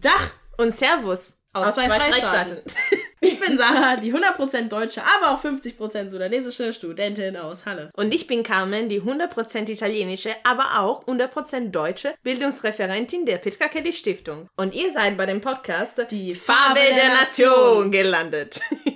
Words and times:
Dach 0.00 0.32
und 0.58 0.74
Servus 0.74 1.38
aus, 1.52 1.68
aus 1.68 1.74
zwei, 1.74 1.86
zwei 1.86 1.98
Freistaaten. 1.98 2.58
ich 3.20 3.40
bin 3.40 3.56
Sarah, 3.56 3.96
die 3.96 4.12
100% 4.12 4.68
deutsche, 4.68 5.02
aber 5.02 5.34
auch 5.34 5.42
50% 5.42 6.10
sudanesische 6.10 6.72
Studentin 6.72 7.36
aus 7.36 7.64
Halle. 7.64 7.90
Und 7.94 8.14
ich 8.14 8.26
bin 8.26 8.42
Carmen, 8.42 8.88
die 8.88 9.00
100% 9.00 9.70
italienische, 9.70 10.34
aber 10.44 10.80
auch 10.80 11.06
100% 11.06 11.70
deutsche 11.70 12.14
Bildungsreferentin 12.22 13.24
der 13.24 13.38
Petra 13.38 13.68
Kelly 13.68 13.92
Stiftung. 13.92 14.48
Und 14.56 14.74
ihr 14.74 14.92
seid 14.92 15.16
bei 15.16 15.24
dem 15.24 15.40
Podcast 15.40 16.04
Die 16.10 16.34
Farbe, 16.34 16.80
Farbe 16.80 16.80
der, 16.80 16.96
der 16.96 17.14
Nation 17.20 17.90
gelandet. 17.90 18.60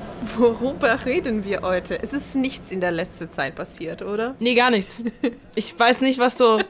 Worüber 0.37 1.05
reden 1.05 1.43
wir 1.43 1.61
heute? 1.61 2.01
Es 2.01 2.13
ist 2.13 2.35
nichts 2.35 2.71
in 2.71 2.81
der 2.81 2.91
letzten 2.91 3.29
Zeit 3.31 3.55
passiert, 3.55 4.01
oder? 4.01 4.35
Nee, 4.39 4.55
gar 4.55 4.71
nichts. 4.71 5.03
Ich 5.55 5.77
weiß 5.77 6.01
nicht, 6.01 6.19
was 6.19 6.37
du. 6.37 6.63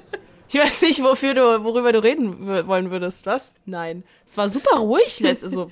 Ich 0.49 0.59
weiß 0.59 0.81
nicht, 0.81 1.01
wofür 1.03 1.33
du, 1.33 1.63
worüber 1.63 1.91
du 1.91 2.03
reden 2.03 2.67
wollen 2.67 2.91
würdest. 2.91 3.25
Was? 3.25 3.53
Nein. 3.65 4.03
Es 4.27 4.37
war 4.37 4.49
super 4.49 4.77
ruhig. 4.77 5.23
Also, 5.41 5.71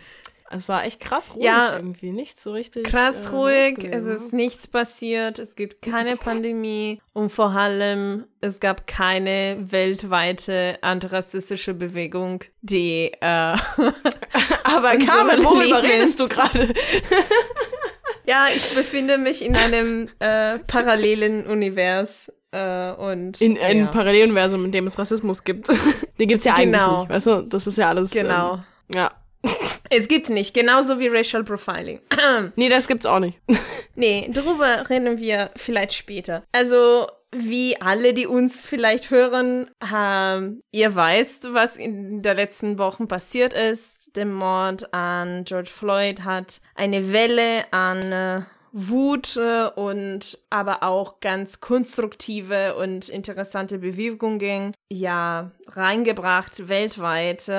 es 0.52 0.67
war 0.67 0.83
echt 0.83 0.99
krass 0.99 1.35
ruhig 1.35 1.45
ja, 1.45 1.75
irgendwie. 1.75 2.11
Nicht 2.11 2.39
so 2.39 2.53
richtig. 2.53 2.83
Krass 2.86 3.27
äh, 3.27 3.30
ruhig. 3.30 3.83
Es 3.83 4.05
ist 4.05 4.33
nichts 4.33 4.67
passiert. 4.67 5.38
Es 5.38 5.55
gibt 5.55 5.83
keine 5.83 6.17
Pandemie. 6.17 7.02
Und 7.14 7.30
vor 7.30 7.52
allem, 7.52 8.25
es 8.42 8.59
gab 8.59 8.88
keine 8.88 9.58
weltweite 9.59 10.80
antirassistische 10.81 11.75
Bewegung, 11.75 12.44
die. 12.61 13.11
Äh, 13.21 13.21
Aber 14.64 14.97
Carmen, 15.05 15.44
worüber 15.44 15.83
redest 15.83 16.19
du 16.19 16.27
gerade? 16.27 16.73
Ja, 18.30 18.45
ich 18.55 18.75
befinde 18.75 19.17
mich 19.17 19.44
in 19.44 19.55
einem 19.55 20.08
äh, 20.19 20.59
parallelen 20.59 21.47
Univers. 21.47 22.31
Äh, 22.52 22.91
und, 22.91 23.41
in 23.41 23.58
einem 23.58 23.86
ja. 23.86 23.91
Paralleluniversum, 23.91 24.66
in 24.66 24.71
dem 24.71 24.86
es 24.86 24.99
Rassismus 24.99 25.44
gibt. 25.44 25.67
Den 26.19 26.27
gibt's 26.27 26.45
ja 26.45 26.53
eigentlich 26.53 26.80
genau. 26.80 27.02
nicht. 27.02 27.09
Weißt 27.09 27.25
du, 27.25 27.41
das 27.41 27.66
ist 27.66 27.80
ja 27.80 27.89
alles. 27.89 28.11
Genau. 28.11 28.55
Ähm, 28.55 28.63
ja. 28.94 29.11
Es 29.91 30.08
gibt 30.08 30.30
nicht, 30.30 30.53
genauso 30.53 30.99
wie 30.99 31.08
Racial 31.08 31.44
Profiling. 31.44 31.99
nee, 32.55 32.69
das 32.69 32.88
gibt's 32.88 33.08
auch 33.08 33.17
nicht. 33.17 33.39
nee, 33.95 34.30
darüber 34.31 34.88
reden 34.88 35.17
wir 35.17 35.49
vielleicht 35.55 35.93
später. 35.93 36.43
Also, 36.52 37.08
wie 37.31 37.81
alle, 37.81 38.14
die 38.14 38.27
uns 38.27 38.67
vielleicht 38.67 39.09
hören, 39.09 39.71
ähm, 39.91 40.61
ihr 40.71 40.93
weißt, 40.93 41.55
was 41.55 41.75
in 41.75 42.21
der 42.21 42.36
letzten 42.36 42.77
Wochen 42.77 43.08
passiert 43.08 43.53
ist. 43.53 43.98
Der 44.15 44.25
Mord 44.25 44.93
an 44.93 45.43
George 45.45 45.69
Floyd 45.69 46.23
hat 46.23 46.61
eine 46.75 47.11
Welle 47.13 47.71
an 47.71 48.11
äh, 48.11 48.41
Wut 48.71 49.35
äh, 49.38 49.67
und 49.75 50.39
aber 50.49 50.83
auch 50.83 51.19
ganz 51.19 51.59
konstruktive 51.59 52.75
und 52.75 53.09
interessante 53.09 53.80
Bewegungen 53.80 54.73
ja 54.89 55.52
reingebracht 55.67 56.69
weltweit. 56.69 57.49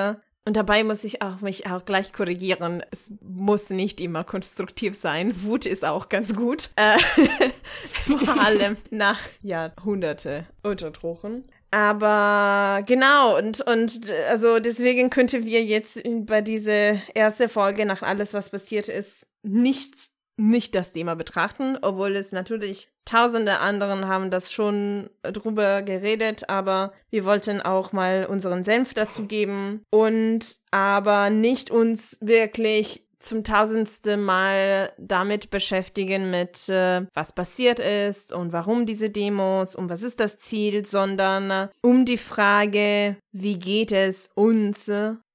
Und 0.43 0.57
dabei 0.57 0.83
muss 0.83 1.03
ich 1.03 1.21
auch 1.21 1.41
mich 1.41 1.67
auch 1.67 1.85
gleich 1.85 2.13
korrigieren. 2.13 2.83
Es 2.89 3.13
muss 3.21 3.69
nicht 3.69 4.01
immer 4.01 4.23
konstruktiv 4.23 4.95
sein. 4.95 5.43
Wut 5.43 5.67
ist 5.67 5.85
auch 5.85 6.09
ganz 6.09 6.35
gut. 6.35 6.71
Äh, 6.77 6.97
vor 8.25 8.41
allem 8.41 8.75
nach 8.89 9.19
Jahrhunderte 9.43 10.47
Unterdrücken. 10.63 11.43
Aber 11.71 12.83
genau, 12.85 13.37
und, 13.37 13.61
und 13.61 14.11
also 14.29 14.59
deswegen 14.59 15.09
könnten 15.09 15.45
wir 15.45 15.63
jetzt 15.63 16.01
bei 16.25 16.41
dieser 16.41 17.01
ersten 17.15 17.47
Folge 17.47 17.85
nach 17.85 18.01
alles, 18.01 18.33
was 18.33 18.49
passiert 18.49 18.89
ist, 18.89 19.25
nichts 19.41 20.11
nicht 20.37 20.75
das 20.75 20.91
Thema 20.91 21.15
betrachten, 21.15 21.77
obwohl 21.81 22.15
es 22.15 22.31
natürlich 22.31 22.89
tausende 23.05 23.59
anderen 23.59 24.07
haben 24.07 24.29
das 24.29 24.51
schon 24.51 25.09
drüber 25.21 25.81
geredet, 25.83 26.49
aber 26.49 26.93
wir 27.09 27.25
wollten 27.25 27.61
auch 27.61 27.91
mal 27.91 28.25
unseren 28.25 28.63
Senf 28.63 28.93
dazu 28.93 29.27
geben 29.27 29.83
und 29.91 30.57
aber 30.71 31.29
nicht 31.29 31.69
uns 31.69 32.17
wirklich 32.21 33.07
zum 33.21 33.43
tausendsten 33.43 34.21
Mal 34.21 34.93
damit 34.97 35.49
beschäftigen 35.49 36.29
mit 36.29 36.69
äh, 36.69 37.05
was 37.13 37.33
passiert 37.33 37.79
ist 37.79 38.31
und 38.31 38.51
warum 38.51 38.85
diese 38.85 39.09
Demos 39.09 39.75
und 39.75 39.89
was 39.89 40.03
ist 40.03 40.19
das 40.19 40.37
Ziel, 40.37 40.85
sondern 40.85 41.51
äh, 41.51 41.67
um 41.81 42.05
die 42.05 42.17
Frage, 42.17 43.17
wie 43.31 43.57
geht 43.57 43.91
es 43.91 44.31
uns 44.35 44.91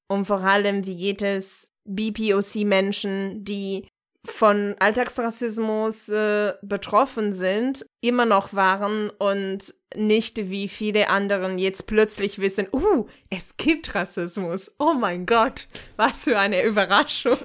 und 0.09 0.25
vor 0.25 0.45
allem, 0.45 0.87
wie 0.87 0.97
geht 0.97 1.23
es 1.23 1.69
BPOC-Menschen, 1.85 3.45
die 3.45 3.89
von 4.27 4.75
Alltagsrassismus 4.79 6.09
äh, 6.09 6.55
betroffen 6.63 7.33
sind, 7.33 7.87
immer 8.01 8.27
noch 8.27 8.55
waren 8.55 9.11
und 9.11 9.73
nicht 9.95 10.51
wie 10.51 10.69
viele 10.69 11.09
anderen 11.09 11.59
jetzt 11.59 11.87
plötzlich 11.87 12.39
wissen, 12.41 12.67
uh, 12.73 13.07
es 13.31 13.57
gibt 13.57 13.95
Rassismus. 13.95 14.75
Oh 14.79 14.95
mein 14.95 15.27
Gott, 15.27 15.69
was 15.97 16.25
für 16.25 16.39
eine 16.39 16.65
Überraschung. 16.65 17.39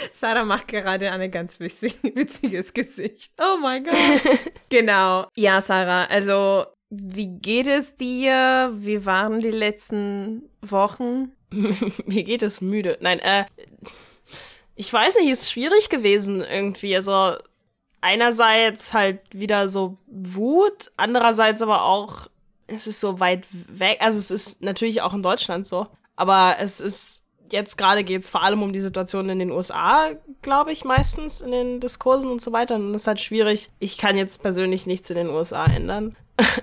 Sarah 0.12 0.44
macht 0.44 0.68
gerade 0.68 1.10
ein 1.10 1.30
ganz 1.30 1.60
witzig, 1.60 1.96
witziges 2.14 2.72
Gesicht. 2.72 3.32
Oh 3.38 3.58
mein 3.60 3.84
Gott. 3.84 3.94
genau. 4.68 5.28
Ja, 5.36 5.60
Sarah, 5.60 6.04
also 6.04 6.66
wie 6.90 7.28
geht 7.28 7.68
es 7.68 7.96
dir? 7.96 8.72
Wie 8.74 9.06
waren 9.06 9.40
die 9.40 9.50
letzten 9.50 10.50
Wochen? 10.60 11.32
Mir 11.50 12.24
geht 12.24 12.42
es 12.42 12.60
müde. 12.60 12.98
Nein, 13.00 13.20
äh, 13.20 13.44
ich 14.74 14.92
weiß 14.92 15.16
nicht, 15.16 15.30
ist 15.30 15.50
schwierig 15.50 15.88
gewesen 15.88 16.40
irgendwie. 16.40 16.94
Also 16.96 17.36
einerseits 18.00 18.92
halt 18.92 19.20
wieder 19.32 19.68
so 19.68 19.98
Wut, 20.06 20.90
andererseits 20.96 21.62
aber 21.62 21.84
auch, 21.84 22.28
es 22.66 22.86
ist 22.86 23.00
so 23.00 23.20
weit 23.20 23.46
weg. 23.50 23.98
Also 24.00 24.18
es 24.18 24.30
ist 24.30 24.62
natürlich 24.62 25.02
auch 25.02 25.14
in 25.14 25.22
Deutschland 25.22 25.66
so, 25.66 25.86
aber 26.16 26.56
es 26.60 26.80
ist 26.80 27.26
jetzt 27.52 27.76
gerade 27.78 28.04
geht 28.04 28.22
es 28.22 28.28
vor 28.28 28.42
allem 28.42 28.62
um 28.62 28.72
die 28.72 28.80
Situation 28.80 29.28
in 29.28 29.38
den 29.38 29.50
USA, 29.50 30.10
glaube 30.42 30.72
ich, 30.72 30.84
meistens 30.84 31.40
in 31.40 31.50
den 31.50 31.80
Diskursen 31.80 32.30
und 32.30 32.40
so 32.40 32.52
weiter. 32.52 32.76
Und 32.76 32.94
es 32.94 33.02
ist 33.02 33.06
halt 33.06 33.20
schwierig. 33.20 33.70
Ich 33.78 33.98
kann 33.98 34.16
jetzt 34.16 34.42
persönlich 34.42 34.86
nichts 34.86 35.10
in 35.10 35.16
den 35.16 35.30
USA 35.30 35.64
ändern. 35.66 36.16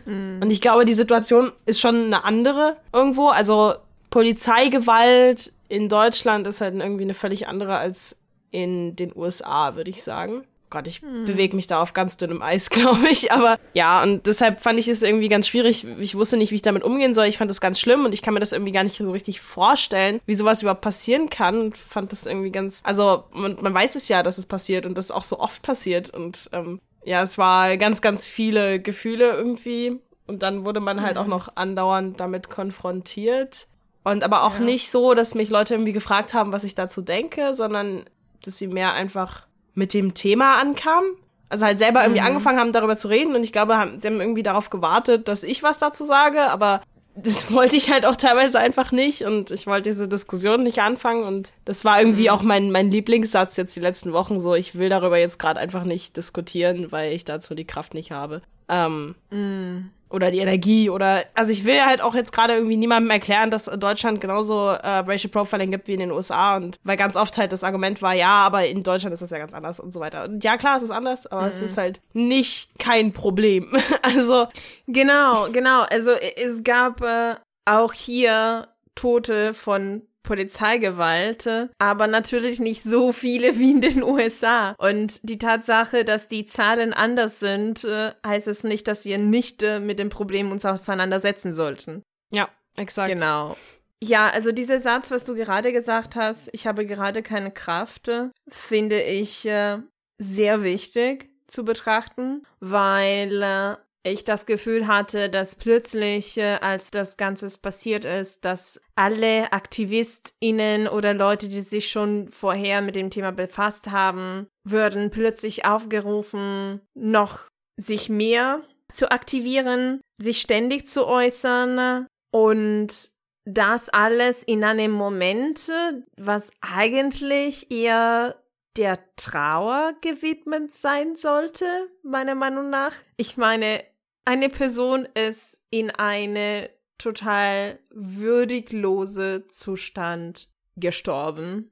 Mm. 0.05 0.41
Und 0.41 0.49
ich 0.49 0.61
glaube, 0.61 0.85
die 0.85 0.93
Situation 0.93 1.51
ist 1.65 1.79
schon 1.79 2.05
eine 2.05 2.23
andere 2.23 2.77
irgendwo. 2.91 3.27
Also 3.27 3.75
Polizeigewalt 4.09 5.53
in 5.69 5.89
Deutschland 5.89 6.47
ist 6.47 6.61
halt 6.61 6.75
irgendwie 6.75 7.03
eine 7.03 7.13
völlig 7.13 7.47
andere 7.47 7.77
als 7.77 8.17
in 8.51 8.95
den 8.95 9.15
USA, 9.15 9.75
würde 9.75 9.91
ich 9.91 10.03
sagen. 10.03 10.43
Gott, 10.69 10.87
ich 10.87 11.01
hm. 11.01 11.25
bewege 11.25 11.55
mich 11.55 11.67
da 11.67 11.81
auf 11.81 11.93
ganz 11.93 12.17
dünnem 12.17 12.41
Eis, 12.41 12.69
glaube 12.71 13.07
ich. 13.09 13.31
Aber 13.31 13.57
ja, 13.73 14.03
und 14.03 14.27
deshalb 14.27 14.59
fand 14.59 14.79
ich 14.79 14.87
es 14.87 15.01
irgendwie 15.01 15.29
ganz 15.29 15.47
schwierig. 15.47 15.85
Ich 15.99 16.15
wusste 16.15 16.37
nicht, 16.37 16.51
wie 16.51 16.55
ich 16.55 16.61
damit 16.61 16.83
umgehen 16.83 17.13
soll. 17.13 17.27
Ich 17.27 17.37
fand 17.37 17.49
das 17.49 17.61
ganz 17.61 17.79
schlimm 17.79 18.05
und 18.05 18.13
ich 18.13 18.21
kann 18.21 18.33
mir 18.33 18.39
das 18.39 18.51
irgendwie 18.51 18.71
gar 18.71 18.83
nicht 18.83 18.97
so 18.97 19.11
richtig 19.11 19.39
vorstellen, 19.39 20.19
wie 20.25 20.35
sowas 20.35 20.61
überhaupt 20.61 20.81
passieren 20.81 21.29
kann. 21.29 21.59
Und 21.59 21.77
fand 21.77 22.11
das 22.11 22.25
irgendwie 22.25 22.51
ganz. 22.51 22.81
Also, 22.83 23.25
man, 23.31 23.57
man 23.61 23.73
weiß 23.73 23.95
es 23.95 24.07
ja, 24.09 24.23
dass 24.23 24.37
es 24.37 24.45
passiert 24.45 24.85
und 24.85 24.97
das 24.97 25.11
auch 25.11 25.23
so 25.23 25.39
oft 25.39 25.61
passiert. 25.61 26.09
Und 26.09 26.49
ähm, 26.51 26.81
ja, 27.05 27.23
es 27.23 27.37
war 27.37 27.77
ganz, 27.77 28.01
ganz 28.01 28.25
viele 28.27 28.81
Gefühle 28.81 29.31
irgendwie. 29.31 30.01
Und 30.27 30.43
dann 30.43 30.65
wurde 30.65 30.81
man 30.81 31.01
halt 31.01 31.15
mhm. 31.15 31.21
auch 31.21 31.27
noch 31.27 31.55
andauernd 31.55 32.19
damit 32.19 32.49
konfrontiert. 32.49 33.67
Und 34.03 34.23
aber 34.23 34.43
auch 34.43 34.55
ja. 34.55 34.59
nicht 34.61 34.91
so, 34.91 35.13
dass 35.13 35.35
mich 35.35 35.49
Leute 35.49 35.73
irgendwie 35.73 35.93
gefragt 35.93 36.33
haben, 36.33 36.51
was 36.51 36.63
ich 36.63 36.75
dazu 36.75 37.01
denke, 37.01 37.55
sondern 37.55 38.05
dass 38.43 38.57
sie 38.57 38.67
mehr 38.67 38.93
einfach 38.93 39.47
mit 39.77 39.93
dem 39.93 40.13
Thema 40.13 40.59
ankamen. 40.59 41.11
Also 41.49 41.65
halt 41.65 41.79
selber 41.79 42.01
irgendwie 42.01 42.19
mhm. 42.19 42.27
angefangen 42.27 42.59
haben, 42.59 42.73
darüber 42.73 42.97
zu 42.97 43.07
reden. 43.07 43.35
Und 43.35 43.43
ich 43.43 43.53
glaube, 43.53 43.77
haben, 43.77 44.01
haben 44.03 44.19
irgendwie 44.19 44.43
darauf 44.43 44.69
gewartet, 44.69 45.29
dass 45.29 45.43
ich 45.43 45.63
was 45.63 45.79
dazu 45.79 46.03
sage. 46.03 46.49
Aber 46.49 46.81
das 47.15 47.51
wollte 47.53 47.77
ich 47.77 47.89
halt 47.89 48.05
auch 48.05 48.17
teilweise 48.17 48.59
einfach 48.59 48.91
nicht. 48.91 49.21
Und 49.21 49.51
ich 49.51 49.67
wollte 49.67 49.83
diese 49.83 50.09
Diskussion 50.09 50.63
nicht 50.63 50.81
anfangen. 50.81 51.23
Und 51.23 51.53
das 51.63 51.85
war 51.85 52.01
irgendwie 52.01 52.23
mhm. 52.23 52.29
auch 52.29 52.41
mein, 52.41 52.71
mein 52.71 52.91
Lieblingssatz 52.91 53.55
jetzt 53.55 53.75
die 53.75 53.81
letzten 53.81 54.11
Wochen 54.11 54.41
so. 54.41 54.55
Ich 54.55 54.77
will 54.77 54.89
darüber 54.89 55.17
jetzt 55.17 55.39
gerade 55.39 55.59
einfach 55.59 55.85
nicht 55.85 56.17
diskutieren, 56.17 56.91
weil 56.91 57.13
ich 57.13 57.23
dazu 57.23 57.55
die 57.55 57.67
Kraft 57.67 57.93
nicht 57.93 58.11
habe. 58.11 58.41
Ähm, 58.67 59.15
mhm 59.29 59.91
oder 60.09 60.31
die 60.31 60.39
Energie 60.39 60.89
oder 60.89 61.23
also 61.33 61.51
ich 61.51 61.65
will 61.65 61.81
halt 61.85 62.01
auch 62.01 62.15
jetzt 62.15 62.31
gerade 62.31 62.53
irgendwie 62.53 62.77
niemandem 62.77 63.11
erklären, 63.11 63.51
dass 63.51 63.65
Deutschland 63.65 64.21
genauso 64.21 64.69
äh, 64.69 64.99
Racial 64.99 65.31
Profiling 65.31 65.71
gibt 65.71 65.87
wie 65.87 65.93
in 65.93 65.99
den 65.99 66.11
USA 66.11 66.55
und 66.55 66.77
weil 66.83 66.97
ganz 66.97 67.15
oft 67.15 67.37
halt 67.37 67.51
das 67.51 67.63
Argument 67.63 68.01
war, 68.01 68.13
ja, 68.13 68.41
aber 68.45 68.65
in 68.65 68.83
Deutschland 68.83 69.13
ist 69.13 69.21
das 69.21 69.31
ja 69.31 69.37
ganz 69.37 69.53
anders 69.53 69.79
und 69.79 69.91
so 69.91 69.99
weiter. 69.99 70.25
Und 70.25 70.43
ja, 70.43 70.57
klar, 70.57 70.77
es 70.77 70.83
ist 70.83 70.91
anders, 70.91 71.27
aber 71.27 71.43
mhm. 71.43 71.47
es 71.49 71.61
ist 71.61 71.77
halt 71.77 72.01
nicht 72.13 72.69
kein 72.79 73.13
Problem. 73.13 73.75
also 74.01 74.47
genau, 74.87 75.49
genau. 75.51 75.81
Also 75.83 76.11
es 76.11 76.63
gab 76.63 77.01
äh, 77.01 77.35
auch 77.65 77.93
hier 77.93 78.67
Tote 78.95 79.53
von 79.53 80.06
Polizeigewalt, 80.27 81.49
aber 81.79 82.07
natürlich 82.07 82.59
nicht 82.59 82.83
so 82.83 83.13
viele 83.13 83.57
wie 83.57 83.71
in 83.71 83.81
den 83.81 84.03
USA. 84.03 84.75
Und 84.77 85.27
die 85.27 85.37
Tatsache, 85.37 86.03
dass 86.03 86.27
die 86.27 86.45
Zahlen 86.45 86.93
anders 86.93 87.39
sind, 87.39 87.85
äh, 87.85 88.11
heißt 88.25 88.47
es 88.47 88.63
nicht, 88.63 88.87
dass 88.87 89.05
wir 89.05 89.17
nicht 89.17 89.63
äh, 89.63 89.79
mit 89.79 89.99
dem 89.99 90.09
Problem 90.09 90.51
uns 90.51 90.65
auseinandersetzen 90.65 91.53
sollten. 91.53 92.03
Ja, 92.31 92.49
exakt. 92.75 93.13
Genau. 93.13 93.55
Ja, 94.03 94.29
also 94.29 94.51
dieser 94.51 94.79
Satz, 94.79 95.09
was 95.09 95.23
du 95.25 95.33
gerade 95.33 95.71
gesagt 95.71 96.15
hast, 96.15 96.49
ich 96.51 96.67
habe 96.67 96.85
gerade 96.85 97.23
keine 97.23 97.51
Kraft, 97.51 98.11
finde 98.49 99.01
ich 99.01 99.45
äh, 99.45 99.77
sehr 100.19 100.61
wichtig 100.61 101.29
zu 101.47 101.63
betrachten, 101.63 102.45
weil 102.59 103.41
äh, 103.41 103.75
ich 104.03 104.23
das 104.23 104.45
Gefühl 104.45 104.87
hatte, 104.87 105.29
dass 105.29 105.55
plötzlich, 105.55 106.37
äh, 106.37 106.57
als 106.61 106.91
das 106.91 107.17
Ganze 107.17 107.57
passiert 107.57 108.05
ist, 108.05 108.45
dass 108.45 108.81
alle 108.95 109.51
AktivistInnen 109.51 110.87
oder 110.87 111.13
Leute, 111.13 111.47
die 111.47 111.61
sich 111.61 111.89
schon 111.89 112.29
vorher 112.29 112.81
mit 112.81 112.95
dem 112.95 113.09
Thema 113.09 113.31
befasst 113.31 113.87
haben, 113.87 114.47
würden 114.63 115.09
plötzlich 115.09 115.65
aufgerufen, 115.65 116.81
noch 116.93 117.47
sich 117.77 118.09
mehr 118.09 118.61
zu 118.91 119.11
aktivieren, 119.11 120.01
sich 120.21 120.41
ständig 120.41 120.87
zu 120.87 121.05
äußern 121.05 122.07
und 122.31 123.11
das 123.45 123.89
alles 123.89 124.43
in 124.43 124.63
einem 124.63 124.91
Moment, 124.91 125.71
was 126.17 126.51
eigentlich 126.59 127.71
eher 127.71 128.35
der 128.77 128.99
Trauer 129.15 129.93
gewidmet 130.01 130.71
sein 130.71 131.15
sollte, 131.15 131.89
meiner 132.03 132.35
Meinung 132.35 132.69
nach. 132.69 132.93
Ich 133.17 133.37
meine, 133.37 133.83
eine 134.25 134.49
Person 134.49 135.07
ist 135.13 135.59
in 135.69 135.89
eine 135.91 136.69
total 136.97 137.79
würdiglose 137.89 139.45
Zustand 139.47 140.49
gestorben. 140.75 141.71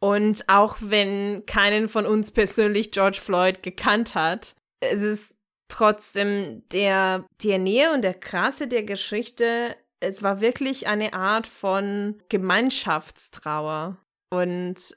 Und 0.00 0.48
auch 0.48 0.76
wenn 0.80 1.46
keinen 1.46 1.88
von 1.88 2.06
uns 2.06 2.30
persönlich 2.30 2.92
George 2.92 3.18
Floyd 3.22 3.62
gekannt 3.62 4.14
hat, 4.14 4.54
es 4.80 5.02
ist 5.02 5.36
trotzdem 5.68 6.62
der, 6.72 7.24
der 7.42 7.58
Nähe 7.58 7.92
und 7.92 8.02
der 8.02 8.14
Krasse 8.14 8.68
der 8.68 8.84
Geschichte, 8.84 9.76
es 10.00 10.22
war 10.22 10.40
wirklich 10.40 10.86
eine 10.86 11.14
Art 11.14 11.46
von 11.46 12.22
Gemeinschaftstrauer. 12.28 13.96
Und 14.30 14.96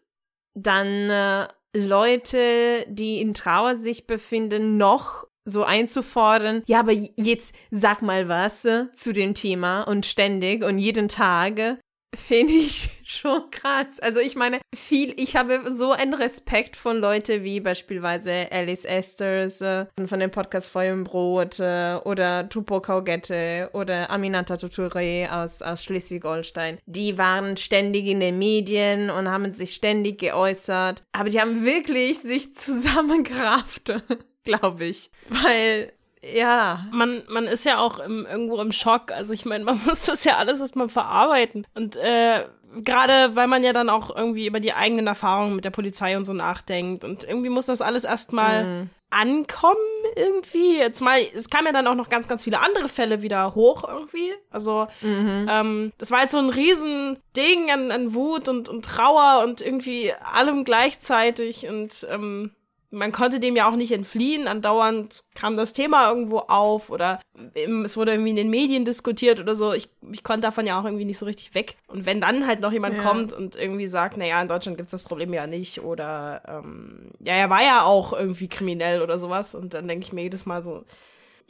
dann 0.62 1.10
äh, 1.10 1.48
Leute, 1.74 2.86
die 2.88 3.22
in 3.22 3.34
Trauer 3.34 3.76
sich 3.76 4.08
befinden, 4.08 4.78
noch 4.78 5.26
so 5.46 5.64
einzufordern, 5.64 6.64
ja, 6.68 6.80
aber 6.80 6.92
jetzt 6.92 7.56
sag 7.72 8.02
mal 8.02 8.28
was 8.28 8.66
äh, 8.66 8.92
zu 8.94 9.14
dem 9.14 9.34
Thema 9.34 9.84
und 9.84 10.06
ständig 10.06 10.64
und 10.64 10.78
jeden 10.78 11.08
Tag 11.08 11.80
finde 12.16 12.54
ich 12.54 12.90
schon 13.04 13.50
krass. 13.52 14.00
Also 14.00 14.20
ich 14.20 14.36
meine, 14.36 14.60
viel, 14.76 15.14
ich 15.18 15.36
habe 15.36 15.74
so 15.74 15.92
einen 15.92 16.14
Respekt 16.14 16.76
von 16.76 16.98
Leute 16.98 17.44
wie 17.44 17.60
beispielsweise 17.60 18.52
Alice 18.52 18.86
Esters 18.86 19.62
äh, 19.62 19.86
von 20.06 20.20
dem 20.20 20.32
Podcast 20.32 20.70
Feuer 20.70 20.94
im 20.94 21.04
Brot 21.04 21.60
äh, 21.60 21.96
oder 22.06 22.50
Tupo 22.50 22.82
Kaugette 22.82 23.70
oder 23.74 24.10
Aminata 24.10 24.56
Touré 24.56 25.30
aus, 25.30 25.62
aus 25.62 25.84
Schleswig-Holstein. 25.84 26.80
Die 26.86 27.18
waren 27.18 27.58
ständig 27.58 28.08
in 28.08 28.20
den 28.20 28.38
Medien 28.40 29.10
und 29.10 29.30
haben 29.30 29.52
sich 29.52 29.74
ständig 29.74 30.20
geäußert. 30.20 31.04
Aber 31.12 31.30
die 31.30 31.40
haben 31.40 31.66
wirklich 31.66 32.20
sich 32.20 32.56
zusammengerafft, 32.56 33.94
glaube 34.44 34.86
ich. 34.86 35.12
Weil 35.30 35.94
ja. 36.22 36.86
Man, 36.92 37.24
man 37.30 37.46
ist 37.46 37.66
ja 37.66 37.80
auch 37.80 38.00
im, 38.00 38.26
irgendwo 38.26 38.60
im 38.60 38.72
Schock. 38.72 39.12
Also 39.12 39.34
ich 39.34 39.46
meine, 39.46 39.64
man 39.64 39.80
muss 39.86 40.06
das 40.06 40.24
ja 40.24 40.38
alles 40.38 40.60
erstmal 40.60 40.90
verarbeiten. 40.90 41.66
Und 41.76 41.96
äh, 41.96 42.46
gerade 42.84 43.36
weil 43.36 43.48
man 43.48 43.64
ja 43.64 43.74
dann 43.74 43.90
auch 43.90 44.16
irgendwie 44.16 44.48
über 44.48 44.60
die 44.60 44.74
eigenen 44.74 45.08
Erfahrungen 45.08 45.56
mit 45.56 45.66
der 45.66 45.72
Polizei 45.72 46.18
und 46.18 46.26
so 46.26 46.34
nachdenkt. 46.34 47.04
Und 47.04 47.24
irgendwie 47.24 47.50
muss 47.50 47.66
das 47.66 47.82
alles 47.82 48.04
erstmal 48.04 48.66
mhm. 48.66 48.90
ankommen 49.10 49.78
irgendwie. 50.16 50.78
Jetzt 50.78 51.02
mal, 51.02 51.20
es 51.36 51.50
kamen 51.50 51.68
ja 51.68 51.74
dann 51.74 51.88
auch 51.88 51.96
noch 51.96 52.10
ganz, 52.10 52.28
ganz 52.28 52.44
viele 52.44 52.60
andere 52.60 52.90
Fälle 52.90 53.22
wieder 53.22 53.56
hoch 53.56 53.88
irgendwie. 53.88 54.34
Also 54.50 54.88
mhm. 55.02 55.48
ähm, 55.50 55.94
das 55.98 56.12
war 56.12 56.22
jetzt 56.22 56.34
so 56.34 56.40
ein 56.40 56.50
Riesending 56.50 57.72
an, 57.72 57.92
an 57.92 58.14
Wut 58.14 58.50
und, 58.50 58.70
und 58.70 58.86
Trauer 58.86 59.44
und 59.44 59.62
irgendwie 59.62 60.14
allem 60.34 60.64
gleichzeitig. 60.64 61.68
Und 61.68 62.06
ähm, 62.10 62.52
man 62.92 63.12
konnte 63.12 63.40
dem 63.40 63.56
ja 63.56 63.70
auch 63.70 63.76
nicht 63.76 63.92
entfliehen. 63.92 64.48
Andauernd 64.48 65.24
kam 65.36 65.56
das 65.56 65.74
Thema 65.74 66.10
irgendwo 66.10 66.40
auf 66.40 66.90
oder 66.90 67.20
es 67.54 67.98
wurde 67.98 68.12
irgendwie 68.12 68.32
in 68.32 68.36
den 68.36 68.50
Medien 68.50 68.86
diskutiert 68.86 69.40
oder 69.40 69.56
so. 69.56 69.74
Ich, 69.74 69.90
ich 70.12 70.24
konnte 70.24 70.42
davon 70.42 70.66
ja 70.66 70.80
auch 70.80 70.86
irgendwie 70.86 71.06
nicht 71.06 71.20
so 71.20 71.26
richtig 71.26 71.54
weg. 71.54 71.76
Und 71.88 72.06
wenn 72.06 72.22
dann 72.22 72.48
halt 72.48 72.62
noch 72.62 72.72
jemand 72.72 72.98
ja. 72.98 73.04
kommt 73.04 73.34
und 73.34 73.56
irgendwie 73.56 73.88
sagt, 73.88 74.18
naja, 74.18 74.42
in 74.42 74.48
Deutschland 74.48 74.78
gibt's 74.78 74.92
das 74.92 75.04
Problem 75.04 75.34
ja 75.34 75.46
nicht 75.46 75.82
oder 75.82 76.42
ähm, 76.48 77.12
ja, 77.20 77.34
er 77.34 77.50
war 77.50 77.62
ja 77.62 77.84
auch 77.84 78.14
irgendwie 78.14 78.48
kriminell 78.48 79.02
oder 79.02 79.18
sowas. 79.18 79.54
Und 79.54 79.74
dann 79.74 79.88
denke 79.88 80.06
ich 80.06 80.14
mir 80.14 80.24
jedes 80.24 80.46
Mal 80.46 80.64
so, 80.64 80.84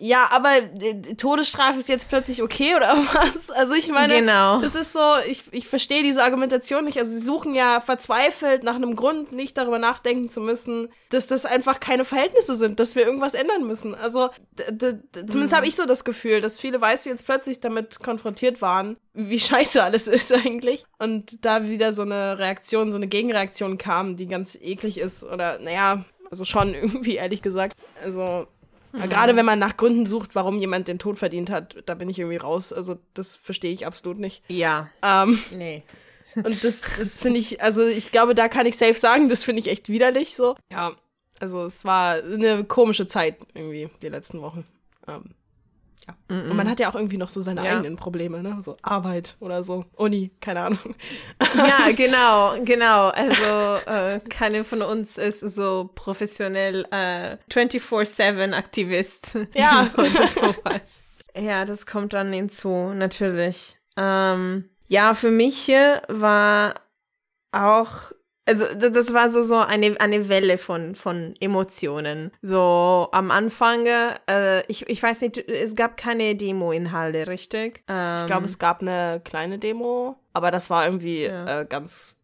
ja, 0.01 0.29
aber 0.31 0.57
äh, 0.81 1.15
Todesstrafe 1.15 1.77
ist 1.77 1.89
jetzt 1.89 2.07
plötzlich 2.07 2.41
okay 2.41 2.75
oder 2.75 2.87
was? 3.13 3.51
Also 3.51 3.73
ich 3.73 3.89
meine, 3.89 4.19
genau. 4.19 4.59
das 4.61 4.75
ist 4.75 4.93
so, 4.93 4.99
ich, 5.27 5.43
ich 5.51 5.67
verstehe 5.67 6.03
diese 6.03 6.23
Argumentation 6.23 6.85
nicht. 6.85 6.97
Also 6.97 7.11
sie 7.11 7.19
suchen 7.19 7.53
ja 7.53 7.81
verzweifelt 7.81 8.63
nach 8.63 8.75
einem 8.75 8.95
Grund, 8.95 9.33
nicht 9.33 9.57
darüber 9.57 9.77
nachdenken 9.77 10.29
zu 10.29 10.39
müssen, 10.39 10.89
dass 11.09 11.27
das 11.27 11.45
einfach 11.45 11.81
keine 11.81 12.05
Verhältnisse 12.05 12.55
sind, 12.55 12.79
dass 12.79 12.95
wir 12.95 13.05
irgendwas 13.05 13.33
ändern 13.33 13.67
müssen. 13.67 13.93
Also 13.93 14.29
zumindest 14.55 15.51
mhm. 15.53 15.55
habe 15.55 15.67
ich 15.67 15.75
so 15.75 15.85
das 15.85 16.05
Gefühl, 16.05 16.39
dass 16.39 16.59
viele 16.59 16.79
Weiße 16.79 17.09
jetzt 17.09 17.25
plötzlich 17.25 17.59
damit 17.59 17.99
konfrontiert 17.99 18.61
waren, 18.61 18.95
wie 19.13 19.39
scheiße 19.39 19.83
alles 19.83 20.07
ist 20.07 20.33
eigentlich. 20.33 20.85
Und 20.97 21.43
da 21.43 21.67
wieder 21.67 21.91
so 21.91 22.03
eine 22.03 22.39
Reaktion, 22.39 22.89
so 22.89 22.97
eine 22.97 23.07
Gegenreaktion 23.07 23.77
kam, 23.77 24.15
die 24.15 24.27
ganz 24.27 24.55
eklig 24.55 24.97
ist 24.97 25.25
oder 25.25 25.59
naja, 25.59 26.05
also 26.31 26.45
schon 26.45 26.73
irgendwie 26.73 27.15
ehrlich 27.15 27.41
gesagt. 27.41 27.75
Also 28.01 28.47
Mhm. 28.91 29.09
Gerade 29.09 29.35
wenn 29.35 29.45
man 29.45 29.59
nach 29.59 29.77
Gründen 29.77 30.05
sucht, 30.05 30.35
warum 30.35 30.57
jemand 30.57 30.87
den 30.87 30.99
Tod 30.99 31.19
verdient 31.19 31.49
hat, 31.49 31.77
da 31.85 31.95
bin 31.95 32.09
ich 32.09 32.19
irgendwie 32.19 32.37
raus. 32.37 32.73
Also 32.73 32.97
das 33.13 33.35
verstehe 33.35 33.71
ich 33.71 33.85
absolut 33.85 34.19
nicht. 34.19 34.43
Ja. 34.47 34.89
Ähm, 35.03 35.39
nee. 35.51 35.83
Und 36.35 36.63
das, 36.63 36.81
das 36.97 37.19
finde 37.19 37.39
ich, 37.39 37.61
also 37.61 37.85
ich 37.85 38.11
glaube, 38.11 38.35
da 38.35 38.47
kann 38.47 38.65
ich 38.65 38.77
safe 38.77 38.93
sagen, 38.93 39.29
das 39.29 39.43
finde 39.43 39.61
ich 39.61 39.69
echt 39.69 39.89
widerlich 39.89 40.35
so. 40.35 40.55
Ja, 40.71 40.93
also 41.39 41.63
es 41.65 41.85
war 41.85 42.15
eine 42.15 42.63
komische 42.65 43.07
Zeit 43.07 43.37
irgendwie 43.53 43.89
die 44.01 44.09
letzten 44.09 44.41
Wochen. 44.41 44.65
Ähm, 45.07 45.31
ja. 46.07 46.13
Mm 46.27 46.39
-mm. 46.39 46.51
Und 46.51 46.57
man 46.57 46.69
hat 46.69 46.79
ja 46.79 46.89
auch 46.89 46.95
irgendwie 46.95 47.17
noch 47.17 47.29
so 47.29 47.41
seine 47.41 47.63
ja. 47.65 47.71
eigenen 47.73 47.95
Probleme, 47.95 48.41
ne? 48.43 48.57
So 48.61 48.77
Arbeit 48.81 49.37
oder 49.39 49.63
so, 49.63 49.85
Uni, 49.95 50.31
keine 50.41 50.61
Ahnung. 50.61 50.95
Ja, 51.55 51.91
genau, 51.95 52.55
genau. 52.63 53.09
Also 53.09 53.91
äh, 53.91 54.19
keine 54.29 54.63
von 54.63 54.81
uns 54.81 55.17
ist 55.17 55.41
so 55.41 55.89
professionell 55.95 56.85
äh, 56.91 57.37
24-7-Aktivist. 57.51 59.37
Ja. 59.53 59.89
oder 59.97 60.27
sowas. 60.27 61.01
Ja, 61.35 61.65
das 61.65 61.85
kommt 61.85 62.13
dann 62.13 62.33
hinzu, 62.33 62.91
natürlich. 62.93 63.77
Ähm, 63.97 64.69
ja, 64.87 65.13
für 65.13 65.31
mich 65.31 65.67
war 65.67 66.75
auch 67.51 68.11
also 68.49 68.65
das 68.89 69.13
war 69.13 69.29
so, 69.29 69.41
so 69.41 69.57
eine, 69.57 69.95
eine 69.99 70.27
Welle 70.27 70.57
von, 70.57 70.95
von 70.95 71.35
Emotionen. 71.39 72.31
So 72.41 73.07
am 73.11 73.29
Anfang, 73.29 73.85
äh, 73.85 74.63
ich, 74.67 74.89
ich 74.89 75.01
weiß 75.01 75.21
nicht, 75.21 75.37
es 75.37 75.75
gab 75.75 75.97
keine 75.97 76.35
Demo 76.35 76.71
in 76.71 76.91
Halle, 76.91 77.27
richtig? 77.27 77.83
Ähm, 77.87 78.15
ich 78.17 78.25
glaube, 78.25 78.45
es 78.45 78.57
gab 78.57 78.81
eine 78.81 79.21
kleine 79.23 79.59
Demo, 79.59 80.17
aber 80.33 80.49
das 80.49 80.69
war 80.69 80.85
irgendwie 80.85 81.25
ja. 81.25 81.61
äh, 81.61 81.65
ganz 81.65 82.15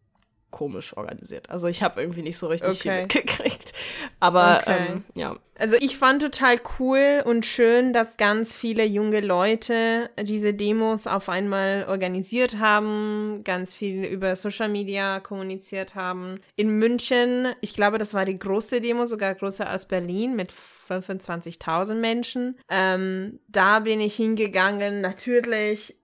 komisch 0.50 0.96
organisiert. 0.96 1.50
Also 1.50 1.68
ich 1.68 1.82
habe 1.82 2.00
irgendwie 2.00 2.22
nicht 2.22 2.38
so 2.38 2.46
richtig 2.46 2.74
okay. 2.74 2.78
viel 2.78 3.00
mitgekriegt. 3.02 3.72
Aber 4.20 4.60
okay. 4.62 4.86
ähm, 4.90 5.04
ja. 5.14 5.36
Also 5.58 5.76
ich 5.80 5.96
fand 5.96 6.22
total 6.22 6.56
cool 6.78 7.22
und 7.24 7.46
schön, 7.46 7.92
dass 7.92 8.16
ganz 8.16 8.54
viele 8.54 8.84
junge 8.84 9.20
Leute 9.20 10.10
diese 10.22 10.54
Demos 10.54 11.06
auf 11.06 11.28
einmal 11.28 11.86
organisiert 11.88 12.58
haben, 12.58 13.40
ganz 13.42 13.74
viel 13.74 14.04
über 14.04 14.36
Social 14.36 14.68
Media 14.68 15.20
kommuniziert 15.20 15.94
haben. 15.94 16.40
In 16.56 16.78
München, 16.78 17.54
ich 17.60 17.74
glaube, 17.74 17.98
das 17.98 18.12
war 18.14 18.24
die 18.24 18.38
große 18.38 18.80
Demo, 18.80 19.06
sogar 19.06 19.34
größer 19.34 19.68
als 19.68 19.86
Berlin 19.86 20.36
mit 20.36 20.52
25.000 20.52 21.94
Menschen. 21.94 22.58
Ähm, 22.68 23.40
da 23.48 23.80
bin 23.80 24.00
ich 24.00 24.14
hingegangen, 24.16 25.00
natürlich, 25.00 25.96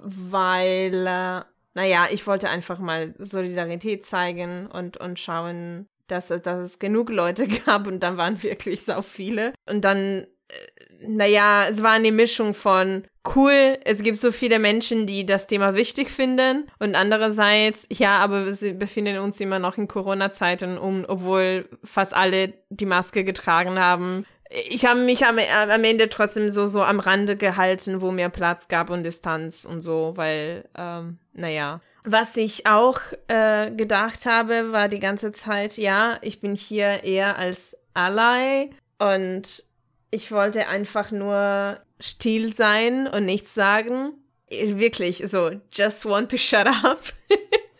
weil 0.00 1.06
äh, 1.06 1.51
naja, 1.74 2.08
ich 2.10 2.26
wollte 2.26 2.48
einfach 2.48 2.78
mal 2.78 3.14
Solidarität 3.18 4.04
zeigen 4.04 4.66
und, 4.66 4.96
und 4.98 5.18
schauen, 5.18 5.86
dass, 6.06 6.28
dass 6.28 6.58
es 6.58 6.78
genug 6.78 7.10
Leute 7.10 7.48
gab 7.66 7.86
und 7.86 8.00
dann 8.00 8.16
waren 8.16 8.42
wirklich 8.42 8.84
so 8.84 9.02
viele. 9.02 9.52
Und 9.68 9.84
dann, 9.84 10.26
äh, 10.48 11.06
naja, 11.06 11.66
es 11.68 11.82
war 11.82 11.92
eine 11.92 12.12
Mischung 12.12 12.54
von 12.54 13.04
cool, 13.34 13.78
es 13.84 14.02
gibt 14.02 14.18
so 14.18 14.32
viele 14.32 14.58
Menschen, 14.58 15.06
die 15.06 15.24
das 15.24 15.46
Thema 15.46 15.74
wichtig 15.74 16.10
finden 16.10 16.68
und 16.78 16.94
andererseits, 16.94 17.86
ja, 17.90 18.18
aber 18.18 18.46
wir 18.46 18.74
befinden 18.74 19.18
uns 19.18 19.40
immer 19.40 19.58
noch 19.58 19.78
in 19.78 19.88
Corona-Zeiten, 19.88 20.76
um, 20.76 21.04
obwohl 21.06 21.68
fast 21.84 22.14
alle 22.14 22.54
die 22.68 22.86
Maske 22.86 23.24
getragen 23.24 23.78
haben 23.78 24.26
ich 24.68 24.84
habe 24.84 25.00
mich 25.00 25.24
am, 25.24 25.38
am 25.38 25.84
Ende 25.84 26.08
trotzdem 26.08 26.50
so, 26.50 26.66
so 26.66 26.82
am 26.82 27.00
Rande 27.00 27.36
gehalten, 27.36 28.00
wo 28.00 28.10
mir 28.10 28.28
Platz 28.28 28.68
gab 28.68 28.90
und 28.90 29.02
Distanz 29.02 29.64
und 29.64 29.80
so, 29.80 30.12
weil, 30.16 30.68
ähm, 30.76 31.18
naja. 31.32 31.80
Was 32.04 32.36
ich 32.36 32.66
auch 32.66 33.00
äh, 33.28 33.70
gedacht 33.70 34.26
habe, 34.26 34.72
war 34.72 34.88
die 34.88 34.98
ganze 34.98 35.32
Zeit, 35.32 35.78
ja, 35.78 36.18
ich 36.22 36.40
bin 36.40 36.54
hier 36.54 37.04
eher 37.04 37.38
als 37.38 37.76
Ally 37.94 38.70
und 38.98 39.64
ich 40.10 40.32
wollte 40.32 40.66
einfach 40.68 41.10
nur 41.10 41.80
still 42.00 42.54
sein 42.54 43.06
und 43.06 43.24
nichts 43.24 43.54
sagen. 43.54 44.12
Wirklich, 44.50 45.22
so, 45.26 45.52
just 45.72 46.04
want 46.04 46.30
to 46.30 46.36
shut 46.36 46.66
up 46.66 47.00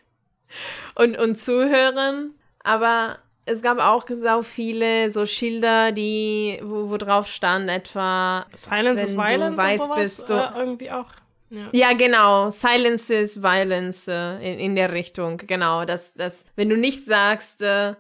und, 0.95 1.19
und 1.19 1.39
zuhören. 1.39 2.35
Aber 2.65 3.19
es 3.45 3.63
gab 3.63 3.79
auch 3.79 4.07
so 4.09 4.43
viele 4.43 5.11
so 5.11 5.27
Schilder, 5.27 5.93
die, 5.93 6.61
wo, 6.63 6.91
wo 6.91 6.97
drauf 6.97 7.27
stand 7.27 7.69
etwa 7.69 8.47
Silence 8.55 9.03
is 9.03 9.17
Violence 9.17 9.57
weißt, 9.57 9.83
und 9.83 9.89
sowas, 9.89 10.01
bist 10.01 10.31
du, 10.31 10.35
äh, 10.35 10.59
irgendwie 10.59 10.91
auch. 10.91 11.09
Ja. 11.51 11.69
ja, 11.73 11.93
genau. 11.93 12.51
Silence 12.51 13.13
is 13.15 13.43
Violence 13.43 14.09
äh, 14.09 14.37
in, 14.37 14.59
in 14.59 14.77
der 14.77 14.93
Richtung. 14.93 15.37
Genau. 15.37 15.85
dass 15.85 16.15
dass 16.15 16.47
wenn 16.57 16.69
du 16.69 16.77
nicht 16.77 17.05
sagst, 17.05 17.63
äh, 17.63 17.95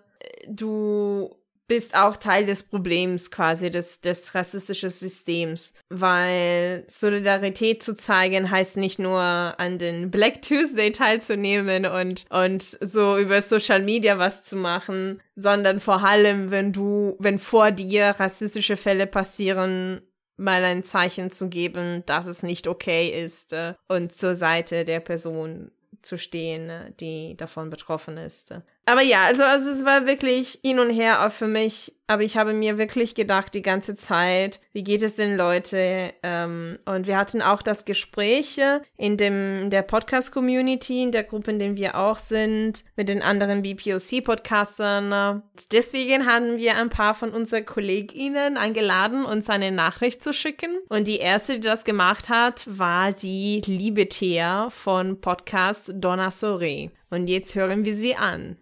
du 0.46 1.36
bist 1.68 1.94
auch 1.94 2.16
Teil 2.16 2.44
des 2.44 2.62
Problems 2.64 3.30
quasi, 3.30 3.70
des, 3.70 4.00
des 4.00 4.34
rassistischen 4.34 4.90
Systems. 4.90 5.74
Weil 5.88 6.84
Solidarität 6.88 7.82
zu 7.82 7.94
zeigen 7.94 8.50
heißt 8.50 8.76
nicht 8.76 8.98
nur 8.98 9.20
an 9.20 9.78
den 9.78 10.10
Black 10.10 10.42
Tuesday 10.42 10.92
teilzunehmen 10.92 11.86
und, 11.86 12.26
und 12.30 12.62
so 12.62 13.16
über 13.16 13.40
Social 13.40 13.82
Media 13.82 14.18
was 14.18 14.44
zu 14.44 14.56
machen, 14.56 15.22
sondern 15.36 15.80
vor 15.80 16.04
allem, 16.04 16.50
wenn 16.50 16.72
du, 16.72 17.16
wenn 17.18 17.38
vor 17.38 17.70
dir 17.70 18.06
rassistische 18.18 18.76
Fälle 18.76 19.06
passieren, 19.06 20.02
mal 20.36 20.64
ein 20.64 20.82
Zeichen 20.82 21.30
zu 21.30 21.48
geben, 21.48 22.02
dass 22.06 22.26
es 22.26 22.42
nicht 22.42 22.66
okay 22.66 23.08
ist 23.08 23.52
äh, 23.52 23.74
und 23.88 24.12
zur 24.12 24.34
Seite 24.34 24.84
der 24.84 25.00
Person 25.00 25.70
zu 26.02 26.18
stehen, 26.18 26.68
äh, 26.68 26.92
die 26.98 27.36
davon 27.36 27.70
betroffen 27.70 28.16
ist. 28.16 28.54
Aber 28.84 29.02
ja, 29.02 29.24
also, 29.26 29.44
also 29.44 29.70
es 29.70 29.84
war 29.84 30.06
wirklich 30.06 30.58
hin 30.64 30.80
und 30.80 30.90
her 30.90 31.24
auch 31.24 31.30
für 31.30 31.46
mich. 31.46 31.94
Aber 32.08 32.24
ich 32.24 32.36
habe 32.36 32.52
mir 32.52 32.78
wirklich 32.78 33.14
gedacht 33.14 33.54
die 33.54 33.62
ganze 33.62 33.94
Zeit, 33.94 34.60
wie 34.72 34.82
geht 34.82 35.02
es 35.02 35.14
den 35.14 35.36
Leute? 35.36 36.12
Ähm, 36.22 36.78
und 36.84 37.06
wir 37.06 37.16
hatten 37.16 37.40
auch 37.40 37.62
das 37.62 37.84
Gespräch 37.84 38.60
in 38.98 39.16
dem 39.16 39.70
der 39.70 39.82
Podcast-Community, 39.82 41.04
in 41.04 41.12
der 41.12 41.22
Gruppe, 41.22 41.52
in 41.52 41.58
der 41.58 41.76
wir 41.76 41.96
auch 41.96 42.18
sind, 42.18 42.84
mit 42.96 43.08
den 43.08 43.22
anderen 43.22 43.62
BPOC-Podcastern. 43.62 45.42
Deswegen 45.70 46.26
haben 46.26 46.58
wir 46.58 46.76
ein 46.76 46.90
paar 46.90 47.14
von 47.14 47.30
unseren 47.30 47.64
KollegInnen 47.64 48.58
eingeladen, 48.58 49.24
uns 49.24 49.48
eine 49.48 49.70
Nachricht 49.70 50.22
zu 50.22 50.34
schicken. 50.34 50.80
Und 50.88 51.06
die 51.06 51.18
erste, 51.18 51.54
die 51.54 51.60
das 51.60 51.84
gemacht 51.84 52.28
hat, 52.28 52.64
war 52.66 53.12
die 53.12 53.62
liebe 53.64 54.08
Thea 54.08 54.68
von 54.70 55.20
Podcast 55.20 55.92
Donna 55.94 56.32
Sore. 56.32 56.90
Und 57.10 57.28
jetzt 57.28 57.54
hören 57.54 57.84
wir 57.84 57.94
sie 57.94 58.16
an. 58.16 58.56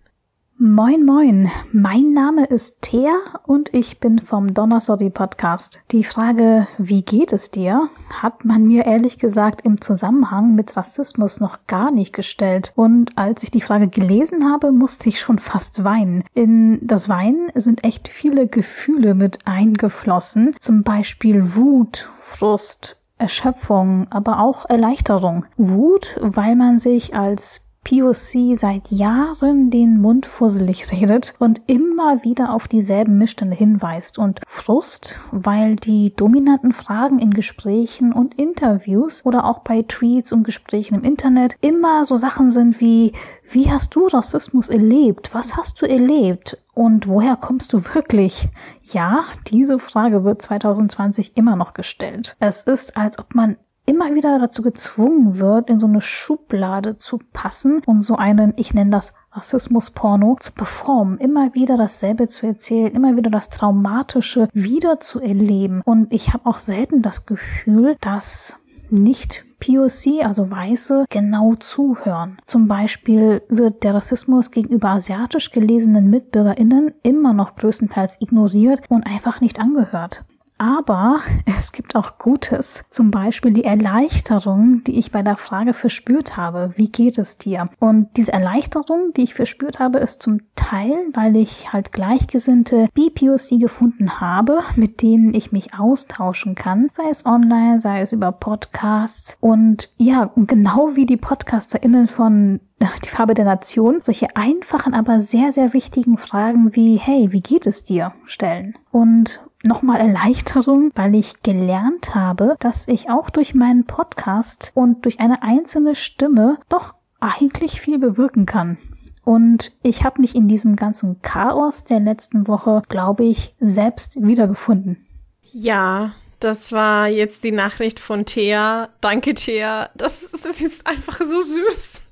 Moin, 0.63 1.07
moin. 1.07 1.51
Mein 1.73 2.13
Name 2.13 2.45
ist 2.45 2.83
Thea 2.83 3.15
und 3.47 3.73
ich 3.73 3.99
bin 3.99 4.19
vom 4.19 4.53
Donnersody 4.53 5.09
Podcast. 5.09 5.81
Die 5.91 6.05
Frage, 6.05 6.69
wie 6.77 7.01
geht 7.01 7.33
es 7.33 7.51
dir, 7.51 7.89
hat 8.21 8.45
man 8.45 8.67
mir 8.67 8.85
ehrlich 8.85 9.17
gesagt 9.17 9.63
im 9.65 9.81
Zusammenhang 9.81 10.55
mit 10.55 10.77
Rassismus 10.77 11.41
noch 11.41 11.61
gar 11.67 11.91
nicht 11.91 12.13
gestellt. 12.13 12.75
Und 12.77 13.17
als 13.17 13.43
ich 13.43 13.51
die 13.51 13.63
Frage 13.63 13.89
gelesen 13.89 14.53
habe, 14.53 14.71
musste 14.71 15.09
ich 15.09 15.19
schon 15.19 15.39
fast 15.39 15.83
weinen. 15.83 16.25
In 16.35 16.87
das 16.87 17.09
Weinen 17.09 17.51
sind 17.55 17.83
echt 17.83 18.09
viele 18.09 18.47
Gefühle 18.47 19.15
mit 19.15 19.39
eingeflossen. 19.47 20.55
Zum 20.61 20.83
Beispiel 20.83 21.55
Wut, 21.55 22.11
Frust, 22.19 22.99
Erschöpfung, 23.17 24.09
aber 24.11 24.41
auch 24.41 24.69
Erleichterung. 24.69 25.47
Wut, 25.57 26.19
weil 26.21 26.55
man 26.55 26.77
sich 26.77 27.17
als 27.17 27.70
POC 27.85 28.57
seit 28.57 28.91
Jahren 28.91 29.71
den 29.71 30.01
Mund 30.01 30.27
fusselig 30.27 30.93
redet 30.93 31.35
und 31.39 31.61
immer 31.67 32.23
wieder 32.25 32.53
auf 32.53 32.69
dieselben 32.69 33.19
Missstände 33.19 33.57
hinweist 33.57 34.19
und 34.19 34.41
Frust, 34.47 35.19
weil 35.33 35.77
die 35.77 36.15
dominanten 36.15 36.73
Fragen 36.73 37.19
in 37.19 37.31
Gesprächen 37.31 38.13
und 38.13 38.39
Interviews 38.39 39.25
oder 39.25 39.45
auch 39.45 39.61
bei 39.61 39.83
Tweets 39.83 40.33
und 40.33 40.45
Gesprächen 40.45 40.95
im 40.95 41.05
Internet 41.05 41.57
immer 41.61 42.05
so 42.05 42.17
Sachen 42.17 42.51
sind 42.51 42.81
wie 42.81 43.13
wie 43.53 43.69
hast 43.69 43.97
du 43.97 44.07
Rassismus 44.07 44.69
erlebt? 44.69 45.35
Was 45.35 45.57
hast 45.57 45.83
du 45.83 45.87
erlebt? 45.87 46.57
Und 46.73 47.09
woher 47.09 47.35
kommst 47.35 47.73
du 47.73 47.83
wirklich? 47.95 48.49
Ja, 48.93 49.25
diese 49.49 49.81
Frage 49.81 50.23
wird 50.23 50.41
2020 50.41 51.37
immer 51.37 51.57
noch 51.57 51.75
gestellt. 51.75 52.37
Es 52.39 52.63
ist, 52.63 52.97
als 52.97 53.19
ob 53.19 53.35
man 53.35 53.57
immer 53.91 54.15
wieder 54.15 54.39
dazu 54.39 54.63
gezwungen 54.63 55.39
wird, 55.39 55.69
in 55.69 55.81
so 55.81 55.89
eine 55.89 56.01
Schublade 56.01 56.97
zu 56.97 57.19
passen 57.33 57.83
und 57.87 58.03
so 58.03 58.15
einen, 58.15 58.55
ich 58.57 58.73
nenne 58.73 58.93
das 58.93 59.15
Rassismus-Porno, 59.33 60.37
zu 60.39 60.53
performen, 60.53 61.19
immer 61.19 61.55
wieder 61.55 61.77
dasselbe 61.77 62.29
zu 62.29 62.47
erzählen, 62.47 62.93
immer 62.93 63.17
wieder 63.17 63.31
das 63.31 63.49
Traumatische 63.49 64.49
wieder 64.53 65.01
zu 65.01 65.19
erleben. 65.21 65.83
Und 65.85 66.13
ich 66.13 66.33
habe 66.33 66.47
auch 66.47 66.61
selten 66.61 67.03
das 67.03 67.27
Gefühl, 67.27 67.97
dass 68.01 68.61
nicht 68.91 69.45
POC, 69.59 70.25
also 70.25 70.51
Weiße, 70.51 71.07
genau 71.11 71.57
zuhören. 71.57 72.39
Zum 72.47 72.69
Beispiel 72.69 73.43
wird 73.49 73.83
der 73.83 73.95
Rassismus 73.95 74.53
gegenüber 74.53 74.91
asiatisch 74.91 75.51
gelesenen 75.51 76.11
MitbürgerInnen 76.11 76.95
immer 77.03 77.33
noch 77.33 77.57
größtenteils 77.57 78.19
ignoriert 78.21 78.83
und 78.89 79.05
einfach 79.05 79.41
nicht 79.41 79.59
angehört. 79.59 80.25
Aber 80.61 81.21
es 81.47 81.73
gibt 81.73 81.97
auch 81.97 82.19
Gutes. 82.19 82.85
Zum 82.91 83.11
Beispiel 83.11 83.53
die 83.53 83.65
Erleichterung, 83.65 84.85
die 84.85 84.99
ich 84.99 85.11
bei 85.11 85.23
der 85.23 85.39
Frage 85.39 85.73
verspürt 85.73 86.37
habe, 86.37 86.73
wie 86.77 86.91
geht 86.91 87.17
es 87.17 87.39
dir? 87.39 87.71
Und 87.79 88.09
diese 88.19 88.35
Erleichterung, 88.35 89.13
die 89.17 89.23
ich 89.23 89.35
verspürt 89.35 89.79
habe, 89.79 89.99
ist 89.99 90.23
zum 90.23 90.41
Teil, 90.57 90.93
weil 91.15 91.37
ich 91.37 91.73
halt 91.73 91.93
Gleichgesinnte 91.93 92.89
BPOC 92.93 93.59
gefunden 93.59 94.21
habe, 94.21 94.61
mit 94.77 95.01
denen 95.01 95.33
ich 95.33 95.51
mich 95.51 95.79
austauschen 95.79 96.55
kann, 96.55 96.89
sei 96.93 97.09
es 97.11 97.25
online, 97.25 97.79
sei 97.79 98.03
es 98.03 98.13
über 98.13 98.31
Podcasts. 98.31 99.39
Und 99.41 99.91
ja, 99.97 100.31
genau 100.37 100.91
wie 100.95 101.07
die 101.07 101.17
PodcasterInnen 101.17 102.07
von 102.07 102.61
die 103.05 103.09
Farbe 103.09 103.35
der 103.35 103.45
Nation, 103.47 104.01
solche 104.03 104.37
einfachen, 104.37 104.93
aber 104.93 105.21
sehr, 105.21 105.53
sehr 105.53 105.73
wichtigen 105.73 106.19
Fragen 106.19 106.75
wie, 106.75 106.97
hey, 106.97 107.33
wie 107.33 107.41
geht 107.41 107.67
es 107.67 107.83
dir 107.83 108.13
stellen? 108.27 108.75
Und 108.91 109.41
nochmal 109.63 110.01
Erleichterung, 110.01 110.91
weil 110.95 111.15
ich 111.15 111.43
gelernt 111.43 112.15
habe, 112.15 112.57
dass 112.61 112.89
ich 112.89 113.11
auch 113.11 113.31
durch 113.31 113.55
meinen 113.55 113.85
Podcast 113.85 114.73
und 114.75 115.05
durch 115.05 115.21
eine 115.21 115.43
einzelne 115.43 115.95
Stimme 115.95 116.59
doch 116.69 116.95
eigentlich 117.21 117.81
viel 117.81 117.99
bewirken 117.99 118.47
kann. 118.47 118.79
Und 119.23 119.73
ich 119.83 120.03
habe 120.03 120.21
mich 120.21 120.35
in 120.35 120.49
diesem 120.49 120.77
ganzen 120.77 121.21
Chaos 121.23 121.85
der 121.85 122.01
letzten 122.01 122.49
Woche, 122.49 122.83
glaube 122.89 123.25
ich, 123.25 123.55
selbst 123.61 124.17
wiedergefunden. 124.21 125.07
Ja, 125.53 126.13
das 126.41 126.73
war 126.73 127.07
jetzt 127.09 127.45
die 127.45 127.53
Nachricht 127.53 128.01
von 128.01 128.25
Thea. 128.25 128.89
Danke, 129.01 129.35
Thea. 129.35 129.91
Das, 129.95 130.31
das 130.43 130.61
ist 130.61 130.87
einfach 130.87 131.21
so 131.21 131.41
süß. 131.41 132.03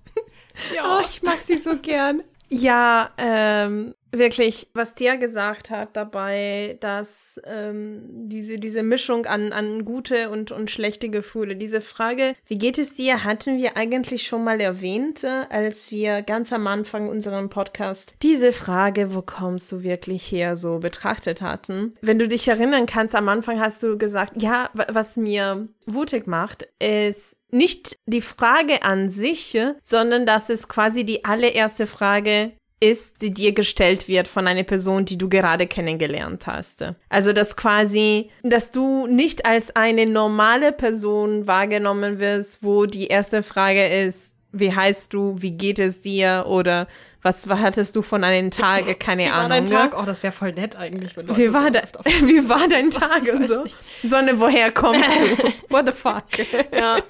Ja, 0.74 0.98
oh, 0.98 1.04
ich 1.04 1.22
mag 1.22 1.40
sie 1.40 1.56
so 1.56 1.76
gern. 1.76 2.22
Ja, 2.48 3.10
ähm, 3.18 3.94
wirklich, 4.10 4.68
was 4.74 4.94
Thea 4.94 5.16
gesagt 5.16 5.70
hat 5.70 5.96
dabei, 5.96 6.78
dass 6.80 7.40
ähm, 7.44 8.02
diese, 8.28 8.58
diese 8.58 8.82
Mischung 8.82 9.26
an, 9.26 9.52
an 9.52 9.84
gute 9.84 10.30
und, 10.30 10.50
und 10.50 10.70
schlechte 10.70 11.10
Gefühle, 11.10 11.56
diese 11.56 11.80
Frage, 11.80 12.34
wie 12.46 12.58
geht 12.58 12.78
es 12.78 12.94
dir, 12.94 13.24
hatten 13.24 13.58
wir 13.58 13.76
eigentlich 13.76 14.26
schon 14.26 14.44
mal 14.44 14.60
erwähnt, 14.60 15.24
äh, 15.24 15.44
als 15.50 15.90
wir 15.90 16.22
ganz 16.22 16.52
am 16.52 16.66
Anfang 16.66 17.08
unserem 17.08 17.50
Podcast 17.50 18.14
diese 18.22 18.52
Frage, 18.52 19.14
wo 19.14 19.22
kommst 19.22 19.70
du 19.72 19.82
wirklich 19.82 20.30
her, 20.30 20.56
so 20.56 20.78
betrachtet 20.78 21.42
hatten. 21.42 21.94
Wenn 22.00 22.18
du 22.18 22.28
dich 22.28 22.48
erinnern 22.48 22.86
kannst, 22.86 23.14
am 23.14 23.28
Anfang 23.28 23.60
hast 23.60 23.82
du 23.82 23.98
gesagt, 23.98 24.42
ja, 24.42 24.70
was 24.72 25.16
mir 25.16 25.68
wutig 25.86 26.26
macht, 26.26 26.66
ist 26.78 27.37
nicht 27.50 27.98
die 28.06 28.20
Frage 28.20 28.82
an 28.82 29.10
sich, 29.10 29.58
sondern 29.82 30.26
das 30.26 30.50
ist 30.50 30.68
quasi 30.68 31.04
die 31.04 31.24
allererste 31.24 31.86
Frage, 31.86 32.52
ist, 32.80 33.22
die 33.22 33.34
dir 33.34 33.52
gestellt 33.52 34.08
wird 34.08 34.28
von 34.28 34.46
einer 34.46 34.62
Person, 34.62 35.04
die 35.04 35.18
du 35.18 35.28
gerade 35.28 35.66
kennengelernt 35.66 36.46
hast. 36.46 36.84
Also 37.08 37.32
dass 37.32 37.56
quasi, 37.56 38.30
dass 38.42 38.70
du 38.70 39.06
nicht 39.06 39.46
als 39.46 39.74
eine 39.74 40.06
normale 40.06 40.72
Person 40.72 41.48
wahrgenommen 41.48 42.20
wirst, 42.20 42.62
wo 42.62 42.86
die 42.86 43.08
erste 43.08 43.42
Frage 43.42 43.86
ist, 43.88 44.34
wie 44.52 44.74
heißt 44.74 45.12
du, 45.12 45.36
wie 45.38 45.50
geht 45.50 45.78
es 45.78 46.00
dir 46.00 46.44
oder 46.48 46.86
was 47.20 47.46
hattest 47.48 47.96
du 47.96 48.02
von 48.02 48.22
einem 48.22 48.50
Tag? 48.50 49.00
Keine 49.00 49.24
wie 49.24 49.28
Ahnung. 49.28 49.66
Wie 49.66 49.72
war 49.72 49.80
dein 49.80 49.90
Tag? 49.90 50.00
Oh, 50.00 50.06
das 50.06 50.22
wäre 50.22 50.32
voll 50.32 50.52
nett 50.52 50.76
eigentlich. 50.76 51.16
Wenn 51.16 51.26
Leute 51.26 51.40
wie, 51.40 51.52
war 51.52 51.70
so 51.72 52.04
wie 52.26 52.48
war 52.48 52.68
dein 52.68 52.90
Tag 52.92 53.22
und 53.32 53.46
so? 53.46 53.64
Sonne, 54.04 54.38
woher 54.38 54.70
kommst 54.70 55.02
du? 55.02 55.52
What 55.68 55.86
the 55.86 55.92
fuck? 55.92 56.24
Ja. 56.72 57.02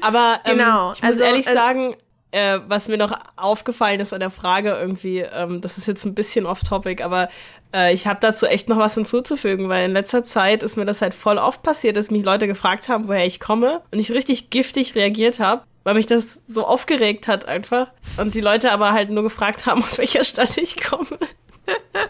Aber 0.00 0.40
ähm, 0.44 0.58
genau. 0.58 0.92
ich 0.92 1.02
muss 1.02 1.10
also, 1.10 1.22
ehrlich 1.22 1.46
also, 1.46 1.58
sagen, 1.58 1.96
äh, 2.34 2.58
was 2.66 2.88
mir 2.88 2.98
noch 2.98 3.16
aufgefallen 3.36 4.00
ist 4.00 4.12
an 4.12 4.20
der 4.20 4.30
Frage 4.30 4.70
irgendwie, 4.70 5.20
ähm, 5.20 5.60
das 5.60 5.78
ist 5.78 5.86
jetzt 5.86 6.04
ein 6.04 6.14
bisschen 6.14 6.46
off-topic, 6.46 7.02
aber 7.02 7.28
äh, 7.72 7.94
ich 7.94 8.08
habe 8.08 8.18
dazu 8.20 8.46
echt 8.46 8.68
noch 8.68 8.78
was 8.78 8.94
hinzuzufügen, 8.94 9.68
weil 9.68 9.84
in 9.84 9.92
letzter 9.92 10.24
Zeit 10.24 10.64
ist 10.64 10.76
mir 10.76 10.84
das 10.84 11.00
halt 11.00 11.14
voll 11.14 11.38
oft 11.38 11.62
passiert, 11.62 11.96
dass 11.96 12.10
mich 12.10 12.24
Leute 12.24 12.48
gefragt 12.48 12.88
haben, 12.88 13.06
woher 13.06 13.24
ich 13.24 13.38
komme 13.38 13.82
und 13.92 14.00
ich 14.00 14.10
richtig 14.10 14.50
giftig 14.50 14.96
reagiert 14.96 15.38
habe, 15.38 15.62
weil 15.84 15.94
mich 15.94 16.06
das 16.06 16.42
so 16.48 16.66
aufgeregt 16.66 17.28
hat 17.28 17.46
einfach 17.46 17.92
und 18.16 18.34
die 18.34 18.40
Leute 18.40 18.72
aber 18.72 18.92
halt 18.92 19.10
nur 19.10 19.22
gefragt 19.22 19.66
haben, 19.66 19.82
aus 19.84 19.98
welcher 19.98 20.24
Stadt 20.24 20.56
ich 20.56 20.82
komme. 20.82 21.18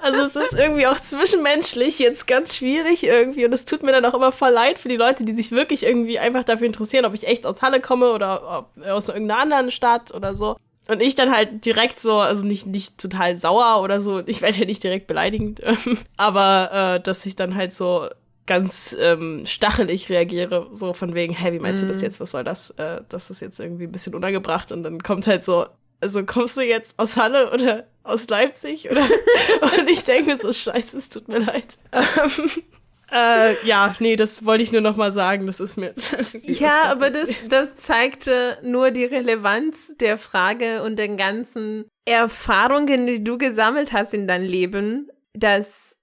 Also 0.01 0.23
es 0.23 0.37
ist 0.37 0.59
irgendwie 0.59 0.87
auch 0.87 0.99
zwischenmenschlich 0.99 1.99
jetzt 1.99 2.27
ganz 2.27 2.57
schwierig 2.57 3.05
irgendwie 3.05 3.45
und 3.45 3.53
es 3.53 3.65
tut 3.65 3.83
mir 3.83 3.93
dann 3.93 4.05
auch 4.05 4.15
immer 4.15 4.33
voll 4.33 4.51
leid 4.51 4.79
für 4.79 4.89
die 4.89 4.97
Leute, 4.97 5.25
die 5.25 5.33
sich 5.33 5.51
wirklich 5.51 5.85
irgendwie 5.85 6.19
einfach 6.19 6.45
dafür 6.45 6.67
interessieren, 6.67 7.05
ob 7.05 7.15
ich 7.15 7.27
echt 7.27 7.47
aus 7.47 7.63
Halle 7.63 7.81
komme 7.81 8.13
oder 8.13 8.67
aus 8.87 9.09
irgendeiner 9.09 9.41
anderen 9.41 9.71
Stadt 9.71 10.13
oder 10.13 10.35
so. 10.35 10.57
Und 10.87 11.01
ich 11.01 11.15
dann 11.15 11.35
halt 11.35 11.65
direkt 11.65 12.01
so, 12.01 12.19
also 12.19 12.45
nicht, 12.45 12.67
nicht 12.67 12.99
total 12.99 13.37
sauer 13.37 13.83
oder 13.83 14.01
so, 14.01 14.23
ich 14.27 14.43
werde 14.43 14.59
ja 14.59 14.67
nicht 14.67 14.85
direkt 14.85 15.07
beleidigend, 15.07 15.63
aber 16.19 16.97
äh, 16.97 17.01
dass 17.01 17.25
ich 17.25 17.37
dann 17.37 17.55
halt 17.55 17.73
so 17.73 18.09
ganz 18.47 18.95
ähm, 19.01 19.47
stachelig 19.47 20.11
reagiere, 20.11 20.69
so 20.73 20.93
von 20.93 21.15
wegen, 21.15 21.33
hey, 21.33 21.55
wie 21.55 21.59
meinst 21.59 21.81
mm. 21.81 21.87
du 21.87 21.89
das 21.89 21.99
mhm. 21.99 22.05
jetzt, 22.05 22.21
was 22.21 22.33
soll 22.33 22.45
das? 22.45 22.71
Äh, 22.71 23.01
das 23.09 23.31
ist 23.31 23.41
jetzt 23.41 23.59
irgendwie 23.59 23.85
ein 23.85 23.93
bisschen 23.93 24.15
unangebracht 24.15 24.71
und 24.73 24.83
dann 24.83 25.03
kommt 25.03 25.27
halt 25.27 25.45
so, 25.45 25.65
also 26.01 26.25
kommst 26.25 26.57
du 26.57 26.63
jetzt 26.63 26.99
aus 26.99 27.17
Halle 27.17 27.51
oder 27.53 27.87
aus 28.03 28.29
Leipzig? 28.29 28.91
Oder? 28.91 29.03
Und 29.79 29.89
ich 29.89 30.05
denke 30.05 30.31
mir 30.33 30.39
so, 30.39 30.53
scheiße, 30.53 30.99
es 30.99 31.09
tut 31.09 31.29
mir 31.29 31.39
leid. 31.39 31.79
Ähm, 31.93 32.51
äh, 33.13 33.67
ja, 33.67 33.95
nee, 33.99 34.17
das 34.17 34.45
wollte 34.45 34.63
ich 34.63 34.73
nur 34.73 34.81
noch 34.81 34.97
mal 34.97 35.13
sagen. 35.13 35.47
Das 35.47 35.61
ist 35.61 35.77
mir. 35.77 35.95
ja, 36.43 36.85
aber 36.85 37.11
das, 37.11 37.31
das 37.49 37.75
zeigte 37.77 38.59
nur 38.63 38.91
die 38.91 39.05
Relevanz 39.05 39.97
der 39.97 40.19
Frage 40.19 40.83
und 40.83 40.99
den 40.99 41.17
ganzen 41.17 41.87
Erfahrungen, 42.05 43.07
die 43.07 43.25
du 43.25 43.39
gesammelt 43.39 43.93
hast 43.93 44.15
in 44.15 44.27
deinem 44.27 44.47
Leben, 44.47 45.09
dass 45.33 45.97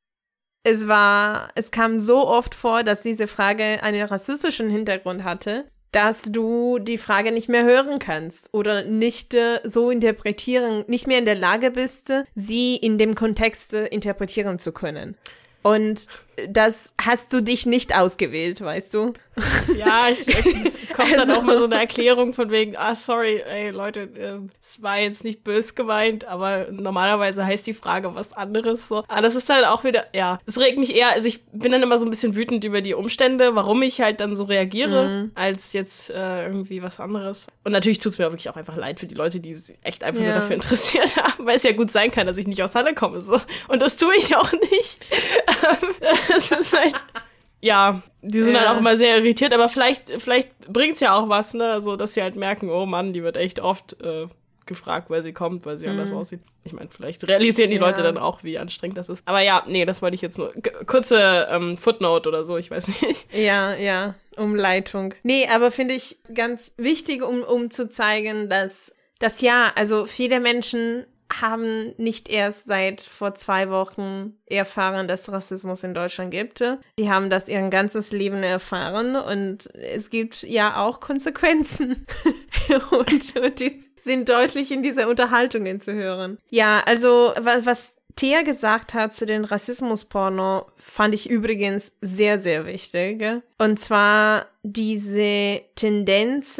es 0.63 0.87
war, 0.87 1.49
es 1.55 1.71
kam 1.71 1.97
so 1.97 2.27
oft 2.27 2.53
vor, 2.53 2.83
dass 2.83 3.01
diese 3.01 3.27
Frage 3.27 3.81
einen 3.81 4.05
rassistischen 4.05 4.69
Hintergrund 4.69 5.23
hatte 5.23 5.65
dass 5.91 6.23
du 6.23 6.79
die 6.79 6.97
Frage 6.97 7.31
nicht 7.31 7.49
mehr 7.49 7.65
hören 7.65 7.99
kannst 7.99 8.53
oder 8.53 8.83
nicht 8.83 9.33
äh, 9.33 9.59
so 9.63 9.89
interpretieren, 9.89 10.85
nicht 10.87 11.07
mehr 11.07 11.19
in 11.19 11.25
der 11.25 11.35
Lage 11.35 11.71
bist, 11.71 12.13
sie 12.33 12.75
in 12.75 12.97
dem 12.97 13.15
Kontext 13.15 13.73
äh, 13.73 13.87
interpretieren 13.87 14.57
zu 14.57 14.71
können. 14.71 15.15
Und 15.63 16.07
das 16.49 16.93
hast 16.99 17.33
du 17.33 17.41
dich 17.41 17.65
nicht 17.65 17.95
ausgewählt, 17.95 18.61
weißt 18.61 18.93
du? 18.93 19.13
Ja, 19.77 20.09
ich, 20.09 20.27
ich 20.27 20.43
kommt 20.93 21.13
also, 21.13 21.25
dann 21.25 21.31
auch 21.31 21.41
mal 21.43 21.57
so 21.57 21.63
eine 21.63 21.75
Erklärung 21.75 22.33
von 22.33 22.51
wegen, 22.51 22.75
ah, 22.77 22.95
sorry, 22.95 23.41
ey, 23.41 23.69
Leute, 23.69 24.01
äh, 24.01 24.39
es 24.61 24.81
war 24.81 24.99
jetzt 24.99 25.23
nicht 25.23 25.43
bös 25.43 25.75
gemeint, 25.75 26.25
aber 26.25 26.67
normalerweise 26.71 27.45
heißt 27.45 27.65
die 27.65 27.73
Frage 27.73 28.13
was 28.13 28.33
anderes 28.33 28.87
so. 28.87 29.03
Aber 29.07 29.21
das 29.21 29.35
ist 29.35 29.49
dann 29.49 29.63
auch 29.65 29.83
wieder, 29.83 30.05
ja, 30.13 30.39
es 30.45 30.59
regt 30.59 30.77
mich 30.77 30.95
eher, 30.95 31.11
also 31.11 31.27
ich 31.27 31.45
bin 31.51 31.71
dann 31.71 31.81
immer 31.81 31.97
so 31.97 32.05
ein 32.05 32.09
bisschen 32.09 32.35
wütend 32.35 32.63
über 32.65 32.81
die 32.81 32.93
Umstände, 32.93 33.55
warum 33.55 33.81
ich 33.81 34.01
halt 34.01 34.19
dann 34.19 34.35
so 34.35 34.43
reagiere, 34.43 35.07
mhm. 35.07 35.31
als 35.35 35.73
jetzt 35.73 36.09
äh, 36.09 36.45
irgendwie 36.45 36.81
was 36.81 36.99
anderes. 36.99 37.47
Und 37.63 37.71
natürlich 37.71 37.99
tut 37.99 38.11
es 38.11 38.17
mir 38.17 38.25
wirklich 38.25 38.49
auch 38.49 38.57
einfach 38.57 38.75
leid 38.75 38.99
für 38.99 39.07
die 39.07 39.15
Leute, 39.15 39.39
die 39.39 39.53
sich 39.53 39.77
echt 39.81 40.03
einfach 40.03 40.21
ja. 40.21 40.31
nur 40.31 40.39
dafür 40.39 40.55
interessiert 40.55 41.15
haben, 41.23 41.45
weil 41.45 41.55
es 41.55 41.63
ja 41.63 41.71
gut 41.71 41.91
sein 41.91 42.11
kann, 42.11 42.27
dass 42.27 42.37
ich 42.37 42.47
nicht 42.47 42.61
aus 42.63 42.75
Halle 42.75 42.93
komme, 42.93 43.21
so. 43.21 43.39
Und 43.69 43.81
das 43.81 43.95
tue 43.97 44.13
ich 44.17 44.35
auch 44.35 44.51
nicht. 44.51 44.99
es 46.35 46.51
ist 46.51 46.77
halt, 46.77 47.03
ja, 47.61 48.01
die 48.21 48.41
sind 48.41 48.55
ja. 48.55 48.61
halt 48.61 48.69
auch 48.71 48.77
immer 48.77 48.97
sehr 48.97 49.17
irritiert, 49.17 49.53
aber 49.53 49.69
vielleicht, 49.69 50.09
vielleicht 50.21 50.49
bringt's 50.67 50.99
ja 50.99 51.15
auch 51.15 51.29
was, 51.29 51.53
ne, 51.53 51.81
so, 51.81 51.95
dass 51.95 52.13
sie 52.13 52.21
halt 52.21 52.35
merken, 52.35 52.69
oh 52.69 52.85
Mann, 52.85 53.13
die 53.13 53.23
wird 53.23 53.37
echt 53.37 53.59
oft 53.59 54.01
äh, 54.01 54.27
gefragt, 54.65 55.09
weil 55.09 55.23
sie 55.23 55.33
kommt, 55.33 55.65
weil 55.65 55.77
sie 55.77 55.85
mhm. 55.85 55.93
anders 55.93 56.13
aussieht. 56.13 56.41
Ich 56.63 56.73
meine, 56.73 56.89
vielleicht 56.89 57.27
realisieren 57.27 57.69
die 57.71 57.77
ja. 57.77 57.81
Leute 57.81 58.03
dann 58.03 58.17
auch, 58.17 58.43
wie 58.43 58.57
anstrengend 58.57 58.97
das 58.97 59.09
ist. 59.09 59.23
Aber 59.25 59.41
ja, 59.41 59.63
nee, 59.67 59.85
das 59.85 60.01
wollte 60.01 60.15
ich 60.15 60.21
jetzt 60.21 60.37
nur. 60.37 60.53
Kurze 60.85 61.47
ähm, 61.49 61.77
Footnote 61.77 62.29
oder 62.29 62.45
so, 62.45 62.57
ich 62.57 62.69
weiß 62.69 62.87
nicht. 63.01 63.27
Ja, 63.33 63.73
ja, 63.73 64.15
Umleitung. 64.37 65.13
Nee, 65.23 65.47
aber 65.47 65.71
finde 65.71 65.95
ich 65.95 66.17
ganz 66.33 66.73
wichtig, 66.77 67.23
um, 67.23 67.43
um 67.43 67.71
zu 67.71 67.89
zeigen, 67.89 68.49
dass 68.49 68.93
das 69.19 69.41
ja, 69.41 69.71
also 69.75 70.05
viele 70.05 70.39
Menschen 70.39 71.05
haben 71.39 71.93
nicht 71.97 72.29
erst 72.29 72.65
seit 72.65 73.01
vor 73.01 73.35
zwei 73.35 73.69
Wochen 73.69 74.33
erfahren, 74.45 75.07
dass 75.07 75.31
Rassismus 75.31 75.83
in 75.83 75.93
Deutschland 75.93 76.31
gibt. 76.31 76.63
Die 76.99 77.09
haben 77.09 77.29
das 77.29 77.47
ihr 77.47 77.61
ganzes 77.69 78.11
Leben 78.11 78.43
erfahren 78.43 79.15
und 79.15 79.73
es 79.75 80.09
gibt 80.09 80.43
ja 80.43 80.83
auch 80.83 80.99
Konsequenzen. 80.99 82.05
und, 82.91 83.35
und, 83.35 83.59
die 83.59 83.79
sind 83.99 84.29
deutlich 84.29 84.71
in 84.71 84.83
dieser 84.83 85.07
Unterhaltungen 85.07 85.79
zu 85.79 85.93
hören. 85.93 86.37
Ja, 86.49 86.81
also 86.85 87.33
was, 87.39 87.65
was 87.65 87.97
Thea 88.15 88.41
gesagt 88.43 88.93
hat 88.93 89.15
zu 89.15 89.25
den 89.25 89.45
Rassismusporno, 89.45 90.65
fand 90.77 91.13
ich 91.13 91.29
übrigens 91.29 91.93
sehr, 92.01 92.39
sehr 92.39 92.65
wichtig. 92.65 93.23
Und 93.57 93.79
zwar 93.79 94.47
diese 94.63 95.61
Tendenz, 95.75 96.59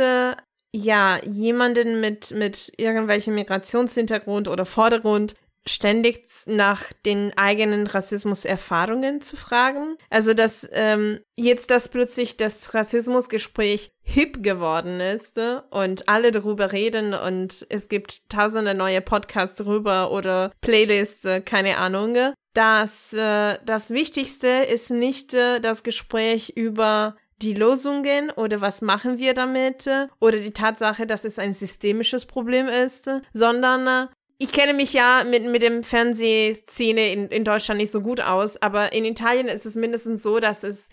ja, 0.74 1.20
jemanden 1.24 2.00
mit, 2.00 2.32
mit 2.32 2.72
irgendwelchem 2.78 3.36
Migrationshintergrund 3.36 4.48
oder 4.48 4.66
Vordergrund 4.66 5.36
ständig 5.66 6.26
nach 6.48 6.92
den 7.06 7.38
eigenen 7.38 7.86
Rassismuserfahrungen 7.86 9.22
zu 9.22 9.36
fragen. 9.36 9.96
Also, 10.10 10.34
dass 10.34 10.68
ähm, 10.72 11.20
jetzt, 11.36 11.70
dass 11.70 11.90
plötzlich 11.90 12.38
das 12.38 12.74
Rassismusgespräch 12.74 13.92
hip 14.02 14.42
geworden 14.42 15.00
ist 15.00 15.38
äh, 15.38 15.60
und 15.70 16.10
alle 16.10 16.32
darüber 16.32 16.72
reden 16.72 17.14
und 17.14 17.66
es 17.70 17.90
gibt 17.90 18.28
tausende 18.30 18.74
neue 18.74 19.02
Podcasts 19.02 19.58
darüber 19.58 20.12
oder 20.12 20.52
Playlists, 20.62 21.26
äh, 21.26 21.42
keine 21.42 21.78
Ahnung. 21.78 22.18
dass 22.54 23.14
äh, 23.14 23.60
das 23.66 23.92
Wichtigste 23.92 24.48
ist 24.48 24.90
nicht 24.90 25.34
äh, 25.34 25.62
das 25.62 25.84
Gespräch 25.84 26.50
über 26.56 27.16
die 27.41 27.54
Lösungen 27.54 28.30
oder 28.32 28.62
was 28.62 28.82
machen 28.82 29.17
wir 29.17 29.34
damit 29.34 29.88
oder 30.19 30.39
die 30.39 30.51
Tatsache, 30.51 31.06
dass 31.06 31.25
es 31.25 31.39
ein 31.39 31.54
systemisches 31.54 32.25
Problem 32.25 32.67
ist, 32.67 33.10
sondern 33.34 33.88
äh, 33.88 34.08
ich 34.38 34.51
kenne 34.51 34.73
mich 34.73 34.93
ja 34.93 35.23
mit, 35.23 35.45
mit 35.45 35.62
dem 35.62 35.84
Fernsehszene 35.84 37.12
in, 37.12 37.27
in 37.27 37.43
Deutschland 37.43 37.80
nicht 37.80 37.91
so 37.91 38.01
gut 38.01 38.21
aus, 38.21 38.60
aber 38.62 38.91
in 38.93 39.06
Italien 39.06 39.47
ist 39.47 39.65
es 39.65 39.75
mindestens 39.75 40.23
so, 40.23 40.39
dass 40.39 40.63
es 40.63 40.89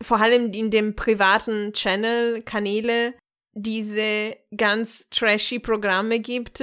vor 0.00 0.20
allem 0.20 0.52
in 0.52 0.70
dem 0.70 0.94
privaten 0.94 1.72
Channel, 1.72 2.42
Kanäle, 2.42 3.14
diese 3.54 4.36
ganz 4.56 5.08
trashy 5.10 5.58
Programme 5.58 6.20
gibt, 6.20 6.62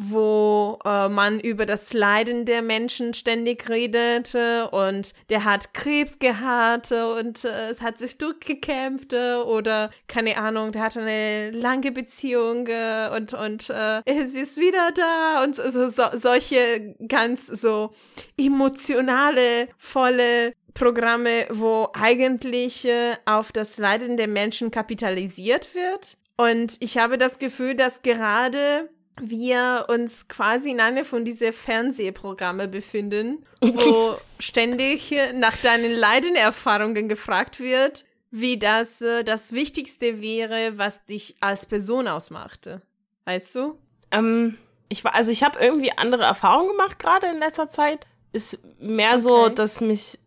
wo 0.00 0.78
äh, 0.84 1.08
man 1.08 1.40
über 1.40 1.66
das 1.66 1.92
Leiden 1.92 2.44
der 2.44 2.62
Menschen 2.62 3.14
ständig 3.14 3.68
redet 3.68 4.32
äh, 4.32 4.62
und 4.62 5.12
der 5.28 5.42
hat 5.42 5.74
Krebs 5.74 6.20
gehabt 6.20 6.92
und 6.92 7.44
äh, 7.44 7.70
es 7.70 7.82
hat 7.82 7.98
sich 7.98 8.16
durchgekämpft 8.16 9.12
äh, 9.12 9.34
oder 9.34 9.90
keine 10.06 10.36
Ahnung, 10.36 10.70
der 10.70 10.82
hat 10.82 10.96
eine 10.96 11.50
lange 11.50 11.90
Beziehung 11.90 12.68
äh, 12.68 13.08
und 13.16 13.34
und 13.34 13.70
äh, 13.70 14.02
es 14.04 14.36
ist 14.36 14.56
wieder 14.56 14.92
da 14.92 15.42
und 15.42 15.56
so, 15.56 15.88
so, 15.88 16.04
solche 16.14 16.94
ganz 17.08 17.48
so 17.48 17.90
emotionale, 18.36 19.66
volle 19.78 20.52
Programme, 20.74 21.46
wo 21.50 21.88
eigentlich 21.92 22.84
äh, 22.84 23.16
auf 23.24 23.50
das 23.50 23.78
Leiden 23.78 24.16
der 24.16 24.28
Menschen 24.28 24.70
kapitalisiert 24.70 25.74
wird. 25.74 26.16
Und 26.36 26.76
ich 26.78 26.98
habe 26.98 27.18
das 27.18 27.40
Gefühl, 27.40 27.74
dass 27.74 28.02
gerade 28.02 28.88
wir 29.20 29.86
uns 29.88 30.28
quasi 30.28 30.70
in 30.70 30.80
einem 30.80 31.04
von 31.04 31.24
diesen 31.24 31.52
Fernsehprogramme 31.52 32.68
befinden, 32.68 33.44
wo 33.60 34.16
ständig 34.38 35.14
nach 35.34 35.56
deinen 35.56 35.92
Leidenerfahrungen 35.92 37.08
gefragt 37.08 37.60
wird, 37.60 38.04
wie 38.30 38.58
das 38.58 39.00
äh, 39.00 39.24
das 39.24 39.52
Wichtigste 39.52 40.20
wäre, 40.20 40.76
was 40.76 41.04
dich 41.06 41.36
als 41.40 41.66
Person 41.66 42.08
ausmachte. 42.08 42.82
Weißt 43.24 43.54
du? 43.54 43.78
Ähm, 44.10 44.58
ich 44.88 45.04
war, 45.04 45.14
also 45.14 45.30
ich 45.30 45.42
habe 45.42 45.58
irgendwie 45.58 45.92
andere 45.96 46.24
Erfahrungen 46.24 46.70
gemacht 46.70 46.98
gerade 46.98 47.28
in 47.28 47.38
letzter 47.38 47.68
Zeit. 47.68 48.06
Ist 48.32 48.58
mehr 48.78 49.12
okay. 49.12 49.20
so, 49.20 49.48
dass 49.48 49.80
mich 49.80 50.18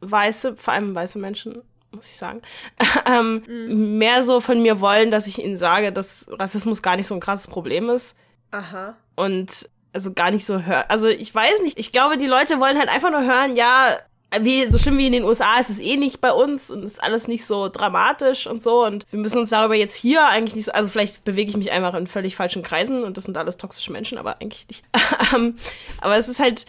weiße, 0.00 0.56
vor 0.56 0.74
allem 0.74 0.94
weiße 0.94 1.18
Menschen, 1.18 1.62
muss 1.92 2.06
ich 2.06 2.16
sagen, 2.16 2.42
ähm, 3.06 3.42
mhm. 3.46 3.98
mehr 3.98 4.24
so 4.24 4.40
von 4.40 4.60
mir 4.60 4.80
wollen, 4.80 5.10
dass 5.10 5.26
ich 5.26 5.42
ihnen 5.42 5.56
sage, 5.56 5.92
dass 5.92 6.28
Rassismus 6.30 6.82
gar 6.82 6.96
nicht 6.96 7.06
so 7.06 7.14
ein 7.14 7.20
krasses 7.20 7.46
Problem 7.46 7.88
ist 7.90 8.16
Aha. 8.54 8.96
Und 9.16 9.68
also 9.92 10.12
gar 10.12 10.30
nicht 10.30 10.44
so 10.44 10.60
hören. 10.60 10.84
Also 10.88 11.08
ich 11.08 11.34
weiß 11.34 11.62
nicht. 11.62 11.78
Ich 11.78 11.92
glaube, 11.92 12.16
die 12.16 12.26
Leute 12.26 12.60
wollen 12.60 12.78
halt 12.78 12.88
einfach 12.88 13.10
nur 13.10 13.22
hören, 13.22 13.56
ja, 13.56 13.96
wie, 14.40 14.66
so 14.66 14.78
schlimm 14.78 14.98
wie 14.98 15.06
in 15.06 15.12
den 15.12 15.24
USA 15.24 15.60
ist 15.60 15.70
es 15.70 15.78
eh 15.78 15.96
nicht 15.96 16.20
bei 16.20 16.32
uns 16.32 16.70
und 16.70 16.82
ist 16.82 17.02
alles 17.02 17.28
nicht 17.28 17.46
so 17.46 17.68
dramatisch 17.68 18.48
und 18.48 18.62
so 18.62 18.84
und 18.84 19.06
wir 19.10 19.20
müssen 19.20 19.38
uns 19.38 19.50
darüber 19.50 19.76
jetzt 19.76 19.94
hier 19.94 20.26
eigentlich 20.26 20.56
nicht 20.56 20.64
so, 20.64 20.72
also 20.72 20.90
vielleicht 20.90 21.22
bewege 21.24 21.50
ich 21.50 21.56
mich 21.56 21.70
einfach 21.70 21.94
in 21.94 22.08
völlig 22.08 22.34
falschen 22.34 22.64
Kreisen 22.64 23.04
und 23.04 23.16
das 23.16 23.24
sind 23.24 23.36
alles 23.36 23.58
toxische 23.58 23.92
Menschen, 23.92 24.18
aber 24.18 24.40
eigentlich 24.40 24.66
nicht. 24.68 24.84
Ähm, 25.34 25.56
aber 26.00 26.16
es 26.16 26.28
ist 26.28 26.40
halt, 26.40 26.66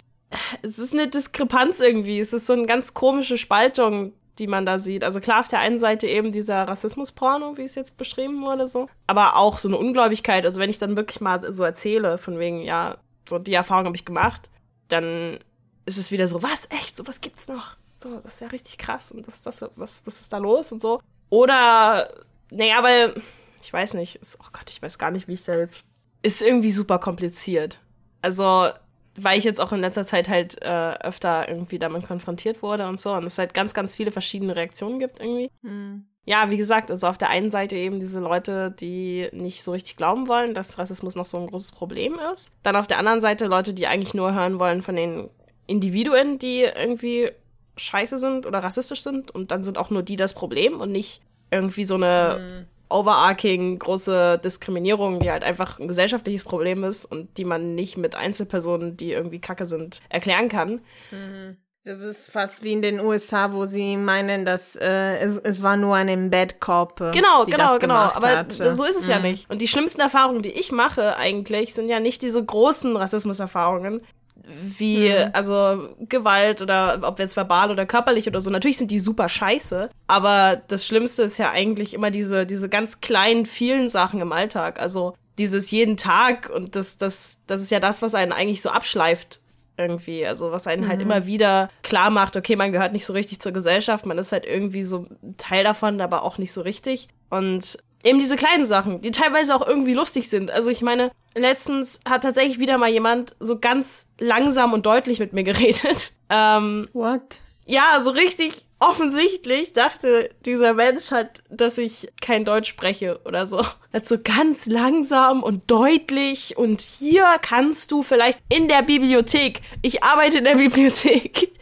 es 0.62 0.80
ist 0.80 0.94
eine 0.94 1.08
Diskrepanz 1.08 1.82
irgendwie, 1.82 2.20
es 2.20 2.32
ist 2.32 2.46
so 2.46 2.54
eine 2.54 2.68
ganz 2.68 2.94
komische 2.94 3.38
Spaltung 3.38 4.14
die 4.40 4.48
man 4.48 4.66
da 4.66 4.80
sieht. 4.80 5.04
Also 5.04 5.20
klar, 5.20 5.40
auf 5.40 5.48
der 5.48 5.60
einen 5.60 5.80
Seite 5.80 6.08
eben 6.08 6.32
dieser 6.32 6.68
Rassismus-Porno, 6.68 7.58
wie 7.58 7.64
es 7.64 7.76
jetzt 7.76 7.98
beschrieben 7.98 8.42
wurde, 8.42 8.68
so. 8.68 8.90
Aber 9.08 9.38
auch 9.38 9.58
so 9.58 9.68
eine 9.68 9.78
Ungläubigkeit. 9.78 10.46
Also 10.46 10.60
wenn 10.60 10.70
ich 10.70 10.80
dann 10.80 10.98
wirklich 10.98 11.22
mal 11.22 11.52
so 11.52 11.64
erzähle, 11.64 12.18
von 12.18 12.40
wegen, 12.40 12.62
ja, 12.62 12.98
so 13.28 13.40
die 13.40 13.54
Erfahrung 13.54 13.86
habe 13.86 13.96
ich 13.96 14.06
gemacht, 14.06 14.50
dann 14.88 15.40
ist 15.86 15.98
es 15.98 16.12
wieder 16.12 16.28
so, 16.28 16.44
was, 16.44 16.68
echt, 16.72 16.98
sowas 16.98 17.22
gibt's 17.22 17.48
noch? 17.48 17.76
So, 17.98 18.20
das 18.20 18.36
ist 18.36 18.42
ja 18.42 18.48
richtig 18.48 18.78
krass 18.78 19.12
und 19.12 19.28
das, 19.28 19.42
das, 19.42 19.66
was, 19.76 20.02
was 20.06 20.22
ist 20.22 20.34
da 20.34 20.38
los 20.38 20.72
und 20.72 20.82
so. 20.82 21.02
Oder, 21.30 22.10
naja, 22.52 22.84
weil, 22.84 23.22
ich 23.62 23.72
weiß 23.72 23.96
nicht, 23.96 24.18
ist, 24.18 24.40
oh 24.42 24.48
Gott, 24.52 24.70
ich 24.70 24.82
weiß 24.82 24.98
gar 24.98 25.12
nicht, 25.12 25.28
wie 25.28 25.34
ich 25.34 25.44
da 25.44 25.58
jetzt, 25.58 25.84
ist 26.22 26.42
irgendwie 26.42 26.72
super 26.72 27.00
kompliziert. 27.00 27.80
Also, 28.22 28.70
weil 29.18 29.38
ich 29.38 29.44
jetzt 29.44 29.62
auch 29.62 29.72
in 29.72 29.82
letzter 29.82 30.06
Zeit 30.06 30.30
halt 30.30 30.62
äh, 30.62 30.94
öfter 31.02 31.48
irgendwie 31.48 31.80
damit 31.80 32.06
konfrontiert 32.06 32.62
wurde 32.62 32.88
und 32.88 33.00
so 33.00 33.14
und 33.14 33.26
es 33.26 33.38
halt 33.38 33.54
ganz, 33.54 33.74
ganz 33.74 33.96
viele 33.96 34.12
verschiedene 34.12 34.56
Reaktionen 34.56 35.00
gibt 35.00 35.20
irgendwie. 35.20 35.50
Mhm. 35.62 36.06
Ja, 36.28 36.50
wie 36.50 36.58
gesagt, 36.58 36.90
also 36.90 37.08
auf 37.08 37.20
der 37.20 37.30
einen 37.30 37.52
Seite 37.52 37.76
eben 37.76 38.00
diese 38.00 38.20
Leute, 38.20 38.72
die 38.72 39.30
nicht 39.32 39.64
so 39.64 39.72
richtig 39.72 39.96
glauben 39.96 40.28
wollen, 40.28 40.56
dass 40.56 40.80
Rassismus 40.80 41.16
noch 41.16 41.28
so 41.28 41.38
ein 41.38 41.48
großes 41.48 41.72
Problem 41.72 42.20
ist. 42.34 42.56
Dann 42.64 42.76
auf 42.76 42.88
der 42.88 42.98
anderen 42.98 43.22
Seite 43.22 43.46
Leute, 43.46 43.76
die 43.76 43.86
eigentlich 43.86 44.16
nur 44.16 44.34
hören 44.34 44.60
wollen 44.60 44.82
von 44.82 44.96
den 44.96 45.30
Individuen, 45.68 46.40
die 46.40 46.62
irgendwie 46.62 47.32
scheiße 47.78 48.18
sind 48.18 48.46
oder 48.48 48.60
rassistisch 48.60 49.02
sind 49.02 49.32
und 49.32 49.52
dann 49.52 49.64
sind 49.64 49.78
auch 49.78 49.92
nur 49.92 50.02
die 50.02 50.16
das 50.16 50.34
Problem 50.34 50.80
und 50.80 50.92
nicht 50.92 51.22
irgendwie 51.52 51.84
so 51.84 51.96
eine 51.96 52.40
mhm. 52.40 52.75
Overarching 52.90 53.80
große 53.80 54.40
Diskriminierung, 54.44 55.20
die 55.20 55.32
halt 55.32 55.44
einfach 55.44 55.80
ein 55.80 55.88
gesellschaftliches 55.88 56.44
Problem 56.44 56.84
ist 56.84 57.06
und 57.06 57.38
die 57.38 57.46
man 57.46 57.76
nicht 57.76 57.98
mit 57.98 58.16
Einzelpersonen, 58.16 58.98
die 58.98 59.12
irgendwie 59.12 59.40
kacke 59.40 59.66
sind, 59.66 60.02
erklären 60.10 60.50
kann. 60.50 60.82
Mhm. 61.12 61.58
Das 61.86 62.00
ist 62.00 62.32
fast 62.32 62.64
wie 62.64 62.74
in 62.74 62.82
den 62.82 63.00
USA, 63.00 63.54
wo 63.54 63.66
sie 63.68 63.96
meinen, 63.96 64.44
dass 64.44 64.76
äh, 64.76 65.20
es, 65.20 65.38
es 65.38 65.62
war 65.62 65.78
nur 65.78 65.96
ein 65.96 66.32
Bad 66.32 66.60
Cop. 66.60 67.00
Äh, 67.00 67.12
genau, 67.12 67.46
genau, 67.46 67.78
genau. 67.78 67.94
Aber 67.94 68.38
hat. 68.38 68.52
so 68.54 68.84
ist 68.84 68.98
es 68.98 69.06
mhm. 69.06 69.12
ja 69.12 69.20
nicht. 69.20 69.50
Und 69.52 69.62
die 69.62 69.68
schlimmsten 69.68 70.02
Erfahrungen, 70.02 70.42
die 70.42 70.50
ich 70.50 70.72
mache 70.72 71.16
eigentlich, 71.16 71.76
sind 71.76 71.88
ja 71.88 72.00
nicht 72.00 72.24
diese 72.24 72.44
großen 72.44 72.98
Rassismuserfahrungen, 72.98 74.02
wie, 74.48 75.10
mhm. 75.10 75.30
also 75.34 75.90
Gewalt 76.08 76.62
oder 76.62 77.00
ob 77.04 77.20
jetzt 77.20 77.36
verbal 77.36 77.72
oder 77.72 77.86
körperlich 77.86 78.28
oder 78.28 78.42
so. 78.42 78.50
Natürlich 78.50 78.78
sind 78.78 78.92
die 78.92 79.00
super 79.00 79.30
scheiße, 79.30 79.90
aber 80.08 80.62
das 80.68 80.86
Schlimmste 80.86 81.24
ist 81.24 81.38
ja 81.38 81.52
eigentlich 81.52 81.94
immer 81.94 82.12
diese, 82.12 82.46
diese 82.46 82.70
ganz 82.70 83.02
kleinen, 83.02 83.46
vielen 83.46 83.90
Sachen 83.90 84.22
im 84.22 84.32
Alltag. 84.32 84.80
Also 84.80 85.16
dieses 85.38 85.72
jeden 85.72 85.98
Tag 85.98 86.50
und 86.50 86.76
das, 86.76 86.98
das, 86.98 87.42
das 87.48 87.62
ist 87.62 87.72
ja 87.72 87.80
das, 87.80 88.02
was 88.02 88.16
einen 88.16 88.32
eigentlich 88.32 88.62
so 88.62 88.70
abschleift 88.70 89.42
irgendwie. 89.78 90.26
Also 90.26 90.52
was 90.52 90.68
einen 90.68 90.88
halt 90.88 91.00
mhm. 91.00 91.10
halt 91.10 91.20
immer 91.20 91.26
wieder 91.26 91.70
klar 91.84 92.10
macht, 92.10 92.38
okay, 92.38 92.56
man 92.56 92.72
gehört 92.72 92.94
nicht 92.94 93.06
so 93.06 93.14
richtig 93.14 93.40
zur 93.40 93.52
Gesellschaft, 93.52 94.06
man 94.06 94.18
ist 94.18 94.32
halt 94.32 94.46
irgendwie 94.46 94.84
so 94.84 95.08
Teil 95.38 95.64
davon, 95.64 96.00
aber 96.02 96.24
auch 96.24 96.38
nicht 96.38 96.54
so 96.54 96.62
richtig. 96.62 97.10
Und 97.30 97.78
eben 98.04 98.20
diese 98.20 98.38
kleinen 98.38 98.66
Sachen, 98.66 99.02
die 99.02 99.12
teilweise 99.12 99.56
auch 99.56 99.66
irgendwie 99.68 99.94
lustig 99.94 100.30
sind. 100.30 100.52
Also 100.52 100.70
ich 100.70 100.82
meine, 100.82 101.12
letztens 101.36 102.00
hat 102.08 102.24
tatsächlich 102.24 102.60
wieder 102.60 102.78
mal 102.78 102.90
jemand 102.90 103.36
so 103.40 103.60
ganz 103.60 104.08
langsam 104.20 104.74
und 104.74 104.86
deutlich 104.86 105.20
mit 105.20 105.34
mir 105.34 105.44
geredet. 105.44 106.14
Ähm, 106.28 106.90
What? 106.94 107.40
Ja, 107.68 108.02
so 108.04 108.10
richtig 108.10 108.66
offensichtlich 108.80 109.74
dachte 109.74 110.30
dieser 110.44 110.74
Mensch 110.74 111.12
halt, 111.12 111.44
dass 111.50 111.78
ich 111.78 112.12
kein 112.20 112.46
Deutsch 112.46 112.68
spreche 112.68 113.20
oder 113.26 113.46
so. 113.46 113.64
Hat 113.94 114.08
so 114.08 114.18
ganz 114.18 114.66
langsam 114.66 115.44
und 115.44 115.70
deutlich 115.70 116.58
und 116.58 116.82
hier 116.82 117.26
kannst 117.42 117.92
du 117.92 118.02
vielleicht 118.02 118.40
in 118.50 118.68
der 118.68 118.82
Bibliothek. 118.82 119.62
Ich 119.84 120.04
arbeite 120.04 120.40
in 120.40 120.46
der 120.46 120.56
Bibliothek. 120.56 121.52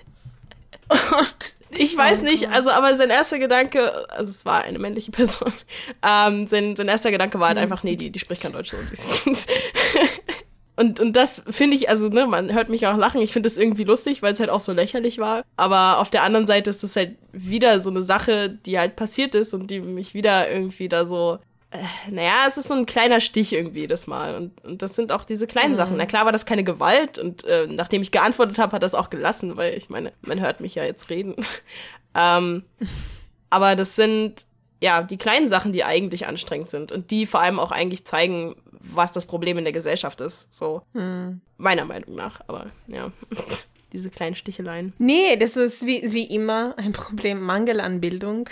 Und 0.90 1.53
ich 1.78 1.96
weiß 1.96 2.24
nicht, 2.24 2.50
also 2.50 2.72
aber 2.72 2.94
sein 2.94 3.10
erster 3.10 3.40
Gedanke, 3.40 4.10
also 4.10 4.30
es 4.30 4.46
war 4.46 4.64
eine 4.64 4.80
männliche 4.80 5.12
Person, 5.12 5.52
ähm, 6.04 6.48
sein, 6.48 6.76
sein 6.76 6.88
erster 6.88 7.12
Gedanke 7.12 7.40
war 7.40 7.48
halt 7.48 7.58
mhm. 7.58 7.64
einfach, 7.64 7.84
nee, 7.84 7.96
die, 7.96 8.10
die 8.10 8.20
spricht 8.20 8.42
kein 8.42 8.52
Deutsch. 8.52 8.74
Und, 10.76 11.00
und 11.00 11.16
das 11.16 11.44
finde 11.48 11.78
ich, 11.78 11.90
also, 11.90 12.10
ne, 12.10 12.26
man 12.26 12.52
hört 12.52 12.70
mich 12.70 12.88
auch 12.88 12.98
lachen. 12.98 13.22
Ich 13.22 13.32
finde 13.32 13.48
das 13.48 13.58
irgendwie 13.58 13.84
lustig, 13.84 14.24
weil 14.24 14.34
es 14.34 14.40
halt 14.40 14.50
auch 14.50 14.60
so 14.60 14.72
lächerlich 14.72 15.20
war. 15.20 15.44
Aber 15.56 16.00
auf 16.00 16.10
der 16.10 16.24
anderen 16.24 16.48
Seite 16.48 16.72
ist 16.72 16.82
das 16.82 16.96
halt 16.96 17.16
wieder 17.32 17.80
so 17.80 17.92
eine 17.92 18.02
Sache, 18.02 18.50
die 18.50 18.80
halt 18.80 18.96
passiert 18.96 19.36
ist 19.36 19.54
und 19.54 19.70
die 19.70 19.82
mich 19.82 20.16
wieder 20.16 20.50
irgendwie 20.50 20.90
da 20.90 21.06
so 21.06 21.38
naja, 22.12 22.46
es 22.48 22.58
ist 22.58 22.68
so 22.68 22.76
ein 22.76 22.86
kleiner 22.86 23.20
Stich 23.20 23.54
irgendwie 23.54 23.82
jedes 23.82 24.08
Mal. 24.08 24.36
Und, 24.36 24.64
und 24.64 24.82
das 24.82 24.96
sind 24.96 25.12
auch 25.12 25.26
diese 25.26 25.48
kleinen 25.48 25.72
mhm. 25.72 25.76
Sachen. 25.76 25.98
Na 25.98 26.06
klar 26.06 26.26
war 26.26 26.32
das 26.32 26.46
keine 26.46 26.64
Gewalt 26.64 27.18
und 27.18 27.44
äh, 27.46 27.68
nachdem 27.68 28.02
ich 28.02 28.12
geantwortet 28.12 28.60
habe, 28.60 28.74
hat 28.74 28.84
das 28.84 28.96
auch 28.96 29.10
gelassen, 29.10 29.58
weil 29.58 29.76
ich 29.76 29.90
meine, 29.90 30.14
man 30.22 30.40
hört 30.40 30.60
mich 30.62 30.76
ja 30.76 30.84
jetzt 30.84 31.10
reden. 31.10 31.36
ähm, 32.16 32.64
aber 33.50 33.76
das 33.76 33.96
sind 33.96 34.46
ja 34.82 35.02
die 35.02 35.18
kleinen 35.18 35.48
Sachen, 35.48 35.72
die 35.72 35.84
eigentlich 35.84 36.28
anstrengend 36.28 36.70
sind 36.70 36.92
und 36.92 37.12
die 37.12 37.26
vor 37.26 37.42
allem 37.42 37.60
auch 37.60 37.72
eigentlich 37.72 38.06
zeigen, 38.06 38.56
was 38.72 39.12
das 39.12 39.26
Problem 39.26 39.58
in 39.58 39.64
der 39.64 39.74
Gesellschaft 39.74 40.22
ist. 40.22 40.54
So 40.54 40.84
mhm. 40.94 41.42
meiner 41.58 41.86
Meinung 41.86 42.16
nach. 42.16 42.42
Aber 42.48 42.68
ja. 42.88 43.12
diese 43.94 44.10
kleinen 44.10 44.36
Sticheleien. 44.36 44.94
Nee, 44.98 45.38
das 45.38 45.56
ist 45.56 45.86
wie, 45.86 46.12
wie 46.12 46.26
immer 46.26 46.74
ein 46.78 46.94
Problem 46.94 47.42
Mangel 47.42 47.80
an 47.80 48.02
Bildung 48.02 48.50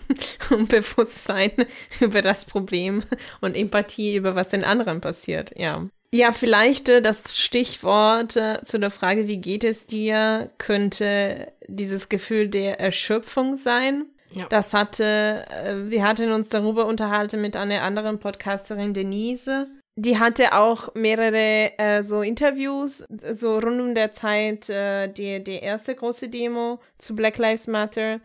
und 0.50 0.68
Bewusstsein 0.68 1.52
über 2.00 2.22
das 2.22 2.46
Problem 2.46 3.02
und 3.40 3.54
Empathie 3.54 4.16
über 4.16 4.34
was 4.34 4.48
den 4.48 4.64
anderen 4.64 5.00
passiert, 5.00 5.52
ja. 5.56 5.86
Ja, 6.10 6.32
vielleicht 6.32 6.88
äh, 6.88 7.02
das 7.02 7.36
Stichwort 7.36 8.36
äh, 8.36 8.62
zu 8.64 8.80
der 8.80 8.90
Frage, 8.90 9.28
wie 9.28 9.36
geht 9.36 9.62
es 9.62 9.86
dir, 9.86 10.50
könnte 10.56 11.52
dieses 11.66 12.08
Gefühl 12.08 12.48
der 12.48 12.80
Erschöpfung 12.80 13.58
sein. 13.58 14.06
Ja. 14.30 14.46
Das 14.48 14.72
hatte, 14.72 15.44
äh, 15.50 15.90
wir 15.90 16.04
hatten 16.04 16.32
uns 16.32 16.48
darüber 16.48 16.86
unterhalten 16.86 17.42
mit 17.42 17.56
einer 17.56 17.82
anderen 17.82 18.18
Podcasterin, 18.18 18.94
Denise, 18.94 19.66
die 19.98 20.18
hatte 20.18 20.52
auch 20.54 20.94
mehrere 20.94 21.76
äh, 21.76 22.02
so 22.04 22.22
Interviews, 22.22 23.04
so 23.08 23.58
rund 23.58 23.80
um 23.80 23.94
der 23.96 24.12
Zeit 24.12 24.70
äh, 24.70 25.08
die, 25.08 25.42
die 25.42 25.58
erste 25.58 25.96
große 25.96 26.28
Demo 26.28 26.78
zu 26.98 27.16
Black 27.16 27.36
Lives 27.36 27.66
Matter 27.66 28.20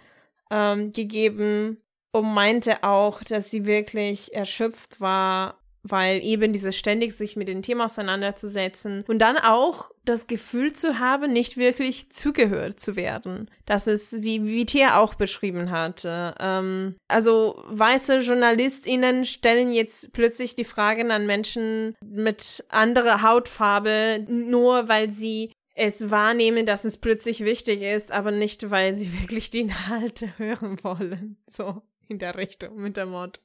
ähm, 0.52 0.92
gegeben 0.92 1.80
und 2.12 2.32
meinte 2.32 2.84
auch, 2.84 3.24
dass 3.24 3.50
sie 3.50 3.66
wirklich 3.66 4.36
erschöpft 4.36 5.02
war 5.02 5.63
weil 5.84 6.24
eben 6.24 6.54
dieses 6.54 6.78
ständig 6.78 7.14
sich 7.14 7.36
mit 7.36 7.48
dem 7.48 7.62
Thema 7.62 7.86
auseinanderzusetzen 7.86 9.04
und 9.08 9.20
dann 9.20 9.38
auch 9.38 9.92
das 10.06 10.28
Gefühl 10.28 10.74
zu 10.74 11.00
haben, 11.00 11.32
nicht 11.32 11.58
wirklich 11.58 12.12
zugehört 12.12 12.80
zu 12.80 12.96
werden. 12.96 13.50
Das 13.66 13.88
ist, 13.88 14.24
wie, 14.24 14.46
wie 14.46 14.66
Thea 14.66 15.00
auch 15.00 15.14
beschrieben 15.14 15.72
hatte. 15.72 16.36
Ähm, 16.40 16.96
also 17.08 17.62
weiße 17.68 18.18
JournalistInnen 18.18 19.26
stellen 19.26 19.72
jetzt 19.72 20.14
plötzlich 20.14 20.56
die 20.56 20.66
Fragen 20.66 21.12
an 21.12 21.26
Menschen 21.26 21.96
mit 22.04 22.64
anderer 22.70 23.22
Hautfarbe, 23.22 24.26
nur 24.28 24.90
weil 24.90 25.10
sie 25.12 25.52
es 25.76 26.12
wahrnehmen, 26.12 26.66
dass 26.66 26.86
es 26.86 26.98
plötzlich 26.98 27.44
wichtig 27.44 27.82
ist, 27.82 28.12
aber 28.12 28.32
nicht, 28.32 28.70
weil 28.70 28.94
sie 28.96 29.12
wirklich 29.22 29.50
die 29.50 29.62
Inhalte 29.62 30.30
hören 30.38 30.78
wollen. 30.84 31.38
So 31.48 31.82
in 32.08 32.20
der 32.20 32.38
Richtung 32.38 32.76
mit 32.76 32.98
der 32.98 33.06
Mord. 33.06 33.40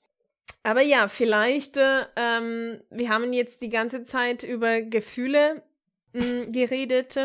Aber 0.63 0.83
ja, 0.83 1.09
vielleicht, 1.09 1.77
äh, 1.77 2.05
ähm, 2.17 2.81
wir 2.91 3.09
haben 3.09 3.33
jetzt 3.33 3.63
die 3.63 3.71
ganze 3.71 4.03
Zeit 4.05 4.43
über 4.43 4.83
Gefühle 4.83 5.63
mh, 6.13 6.25
mm, 6.25 6.53
geredet. 6.53 7.19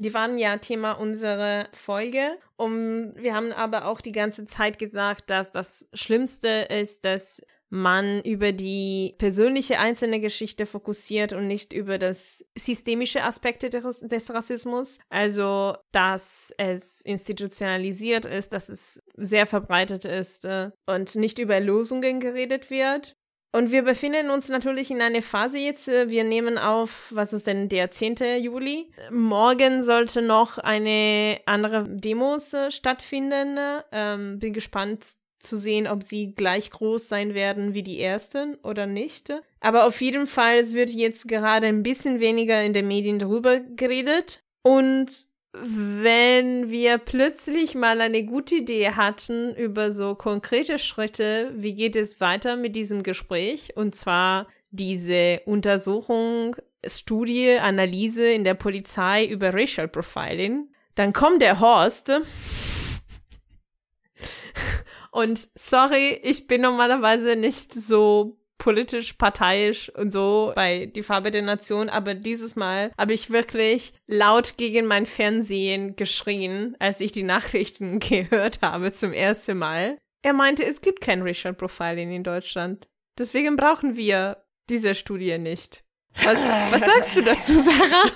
Die 0.00 0.14
waren 0.14 0.38
ja 0.38 0.56
Thema 0.58 0.92
unserer 0.92 1.68
Folge. 1.72 2.36
Und 2.56 3.14
wir 3.16 3.34
haben 3.34 3.52
aber 3.52 3.86
auch 3.86 4.00
die 4.00 4.12
ganze 4.12 4.46
Zeit 4.46 4.78
gesagt, 4.78 5.30
dass 5.30 5.52
das 5.52 5.88
Schlimmste 5.92 6.66
ist, 6.70 7.04
dass 7.04 7.42
man 7.70 8.22
über 8.22 8.52
die 8.52 9.14
persönliche 9.18 9.78
einzelne 9.78 10.20
Geschichte 10.20 10.66
fokussiert 10.66 11.32
und 11.32 11.46
nicht 11.46 11.72
über 11.72 11.98
das 11.98 12.44
systemische 12.56 13.22
Aspekte 13.22 13.68
des, 13.68 14.00
des 14.00 14.32
Rassismus. 14.32 14.98
Also, 15.10 15.76
dass 15.92 16.52
es 16.56 17.00
institutionalisiert 17.02 18.24
ist, 18.24 18.52
dass 18.52 18.68
es 18.68 19.02
sehr 19.16 19.46
verbreitet 19.46 20.04
ist 20.04 20.44
äh, 20.44 20.70
und 20.86 21.14
nicht 21.16 21.38
über 21.38 21.60
Lösungen 21.60 22.20
geredet 22.20 22.70
wird. 22.70 23.16
Und 23.50 23.72
wir 23.72 23.82
befinden 23.82 24.28
uns 24.28 24.50
natürlich 24.50 24.90
in 24.90 25.00
einer 25.00 25.22
Phase 25.22 25.58
jetzt. 25.58 25.88
Äh, 25.88 26.10
wir 26.10 26.24
nehmen 26.24 26.58
auf, 26.58 27.10
was 27.14 27.32
ist 27.32 27.46
denn 27.46 27.68
der 27.68 27.90
10. 27.90 28.16
Juli? 28.40 28.90
Morgen 29.10 29.82
sollte 29.82 30.22
noch 30.22 30.58
eine 30.58 31.40
andere 31.46 31.88
Demos 31.88 32.52
äh, 32.52 32.70
stattfinden. 32.70 33.58
Ähm, 33.90 34.38
bin 34.38 34.52
gespannt 34.52 35.04
zu 35.38 35.56
sehen, 35.56 35.86
ob 35.86 36.02
sie 36.02 36.34
gleich 36.34 36.70
groß 36.70 37.08
sein 37.08 37.34
werden 37.34 37.74
wie 37.74 37.82
die 37.82 38.00
ersten 38.00 38.56
oder 38.62 38.86
nicht. 38.86 39.32
Aber 39.60 39.86
auf 39.86 40.00
jeden 40.00 40.26
Fall, 40.26 40.58
es 40.58 40.74
wird 40.74 40.90
jetzt 40.90 41.28
gerade 41.28 41.66
ein 41.66 41.82
bisschen 41.82 42.20
weniger 42.20 42.62
in 42.62 42.72
den 42.72 42.88
Medien 42.88 43.18
darüber 43.18 43.60
geredet. 43.60 44.42
Und 44.62 45.28
wenn 45.52 46.70
wir 46.70 46.98
plötzlich 46.98 47.74
mal 47.74 48.00
eine 48.00 48.24
gute 48.24 48.56
Idee 48.56 48.90
hatten 48.90 49.54
über 49.54 49.90
so 49.90 50.14
konkrete 50.14 50.78
Schritte, 50.78 51.52
wie 51.56 51.74
geht 51.74 51.96
es 51.96 52.20
weiter 52.20 52.56
mit 52.56 52.76
diesem 52.76 53.02
Gespräch? 53.02 53.72
Und 53.76 53.94
zwar 53.94 54.46
diese 54.70 55.40
Untersuchung, 55.46 56.54
Studie, 56.86 57.56
Analyse 57.58 58.30
in 58.30 58.44
der 58.44 58.54
Polizei 58.54 59.24
über 59.24 59.54
Racial 59.54 59.88
Profiling. 59.88 60.68
Dann 60.94 61.12
kommt 61.12 61.42
der 61.42 61.60
Horst 61.60 62.12
Und 65.18 65.48
sorry, 65.56 66.20
ich 66.22 66.46
bin 66.46 66.60
normalerweise 66.60 67.34
nicht 67.34 67.72
so 67.72 68.38
politisch, 68.56 69.14
parteiisch 69.14 69.90
und 69.96 70.12
so 70.12 70.52
bei 70.54 70.86
Die 70.86 71.02
Farbe 71.02 71.32
der 71.32 71.42
Nation, 71.42 71.88
aber 71.88 72.14
dieses 72.14 72.54
Mal 72.54 72.92
habe 72.96 73.14
ich 73.14 73.28
wirklich 73.28 73.94
laut 74.06 74.56
gegen 74.58 74.86
mein 74.86 75.06
Fernsehen 75.06 75.96
geschrien, 75.96 76.76
als 76.78 77.00
ich 77.00 77.10
die 77.10 77.24
Nachrichten 77.24 77.98
gehört 77.98 78.60
habe 78.62 78.92
zum 78.92 79.12
ersten 79.12 79.58
Mal. 79.58 79.98
Er 80.22 80.34
meinte, 80.34 80.64
es 80.64 80.82
gibt 80.82 81.00
kein 81.00 81.22
Racial 81.22 81.52
Profiling 81.52 82.12
in 82.12 82.22
Deutschland. 82.22 82.86
Deswegen 83.18 83.56
brauchen 83.56 83.96
wir 83.96 84.44
diese 84.70 84.94
Studie 84.94 85.36
nicht. 85.38 85.82
Was, 86.22 86.38
was 86.70 86.80
sagst 86.80 87.16
du 87.16 87.22
dazu, 87.22 87.58
Sarah? 87.58 88.10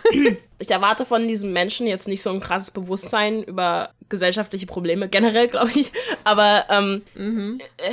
Ich 0.59 0.71
erwarte 0.71 1.05
von 1.05 1.27
diesen 1.27 1.53
Menschen 1.53 1.88
jetzt 1.88 2.07
nicht 2.07 2.23
so 2.23 2.31
ein 2.31 2.38
krasses 2.38 2.71
Bewusstsein 2.71 3.43
über 3.43 3.93
gesellschaftliche 4.12 4.66
Probleme, 4.66 5.09
generell, 5.09 5.48
glaube 5.55 5.72
ich. 5.75 5.90
Aber 6.22 6.66
ähm, 6.68 7.03
mhm. 7.16 7.61
äh, 7.79 7.90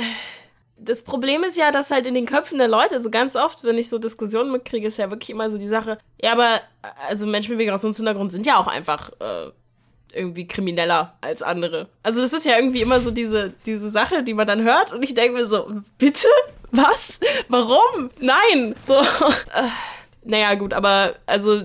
das 0.78 1.02
Problem 1.02 1.42
ist 1.42 1.56
ja, 1.56 1.72
dass 1.72 1.90
halt 1.90 2.06
in 2.06 2.14
den 2.14 2.26
Köpfen 2.26 2.58
der 2.58 2.68
Leute, 2.68 3.00
so 3.00 3.10
ganz 3.10 3.34
oft, 3.34 3.64
wenn 3.64 3.76
ich 3.76 3.88
so 3.88 3.98
Diskussionen 3.98 4.52
mitkriege, 4.52 4.86
ist 4.86 4.98
ja 4.98 5.10
wirklich 5.10 5.30
immer 5.30 5.50
so 5.50 5.58
die 5.58 5.68
Sache, 5.68 5.98
ja, 6.22 6.32
aber 6.32 6.60
also 7.08 7.26
Menschen 7.26 7.50
mit 7.50 7.58
Migrationshintergrund 7.58 8.30
sind 8.30 8.46
ja 8.46 8.58
auch 8.58 8.66
einfach 8.66 9.10
äh, 9.20 9.50
irgendwie 10.14 10.46
krimineller 10.46 11.16
als 11.20 11.42
andere. 11.42 11.88
Also 12.02 12.22
das 12.22 12.32
ist 12.32 12.46
ja 12.46 12.56
irgendwie 12.56 12.82
immer 12.82 13.00
so 13.00 13.10
diese, 13.10 13.52
diese 13.66 13.90
Sache, 13.90 14.22
die 14.22 14.34
man 14.34 14.46
dann 14.46 14.62
hört 14.62 14.92
und 14.92 15.02
ich 15.02 15.14
denke 15.14 15.38
mir 15.38 15.46
so, 15.46 15.70
bitte? 15.98 16.28
Was? 16.70 17.18
Warum? 17.48 18.10
Nein! 18.20 18.74
So. 18.80 18.94
Äh, 19.52 19.68
naja, 20.22 20.54
gut, 20.54 20.74
aber 20.74 21.14
also 21.26 21.62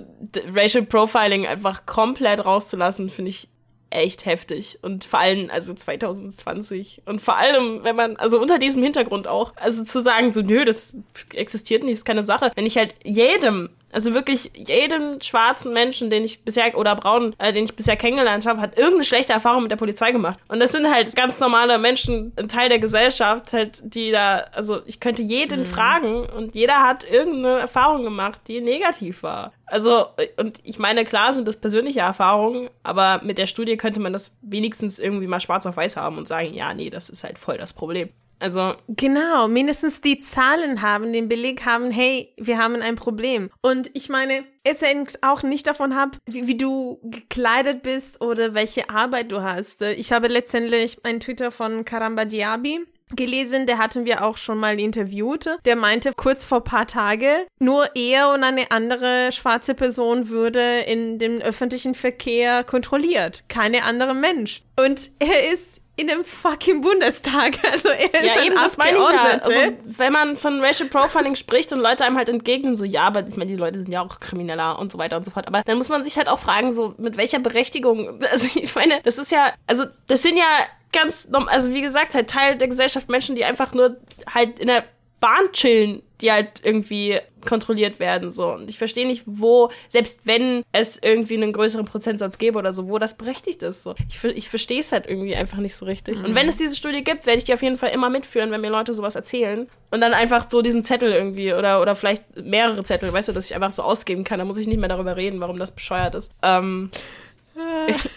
Racial 0.54 0.86
Profiling 0.86 1.46
einfach 1.46 1.86
komplett 1.86 2.44
rauszulassen, 2.46 3.10
finde 3.10 3.30
ich 3.30 3.50
echt 3.96 4.26
heftig. 4.26 4.80
Und 4.82 5.06
vor 5.06 5.20
allem, 5.20 5.50
also 5.50 5.74
2020. 5.74 7.02
Und 7.06 7.22
vor 7.22 7.38
allem, 7.38 7.84
wenn 7.84 7.96
man, 7.96 8.18
also 8.18 8.40
unter 8.40 8.60
diesem 8.60 8.84
Hintergrund 8.84 9.28
auch, 9.28 9.54
also 9.56 9.84
zu 9.84 10.02
sagen, 10.02 10.32
so, 10.34 10.42
nö, 10.42 10.66
das 10.66 10.94
existiert 11.34 11.84
nicht, 11.84 11.94
ist 11.94 12.06
keine 12.06 12.24
Sache. 12.24 12.52
Wenn 12.56 12.66
ich 12.66 12.78
halt 12.78 12.96
jedem 13.04 13.70
also 13.96 14.14
wirklich 14.14 14.52
jeden 14.54 15.22
schwarzen 15.22 15.72
Menschen, 15.72 16.10
den 16.10 16.26
ich 16.26 16.44
bisher 16.44 16.78
oder 16.78 16.96
braunen, 16.96 17.34
äh, 17.38 17.54
den 17.54 17.64
ich 17.64 17.78
bisher 17.78 17.96
kennengelernt 17.96 18.46
habe, 18.46 18.60
hat 18.60 18.78
irgendeine 18.78 19.06
schlechte 19.06 19.32
Erfahrung 19.32 19.64
mit 19.64 19.72
der 19.72 19.78
Polizei 19.78 20.12
gemacht. 20.12 20.38
Und 20.50 20.60
das 20.60 20.74
sind 20.74 20.94
halt 20.94 21.16
ganz 21.16 21.40
normale 21.40 21.80
Menschen, 21.80 22.34
ein 22.36 22.50
Teil 22.50 22.68
der 22.68 22.80
Gesellschaft, 22.80 23.54
halt, 23.54 23.82
die 23.86 24.12
da, 24.12 24.48
also 24.52 24.82
ich 24.86 25.00
könnte 25.00 25.24
jeden 25.24 25.62
mhm. 25.62 25.66
fragen 25.66 26.26
und 26.26 26.56
jeder 26.56 26.84
hat 26.84 27.10
irgendeine 27.10 27.60
Erfahrung 27.60 28.04
gemacht, 28.04 28.42
die 28.50 28.60
negativ 28.60 29.24
war. 29.24 29.54
Also, 29.66 30.08
und 30.36 30.60
ich 30.66 30.78
meine, 30.78 31.06
klar 31.06 31.34
sind 31.34 31.48
das 31.48 31.56
persönliche 31.56 32.02
Erfahrungen, 32.02 32.70
aber 32.84 33.22
mit 33.24 33.38
der 33.38 33.48
Studie 33.48 33.78
könnte 33.78 34.02
man 34.02 34.12
das 34.12 34.38
wenigstens 34.42 35.00
irgendwie 35.00 35.28
mal 35.28 35.40
schwarz 35.40 35.66
auf 35.66 35.78
weiß 35.78 35.96
haben 35.96 36.18
und 36.18 36.28
sagen, 36.28 36.54
ja, 36.54 36.74
nee, 36.74 36.90
das 36.90 37.10
ist 37.10 37.24
halt 37.24 37.40
voll 37.40 37.58
das 37.58 37.72
Problem. 37.72 38.10
Also 38.40 38.74
genau, 38.90 39.48
mindestens 39.48 40.02
die 40.02 40.20
Zahlen 40.20 40.82
haben, 40.82 41.14
den 41.14 41.30
Beleg 41.30 41.66
haben, 41.66 41.92
hey, 41.92 42.34
wir 42.38 42.58
haben 42.58 42.76
ein 42.76 42.96
Problem. 42.96 43.50
Und 43.62 43.90
ich 43.94 44.10
meine, 44.10 44.44
es 44.64 44.82
hängt 44.82 45.24
auch 45.24 45.44
nicht 45.44 45.68
davon 45.68 45.94
ab, 45.94 46.18
wie, 46.26 46.48
wie, 46.48 46.58
du 46.58 47.00
gekleidet 47.04 47.82
bist 47.84 48.22
oder 48.22 48.54
welche 48.54 48.90
Arbeit 48.90 49.32
du 49.32 49.42
hast. 49.42 49.82
Ich 49.82 50.12
habe 50.12 50.28
letztendlich 50.28 51.04
einen 51.06 51.20
Twitter 51.20 51.52
von 51.52 51.86
Karamba 51.86 52.26
Diaby 52.26 52.86
gelesen, 53.16 53.68
der 53.68 53.78
hatten 53.78 54.06
wir 54.06 54.24
auch 54.24 54.38
schon 54.38 54.58
mal 54.58 54.80
interviewt. 54.80 55.48
Der 55.66 55.76
meinte 55.76 56.12
kurz 56.16 56.44
vor 56.44 56.64
paar 56.64 56.88
Tage, 56.88 57.46
nur 57.60 57.96
er 57.96 58.32
und 58.34 58.44
eine 58.44 58.72
andere 58.72 59.32
schwarze 59.32 59.76
Person 59.76 60.30
würde 60.30 60.80
in 60.80 61.20
dem 61.20 61.42
öffentlichen 61.42 61.94
Verkehr 61.94 62.64
kontrolliert, 62.64 63.44
keine 63.48 63.84
andere 63.84 64.16
Mensch. 64.16 64.64
Und 64.76 65.12
er 65.20 65.52
ist 65.52 65.82
in 65.98 66.08
dem 66.08 66.24
fucking 66.24 66.82
Bundestag. 66.82 67.58
Also 67.76 67.90
er 67.90 68.14
ist 68.14 68.24
ja, 68.24 68.44
eben, 68.44 68.56
das 68.56 68.78
meine 68.78 68.98
ich 68.98 69.10
ja. 69.10 69.40
Also, 69.42 69.60
wenn 69.86 70.14
man 70.14 70.38
von 70.38 70.64
Racial 70.64 70.88
Profiling 70.88 71.36
spricht 71.36 71.74
und 71.74 71.80
Leute 71.80 72.06
einem 72.06 72.16
halt 72.16 72.30
entgegnen, 72.30 72.76
so, 72.76 72.86
ja, 72.86 73.04
aber 73.04 73.26
ich 73.28 73.36
meine, 73.36 73.52
die 73.52 73.58
Leute 73.58 73.82
sind 73.82 73.92
ja 73.92 74.02
auch 74.02 74.20
krimineller 74.20 74.80
und 74.80 74.92
so 74.92 74.98
weiter 74.98 75.18
und 75.18 75.26
so 75.26 75.32
fort. 75.32 75.48
Aber 75.48 75.62
dann 75.66 75.78
muss 75.78 75.90
man 75.90 76.04
sich 76.04 76.18
halt 76.18 76.30
auch 76.30 76.40
fragen, 76.40 76.72
so, 76.72 76.94
mit 76.98 77.18
welcher 77.18 77.40
Berechtigung, 77.40 78.20
also 78.32 78.60
ich 78.60 78.74
meine, 78.76 79.02
das 79.04 79.18
ist 79.18 79.32
ja, 79.32 79.52
also 79.68 79.86
das 80.08 80.22
sind 80.22 80.38
ja 80.38 80.46
ganz, 80.92 81.30
also 81.48 81.74
wie 81.74 81.82
gesagt, 81.82 82.16
halt 82.16 82.30
Teil 82.30 82.58
der 82.58 82.68
Gesellschaft 82.68 83.10
Menschen, 83.10 83.36
die 83.36 83.44
einfach 83.44 83.74
nur 83.74 83.98
halt 84.34 84.60
in 84.60 84.68
der 84.68 84.86
Bahn 85.20 85.52
chillen, 85.52 86.02
die 86.22 86.32
halt 86.32 86.62
irgendwie 86.64 87.20
kontrolliert 87.46 88.00
werden, 88.00 88.32
so. 88.32 88.54
Und 88.54 88.70
ich 88.70 88.78
verstehe 88.78 89.06
nicht, 89.06 89.24
wo, 89.26 89.70
selbst 89.88 90.22
wenn 90.24 90.64
es 90.72 90.98
irgendwie 91.02 91.36
einen 91.36 91.54
größeren 91.54 91.86
Prozentsatz 91.86 92.38
gäbe 92.38 92.58
oder 92.58 92.74
so, 92.74 92.88
wo 92.88 92.98
das 92.98 93.18
berechtigt 93.18 93.62
ist, 93.64 93.84
so. 93.84 93.96
Ich, 94.10 94.24
ich 94.24 94.50
verstehe 94.50 94.80
es 94.80 94.92
halt 94.92 95.06
irgendwie 95.08 95.36
einfach 95.36 95.58
nicht 95.58 95.76
so 95.76 95.86
richtig. 95.86 96.20
Mhm. 96.20 96.26
Und 96.26 96.36
wenn 96.36 96.48
es 96.48 96.58
diese 96.58 96.76
Studie 96.76 97.04
gibt, 97.04 97.26
werde 97.26 97.38
ich 97.38 97.44
die 97.44 97.54
auf 97.54 97.62
jeden 97.62 97.78
Fall 97.78 97.90
immer 97.90 98.10
mitführen, 98.10 98.52
wenn 98.52 98.62
mir 98.62 98.70
Leute 98.70 98.94
sowas 98.94 99.16
erzählen. 99.16 99.68
Und 99.92 100.02
dann 100.02 100.14
einfach 100.14 100.48
so 100.50 100.62
diesen 100.62 100.84
Zettel 100.84 101.12
irgendwie 101.12 101.54
oder, 101.54 101.82
oder 101.82 101.96
vielleicht 101.96 102.36
mehrere 102.36 102.84
Zettel, 102.84 103.14
weißt 103.14 103.30
du, 103.30 103.34
dass 103.34 103.46
ich 103.46 103.56
einfach 103.56 103.72
so 103.72 103.84
ausgeben 103.84 104.24
kann. 104.24 104.40
Da 104.40 104.46
muss 104.46 104.58
ich 104.58 104.68
nicht 104.68 104.80
mehr 104.80 104.90
darüber 104.90 105.16
reden, 105.16 105.40
warum 105.40 105.60
das 105.60 105.72
bescheuert 105.72 106.16
ist. 106.16 106.34
Ähm, 106.42 106.90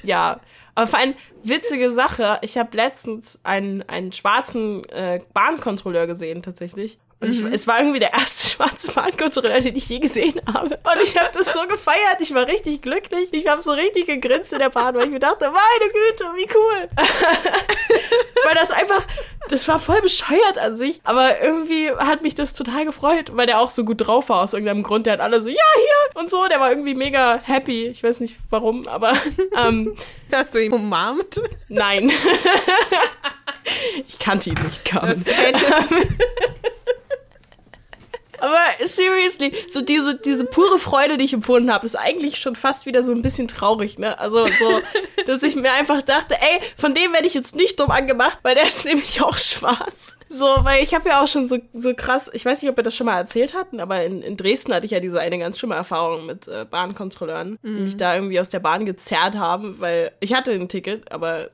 ja. 0.02 0.40
Aber 0.74 0.86
vor 0.86 1.00
allem 1.00 1.14
witzige 1.42 1.90
Sache, 1.90 2.38
ich 2.42 2.56
habe 2.56 2.76
letztens 2.76 3.40
einen, 3.42 3.82
einen 3.82 4.12
schwarzen 4.12 4.88
äh, 4.90 5.20
Bahnkontrolleur 5.34 6.06
gesehen 6.06 6.40
tatsächlich. 6.42 6.98
Und 7.20 7.30
ich, 7.30 7.40
mhm. 7.42 7.52
es 7.52 7.66
war 7.66 7.80
irgendwie 7.80 7.98
der 7.98 8.12
erste 8.12 8.50
schwarze 8.56 8.92
Bahnkontrolleur, 8.92 9.60
den 9.60 9.74
ich 9.74 9.88
je 9.88 9.98
gesehen 9.98 10.40
habe. 10.46 10.76
Und 10.76 11.02
ich 11.02 11.18
habe 11.18 11.30
das 11.32 11.52
so 11.52 11.66
gefeiert. 11.66 12.20
Ich 12.20 12.32
war 12.32 12.46
richtig 12.46 12.80
glücklich. 12.82 13.28
Ich 13.32 13.48
habe 13.48 13.60
so 13.60 13.72
richtig 13.72 14.06
gegrinst 14.06 14.52
in 14.52 14.60
der 14.60 14.70
Bahn, 14.70 14.94
weil 14.94 15.04
ich 15.04 15.10
mir 15.10 15.18
dachte, 15.18 15.46
meine 15.50 15.92
Güte, 15.92 16.24
wie 16.36 16.48
cool. 16.54 16.88
weil 18.44 18.54
das 18.54 18.70
einfach, 18.70 19.04
das 19.48 19.66
war 19.66 19.80
voll 19.80 20.00
bescheuert 20.00 20.58
an 20.58 20.76
sich. 20.76 21.00
Aber 21.02 21.42
irgendwie 21.42 21.90
hat 21.90 22.22
mich 22.22 22.36
das 22.36 22.52
total 22.52 22.84
gefreut, 22.84 23.32
weil 23.34 23.46
der 23.46 23.58
auch 23.60 23.70
so 23.70 23.84
gut 23.84 24.06
drauf 24.06 24.28
war 24.28 24.42
aus 24.42 24.52
irgendeinem 24.52 24.84
Grund. 24.84 25.06
Der 25.06 25.14
hat 25.14 25.20
alle 25.20 25.42
so, 25.42 25.48
ja, 25.48 25.56
hier 25.56 26.20
und 26.20 26.30
so. 26.30 26.46
Der 26.46 26.60
war 26.60 26.70
irgendwie 26.70 26.94
mega 26.94 27.40
happy. 27.42 27.86
Ich 27.86 28.02
weiß 28.02 28.20
nicht 28.20 28.36
warum, 28.50 28.86
aber. 28.86 29.12
Ähm, 29.56 29.96
Hast 30.30 30.54
du 30.54 30.62
ihn 30.62 30.72
umarmt? 30.72 31.40
Nein. 31.68 32.12
ich 34.06 34.18
kannte 34.18 34.50
ihn 34.50 34.58
nicht 34.62 34.84
kaum. 34.84 35.08
Das 35.08 35.24
aber 38.40 38.88
seriously, 38.88 39.52
so 39.70 39.80
diese, 39.80 40.16
diese 40.16 40.44
pure 40.44 40.78
Freude, 40.78 41.16
die 41.16 41.24
ich 41.24 41.32
empfunden 41.32 41.72
habe, 41.72 41.86
ist 41.86 41.96
eigentlich 41.96 42.36
schon 42.36 42.56
fast 42.56 42.86
wieder 42.86 43.02
so 43.02 43.12
ein 43.12 43.22
bisschen 43.22 43.48
traurig, 43.48 43.98
ne? 43.98 44.18
Also 44.18 44.46
so, 44.46 44.80
dass 45.26 45.42
ich 45.42 45.56
mir 45.56 45.72
einfach 45.72 46.02
dachte, 46.02 46.34
ey, 46.34 46.60
von 46.76 46.94
dem 46.94 47.12
werde 47.12 47.26
ich 47.26 47.34
jetzt 47.34 47.54
nicht 47.54 47.78
dumm 47.78 47.90
angemacht, 47.90 48.38
weil 48.42 48.54
der 48.54 48.66
ist 48.66 48.84
nämlich 48.86 49.22
auch 49.22 49.38
schwarz. 49.38 50.16
So, 50.28 50.44
weil 50.60 50.82
ich 50.82 50.94
habe 50.94 51.08
ja 51.08 51.22
auch 51.22 51.28
schon 51.28 51.48
so, 51.48 51.58
so 51.72 51.94
krass, 51.94 52.30
ich 52.32 52.44
weiß 52.44 52.60
nicht, 52.60 52.70
ob 52.70 52.76
wir 52.76 52.84
das 52.84 52.94
schon 52.94 53.06
mal 53.06 53.16
erzählt 53.16 53.54
hatten, 53.54 53.80
aber 53.80 54.04
in, 54.04 54.22
in 54.22 54.36
Dresden 54.36 54.74
hatte 54.74 54.84
ich 54.84 54.92
ja 54.92 55.00
diese 55.00 55.20
eine 55.20 55.38
ganz 55.38 55.58
schlimme 55.58 55.74
Erfahrung 55.74 56.26
mit 56.26 56.46
äh, 56.48 56.66
Bahnkontrolleuren, 56.70 57.58
mhm. 57.62 57.76
die 57.76 57.82
mich 57.82 57.96
da 57.96 58.14
irgendwie 58.14 58.38
aus 58.38 58.50
der 58.50 58.60
Bahn 58.60 58.84
gezerrt 58.84 59.36
haben, 59.36 59.80
weil 59.80 60.12
ich 60.20 60.34
hatte 60.34 60.52
ein 60.52 60.68
Ticket, 60.68 61.10
aber 61.10 61.48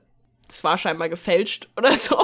es 0.49 0.65
war 0.65 0.77
scheinbar 0.77 1.09
gefälscht 1.09 1.69
oder 1.77 1.95
so. 1.95 2.19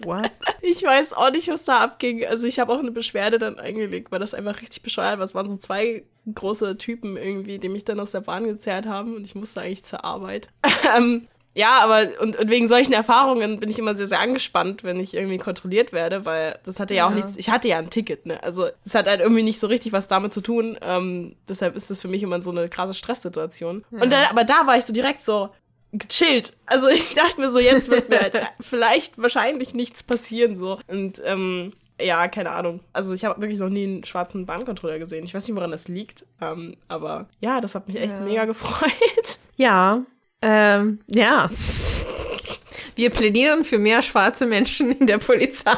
What? 0.00 0.30
Ich 0.62 0.82
weiß 0.82 1.12
auch 1.12 1.30
nicht, 1.30 1.48
was 1.48 1.64
da 1.64 1.78
abging. 1.78 2.26
Also 2.26 2.46
ich 2.46 2.58
habe 2.58 2.72
auch 2.72 2.80
eine 2.80 2.90
Beschwerde 2.90 3.38
dann 3.38 3.58
eingelegt, 3.60 4.10
weil 4.10 4.18
das 4.18 4.34
einfach 4.34 4.60
richtig 4.60 4.82
bescheuert 4.82 5.18
war. 5.18 5.24
Es 5.24 5.34
waren 5.34 5.48
so 5.48 5.56
zwei 5.56 6.02
große 6.34 6.76
Typen 6.76 7.16
irgendwie, 7.16 7.58
die 7.58 7.68
mich 7.68 7.84
dann 7.84 8.00
aus 8.00 8.10
der 8.10 8.22
Bahn 8.22 8.44
gezerrt 8.44 8.86
haben 8.86 9.14
und 9.14 9.24
ich 9.24 9.36
musste 9.36 9.60
eigentlich 9.60 9.84
zur 9.84 10.04
Arbeit. 10.04 10.48
ähm, 10.96 11.28
ja, 11.54 11.78
aber 11.82 12.20
und, 12.20 12.36
und, 12.36 12.50
wegen 12.50 12.68
solchen 12.68 12.92
Erfahrungen 12.92 13.60
bin 13.60 13.70
ich 13.70 13.78
immer 13.78 13.94
sehr, 13.94 14.06
sehr 14.06 14.20
angespannt, 14.20 14.84
wenn 14.84 15.00
ich 15.00 15.14
irgendwie 15.14 15.38
kontrolliert 15.38 15.92
werde, 15.92 16.26
weil 16.26 16.58
das 16.64 16.80
hatte 16.80 16.94
ja, 16.94 17.04
ja. 17.04 17.08
auch 17.08 17.14
nichts, 17.14 17.38
ich 17.38 17.48
hatte 17.48 17.68
ja 17.68 17.78
ein 17.78 17.88
Ticket, 17.88 18.26
ne? 18.26 18.42
Also 18.42 18.66
es 18.84 18.94
hat 18.94 19.06
halt 19.06 19.20
irgendwie 19.20 19.42
nicht 19.42 19.58
so 19.58 19.66
richtig 19.66 19.94
was 19.94 20.06
damit 20.06 20.34
zu 20.34 20.42
tun. 20.42 20.76
Ähm, 20.82 21.34
deshalb 21.48 21.74
ist 21.74 21.90
das 21.90 22.02
für 22.02 22.08
mich 22.08 22.22
immer 22.22 22.42
so 22.42 22.50
eine 22.50 22.68
krasse 22.68 22.92
Stresssituation. 22.92 23.86
Ja. 23.90 24.02
Und 24.02 24.10
dann, 24.12 24.26
aber 24.26 24.44
da 24.44 24.66
war 24.66 24.76
ich 24.76 24.84
so 24.84 24.92
direkt 24.92 25.22
so, 25.22 25.48
gechillt. 25.92 26.54
Also 26.66 26.88
ich 26.90 27.14
dachte 27.14 27.40
mir 27.40 27.48
so, 27.48 27.58
jetzt 27.58 27.88
wird 27.88 28.08
mir 28.08 28.20
halt 28.20 28.34
vielleicht 28.60 29.20
wahrscheinlich 29.20 29.74
nichts 29.74 30.02
passieren 30.02 30.56
so. 30.56 30.78
Und 30.86 31.22
ähm, 31.24 31.72
ja, 32.00 32.28
keine 32.28 32.50
Ahnung. 32.50 32.80
Also 32.92 33.14
ich 33.14 33.24
habe 33.24 33.40
wirklich 33.40 33.58
noch 33.58 33.68
nie 33.68 33.84
einen 33.84 34.04
schwarzen 34.04 34.46
Bahncontroller 34.46 34.98
gesehen. 34.98 35.24
Ich 35.24 35.34
weiß 35.34 35.46
nicht, 35.46 35.56
woran 35.56 35.70
das 35.70 35.88
liegt. 35.88 36.26
Ähm, 36.40 36.76
aber 36.88 37.28
ja, 37.40 37.60
das 37.60 37.74
hat 37.74 37.86
mich 37.86 37.96
echt 37.96 38.14
ja. 38.14 38.20
mega 38.20 38.44
gefreut. 38.46 39.38
Ja. 39.56 40.02
Ähm, 40.42 41.00
ja. 41.06 41.50
Wir 42.94 43.10
plädieren 43.10 43.64
für 43.64 43.78
mehr 43.78 44.02
schwarze 44.02 44.46
Menschen 44.46 44.92
in 44.92 45.06
der 45.06 45.18
Polizei. 45.18 45.76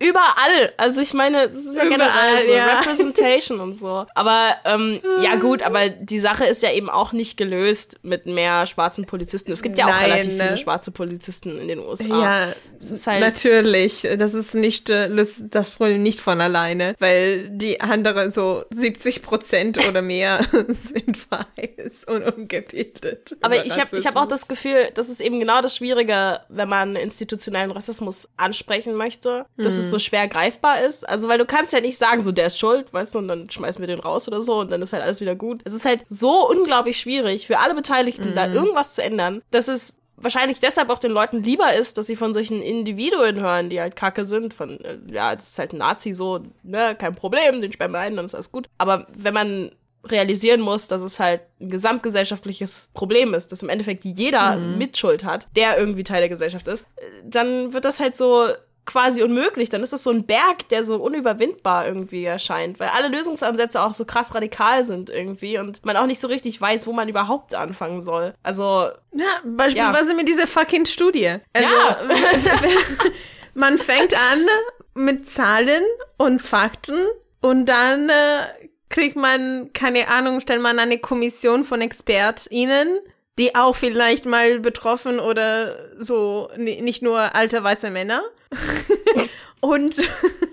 Überall. 0.00 0.72
Also 0.78 1.00
ich 1.00 1.12
meine, 1.12 1.48
das 1.48 1.58
ist 1.58 1.76
ja 1.76 1.84
Überall, 1.84 1.90
generell 1.90 2.46
so 2.46 2.52
ja. 2.52 2.78
Representation 2.78 3.60
und 3.60 3.74
so. 3.76 4.06
Aber 4.14 4.56
ähm, 4.64 5.00
ja 5.20 5.36
gut, 5.36 5.62
aber 5.62 5.90
die 5.90 6.18
Sache 6.18 6.46
ist 6.46 6.62
ja 6.62 6.72
eben 6.72 6.88
auch 6.88 7.12
nicht 7.12 7.36
gelöst 7.36 7.98
mit 8.02 8.24
mehr 8.24 8.66
schwarzen 8.66 9.04
Polizisten. 9.04 9.52
Es 9.52 9.62
gibt 9.62 9.78
ja 9.78 9.86
Nein, 9.86 9.94
auch 9.94 10.00
relativ 10.08 10.34
ne? 10.34 10.44
viele 10.44 10.56
schwarze 10.56 10.90
Polizisten 10.90 11.58
in 11.58 11.68
den 11.68 11.80
USA. 11.80 12.22
Ja, 12.22 12.52
Es 12.80 12.90
ist 12.90 13.06
halt 13.06 13.20
Natürlich, 13.20 14.08
das 14.16 14.34
ist 14.34 14.54
nicht 14.54 14.90
äh, 14.90 15.06
löst 15.06 15.44
das 15.50 15.70
Problem 15.70 16.02
nicht 16.02 16.20
von 16.20 16.40
alleine, 16.40 16.94
weil 16.98 17.50
die 17.50 17.80
anderen 17.80 18.30
so 18.30 18.64
70 18.70 19.22
Prozent 19.22 19.86
oder 19.86 20.02
mehr 20.02 20.46
sind 20.68 21.30
weiß 21.30 22.04
und 22.06 22.22
ungebildet. 22.22 23.36
Aber 23.42 23.64
ich 23.64 23.78
habe 23.78 23.96
ich 23.96 24.06
hab 24.06 24.16
auch 24.16 24.26
das 24.26 24.48
Gefühl, 24.48 24.90
das 24.94 25.08
ist 25.08 25.20
eben 25.20 25.40
genau 25.40 25.60
das 25.60 25.76
Schwierige, 25.76 26.40
wenn 26.48 26.68
man 26.68 26.96
institutionellen 26.96 27.70
Rassismus 27.70 28.30
ansprechen 28.36 28.94
möchte, 28.94 29.46
dass 29.56 29.74
es 29.74 29.90
so 29.90 29.98
schwer 29.98 30.26
greifbar 30.28 30.80
ist. 30.80 31.08
Also, 31.08 31.28
weil 31.28 31.38
du 31.38 31.44
kannst 31.44 31.72
ja 31.72 31.80
nicht 31.80 31.98
sagen, 31.98 32.22
so, 32.22 32.32
der 32.32 32.46
ist 32.46 32.58
schuld, 32.58 32.92
weißt 32.92 33.14
du, 33.14 33.18
und 33.18 33.28
dann 33.28 33.50
schmeißen 33.50 33.80
wir 33.80 33.86
den 33.88 34.00
raus 34.00 34.26
oder 34.26 34.42
so 34.42 34.60
und 34.60 34.72
dann 34.72 34.80
ist 34.82 34.92
halt 34.92 35.02
alles 35.02 35.20
wieder 35.20 35.34
gut. 35.34 35.60
Es 35.64 35.72
ist 35.72 35.84
halt 35.84 36.00
so 36.08 36.48
unglaublich 36.48 36.98
schwierig 36.98 37.46
für 37.46 37.58
alle 37.58 37.74
Beteiligten, 37.74 38.34
da 38.34 38.46
irgendwas 38.46 38.94
zu 38.94 39.02
ändern, 39.02 39.42
dass 39.50 39.68
es 39.68 39.99
wahrscheinlich 40.20 40.60
deshalb 40.60 40.90
auch 40.90 40.98
den 40.98 41.12
Leuten 41.12 41.42
lieber 41.42 41.74
ist, 41.74 41.98
dass 41.98 42.06
sie 42.06 42.16
von 42.16 42.32
solchen 42.32 42.62
Individuen 42.62 43.40
hören, 43.40 43.70
die 43.70 43.80
halt 43.80 43.96
kacke 43.96 44.24
sind, 44.24 44.54
von, 44.54 44.80
äh, 44.80 44.98
ja, 45.10 45.34
das 45.34 45.48
ist 45.48 45.58
halt 45.58 45.72
ein 45.72 45.78
Nazi 45.78 46.12
so, 46.12 46.40
ne, 46.62 46.94
kein 46.98 47.14
Problem, 47.14 47.60
den 47.60 47.72
sperren 47.72 47.92
wir 47.92 48.00
ein, 48.00 48.16
dann 48.16 48.24
ist 48.24 48.34
alles 48.34 48.52
gut. 48.52 48.68
Aber 48.78 49.06
wenn 49.16 49.34
man 49.34 49.72
realisieren 50.04 50.60
muss, 50.60 50.88
dass 50.88 51.02
es 51.02 51.20
halt 51.20 51.42
ein 51.60 51.68
gesamtgesellschaftliches 51.68 52.90
Problem 52.94 53.34
ist, 53.34 53.52
dass 53.52 53.62
im 53.62 53.68
Endeffekt 53.68 54.04
jeder 54.04 54.56
Mitschuld 54.56 55.24
hat, 55.24 55.48
der 55.56 55.78
irgendwie 55.78 56.04
Teil 56.04 56.20
der 56.20 56.30
Gesellschaft 56.30 56.68
ist, 56.68 56.86
äh, 56.96 57.02
dann 57.24 57.72
wird 57.72 57.84
das 57.84 58.00
halt 58.00 58.16
so 58.16 58.48
quasi 58.86 59.22
unmöglich. 59.22 59.68
Dann 59.68 59.82
ist 59.82 59.92
das 59.92 60.02
so 60.02 60.10
ein 60.10 60.24
Berg, 60.26 60.68
der 60.70 60.84
so 60.84 60.96
unüberwindbar 60.96 61.86
irgendwie 61.86 62.24
erscheint, 62.24 62.80
weil 62.80 62.88
alle 62.88 63.08
Lösungsansätze 63.08 63.80
auch 63.82 63.94
so 63.94 64.04
krass 64.04 64.34
radikal 64.34 64.82
sind 64.84 65.10
irgendwie 65.10 65.58
und 65.58 65.84
man 65.84 65.96
auch 65.96 66.06
nicht 66.06 66.20
so 66.20 66.28
richtig 66.28 66.60
weiß, 66.60 66.86
wo 66.86 66.92
man 66.92 67.08
überhaupt 67.08 67.54
anfangen 67.54 68.00
soll. 68.00 68.34
Also, 68.42 68.88
Ja, 69.12 69.26
beispielsweise 69.44 70.14
mit 70.14 70.28
dieser 70.28 70.46
fucking 70.46 70.86
Studie. 70.86 71.36
Also, 71.52 71.68
Ja. 71.68 71.98
man 73.54 73.78
fängt 73.78 74.14
an 74.14 74.46
mit 74.94 75.26
Zahlen 75.26 75.82
und 76.18 76.40
Fakten 76.42 77.06
und 77.40 77.66
dann 77.66 78.08
äh, 78.08 78.46
kriegt 78.88 79.16
man, 79.16 79.72
keine 79.72 80.08
Ahnung, 80.08 80.40
stellt 80.40 80.60
man 80.62 80.78
eine 80.78 80.98
Kommission 80.98 81.64
von 81.64 81.80
ExpertInnen, 81.80 82.98
die 83.38 83.54
auch 83.54 83.76
vielleicht 83.76 84.26
mal 84.26 84.58
betroffen 84.60 85.20
oder 85.20 85.76
so, 85.98 86.50
ni- 86.56 86.80
nicht 86.82 87.02
nur 87.02 87.34
alte 87.34 87.62
weiße 87.62 87.90
Männer. 87.90 88.22
und 89.60 89.96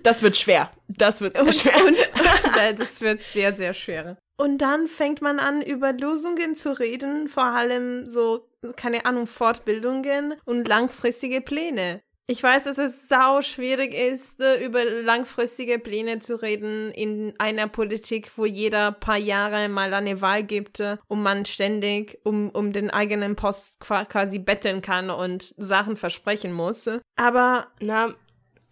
das 0.04 0.22
wird 0.24 0.38
schwer. 0.38 0.72
Das 0.88 1.22
wird 1.22 1.38
sehr 1.38 1.46
und, 1.46 1.56
schwer. 1.56 1.86
und 1.86 1.98
das 2.80 3.02
wird 3.02 3.22
sehr, 3.22 3.56
sehr 3.56 3.74
schwer. 3.74 4.18
Und 4.40 4.60
dann 4.60 4.88
fängt 4.88 5.22
man 5.22 5.40
an, 5.40 5.64
über 5.64 5.94
Lösungen 5.94 6.56
zu 6.56 6.78
reden, 6.78 7.28
vor 7.28 7.46
allem 7.46 8.08
so, 8.08 8.48
keine 8.76 9.06
Ahnung, 9.06 9.26
Fortbildungen 9.26 10.36
und 10.46 10.68
langfristige 10.68 11.42
Pläne. 11.42 12.02
Ich 12.30 12.44
weiß, 12.44 12.66
dass 12.66 12.78
es 12.78 13.08
sau 13.08 13.42
schwierig 13.42 13.94
ist, 13.94 14.42
äh, 14.42 14.62
über 14.64 14.84
langfristige 14.84 15.80
Pläne 15.80 16.20
zu 16.20 16.42
reden 16.42 16.92
in 16.92 17.34
einer 17.38 17.70
Politik, 17.70 18.32
wo 18.36 18.46
jeder 18.46 18.92
paar 18.92 19.16
Jahre 19.18 19.70
mal 19.70 19.94
eine 19.94 20.20
Wahl 20.20 20.44
gibt 20.44 20.82
äh, 20.82 20.98
und 21.08 21.24
man 21.24 21.46
ständig 21.46 22.20
um, 22.24 22.50
um 22.50 22.74
den 22.74 22.90
eigenen 22.90 23.38
Post 23.38 23.80
qua- 23.80 24.04
quasi 24.04 24.40
betteln 24.40 24.82
kann 24.82 25.10
und 25.10 25.54
Sachen 25.56 25.96
versprechen 25.96 26.52
muss. 26.52 26.90
Aber 27.16 27.68
Na, 27.80 28.14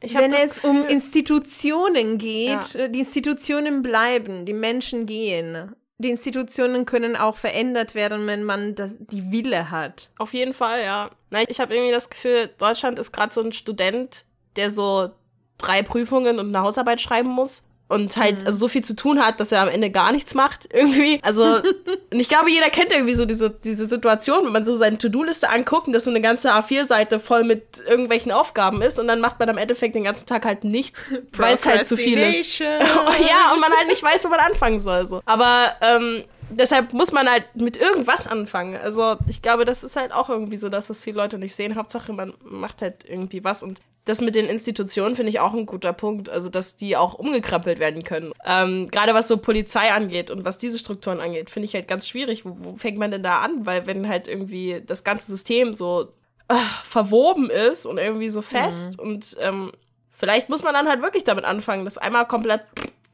wenn 0.01 0.33
es 0.33 0.65
um 0.65 0.81
Gefühl- 0.81 0.91
Institutionen 0.91 2.17
geht, 2.17 2.75
äh, 2.75 2.89
die 2.89 2.99
Institutionen 2.99 3.81
bleiben, 3.81 4.45
die 4.45 4.53
Menschen 4.53 5.05
gehen. 5.05 5.73
Die 5.97 6.09
Institutionen 6.09 6.85
können 6.85 7.15
auch 7.15 7.37
verändert 7.37 7.95
werden, 7.95 8.27
wenn 8.27 8.43
man 8.43 8.75
das, 8.75 8.97
die 8.99 9.31
Wille 9.31 9.71
hat. 9.71 10.09
Auf 10.17 10.33
jeden 10.33 10.53
Fall, 10.53 10.83
ja. 10.83 11.09
Ich 11.47 11.59
habe 11.59 11.73
irgendwie 11.73 11.93
das 11.93 12.09
Gefühl, 12.09 12.49
Deutschland 12.57 12.99
ist 12.99 13.11
gerade 13.11 13.33
so 13.33 13.41
ein 13.41 13.53
Student, 13.53 14.25
der 14.57 14.69
so 14.69 15.11
drei 15.57 15.83
Prüfungen 15.83 16.39
und 16.39 16.49
eine 16.49 16.61
Hausarbeit 16.61 16.99
schreiben 16.99 17.29
muss 17.29 17.64
und 17.87 18.17
halt 18.17 18.41
Mhm. 18.41 18.47
also 18.47 18.57
so 18.57 18.67
viel 18.67 18.83
zu 18.83 18.95
tun 18.95 19.19
hat, 19.23 19.39
dass 19.39 19.51
er 19.51 19.61
am 19.61 19.67
Ende 19.67 19.91
gar 19.91 20.11
nichts 20.11 20.33
macht 20.33 20.67
irgendwie. 20.73 21.19
Also 21.21 21.43
und 22.11 22.19
ich 22.19 22.27
glaube, 22.29 22.49
jeder 22.49 22.69
kennt 22.69 22.91
irgendwie 22.91 23.13
so 23.13 23.25
diese 23.25 23.49
diese 23.51 23.85
Situation, 23.85 24.45
wenn 24.45 24.51
man 24.51 24.65
so 24.65 24.73
seine 24.75 24.97
To-Do-Liste 24.97 25.49
anguckt 25.49 25.87
und 25.87 25.93
das 25.93 26.03
so 26.05 26.09
eine 26.09 26.21
ganze 26.21 26.51
A4-Seite 26.51 27.19
voll 27.19 27.43
mit 27.43 27.63
irgendwelchen 27.87 28.31
Aufgaben 28.31 28.81
ist 28.81 28.99
und 28.99 29.07
dann 29.07 29.19
macht 29.21 29.39
man 29.39 29.49
am 29.49 29.57
Endeffekt 29.59 29.95
den 29.95 30.03
ganzen 30.03 30.25
Tag 30.25 30.45
halt 30.45 30.63
nichts, 30.63 31.13
weil 31.37 31.55
es 31.55 31.65
halt 31.65 31.85
zu 31.85 31.95
viel 31.95 32.17
ist. 32.17 32.57
ja, 32.59 33.51
und 33.53 33.59
man 33.59 33.71
halt 33.71 33.87
nicht 33.87 34.01
weiß, 34.01 34.25
wo 34.25 34.29
man 34.29 34.39
anfangen 34.39 34.79
soll. 34.79 35.05
So. 35.05 35.21
Aber 35.25 35.75
ähm, 35.81 36.23
deshalb 36.49 36.91
muss 36.93 37.11
man 37.11 37.29
halt 37.29 37.43
mit 37.55 37.77
irgendwas 37.77 38.25
anfangen. 38.27 38.77
Also 38.77 39.17
ich 39.27 39.41
glaube, 39.43 39.65
das 39.65 39.83
ist 39.83 39.95
halt 39.95 40.11
auch 40.11 40.29
irgendwie 40.29 40.57
so 40.57 40.69
das, 40.69 40.89
was 40.89 41.03
viele 41.03 41.17
Leute 41.17 41.37
nicht 41.37 41.53
sehen. 41.55 41.75
Hauptsache, 41.75 42.13
man 42.13 42.33
macht 42.43 42.81
halt 42.81 43.05
irgendwie 43.07 43.43
was. 43.43 43.61
Und 43.61 43.81
das 44.05 44.21
mit 44.21 44.35
den 44.35 44.45
Institutionen 44.45 45.15
finde 45.15 45.29
ich 45.29 45.39
auch 45.39 45.53
ein 45.53 45.65
guter 45.65 45.91
Punkt. 45.91 46.29
Also, 46.29 46.49
dass 46.49 46.77
die 46.77 46.95
auch 46.95 47.15
umgekrempelt 47.15 47.79
werden 47.79 48.03
können. 48.03 48.31
Ähm, 48.45 48.89
Gerade 48.91 49.13
was 49.13 49.27
so 49.27 49.37
Polizei 49.37 49.91
angeht 49.91 50.31
und 50.31 50.45
was 50.45 50.57
diese 50.57 50.79
Strukturen 50.79 51.19
angeht, 51.19 51.49
finde 51.49 51.65
ich 51.65 51.73
halt 51.73 51.87
ganz 51.87 52.07
schwierig. 52.07 52.45
Wo, 52.45 52.55
wo 52.59 52.75
fängt 52.77 52.97
man 52.97 53.11
denn 53.11 53.23
da 53.23 53.41
an? 53.41 53.65
Weil 53.65 53.87
wenn 53.87 54.07
halt 54.07 54.27
irgendwie 54.27 54.81
das 54.85 55.03
ganze 55.03 55.25
System 55.25 55.73
so 55.73 56.13
äh, 56.47 56.55
verwoben 56.83 57.49
ist 57.49 57.85
und 57.85 57.97
irgendwie 57.97 58.29
so 58.29 58.43
fest 58.43 58.99
und 58.99 59.35
ähm, 59.39 59.71
vielleicht 60.11 60.49
muss 60.49 60.63
man 60.63 60.73
dann 60.73 60.87
halt 60.87 61.01
wirklich 61.01 61.23
damit 61.23 61.43
anfangen, 61.43 61.85
das 61.85 61.97
einmal 61.97 62.27
komplett, 62.27 62.61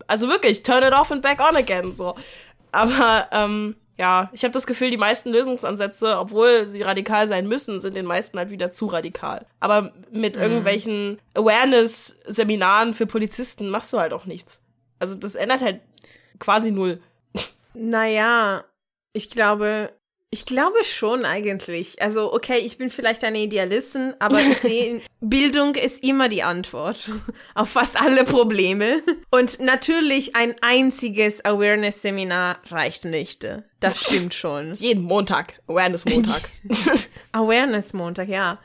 also 0.08 0.28
wirklich, 0.28 0.64
turn 0.64 0.84
it 0.84 0.94
off 0.94 1.12
and 1.12 1.22
back 1.22 1.40
on 1.40 1.56
again, 1.56 1.94
so. 1.96 2.16
Aber, 2.74 3.28
ähm, 3.32 3.76
ja, 4.02 4.32
ich 4.34 4.44
habe 4.44 4.52
das 4.52 4.66
Gefühl, 4.66 4.90
die 4.90 4.98
meisten 4.98 5.30
Lösungsansätze, 5.30 6.18
obwohl 6.18 6.66
sie 6.66 6.82
radikal 6.82 7.28
sein 7.28 7.48
müssen, 7.48 7.80
sind 7.80 7.96
den 7.96 8.08
meisten 8.08 8.40
halt 8.40 8.50
wieder 8.50 8.72
zu 8.72 8.88
radikal. 8.88 9.46
Aber 9.60 9.94
mit 10.12 10.38
irgendwelchen 10.38 11.20
Awareness-Seminaren 11.36 12.96
für 12.96 13.06
Polizisten 13.06 13.70
machst 13.70 13.94
du 13.94 14.00
halt 14.00 14.12
auch 14.12 14.26
nichts. 14.26 14.64
Also 14.98 15.14
das 15.14 15.36
ändert 15.36 15.62
halt 15.62 15.82
quasi 16.40 16.72
null. 16.72 17.00
Naja, 17.76 18.66
ich 19.14 19.30
glaube, 19.30 19.94
ich 20.34 20.46
glaube 20.46 20.84
schon 20.86 21.26
eigentlich. 21.26 22.02
Also, 22.02 22.34
okay, 22.34 22.58
ich 22.58 22.78
bin 22.78 22.90
vielleicht 22.90 23.26
eine 23.26 23.40
Idealistin, 23.40 24.14
aber 24.20 24.40
ich 24.40 24.58
sehe, 24.62 25.02
Bildung 25.20 25.76
ist 25.76 26.04
immer 26.04 26.30
die 26.30 26.42
Antwort 26.42 27.10
auf 27.54 27.70
fast 27.70 28.02
alle 28.02 28.24
Probleme. 28.24 29.04
Und 29.30 29.60
natürlich 29.60 30.36
ein 30.38 30.56
einziges 30.62 31.44
Awareness-Seminar 31.44 32.60
reicht 32.70 33.04
nicht. 33.04 33.46
Das 33.82 34.00
stimmt 34.06 34.34
schon. 34.34 34.74
Jeden 34.74 35.04
Montag, 35.04 35.62
Awareness-Montag. 35.68 36.50
Awareness-Montag, 37.34 38.30
ja. 38.30 38.58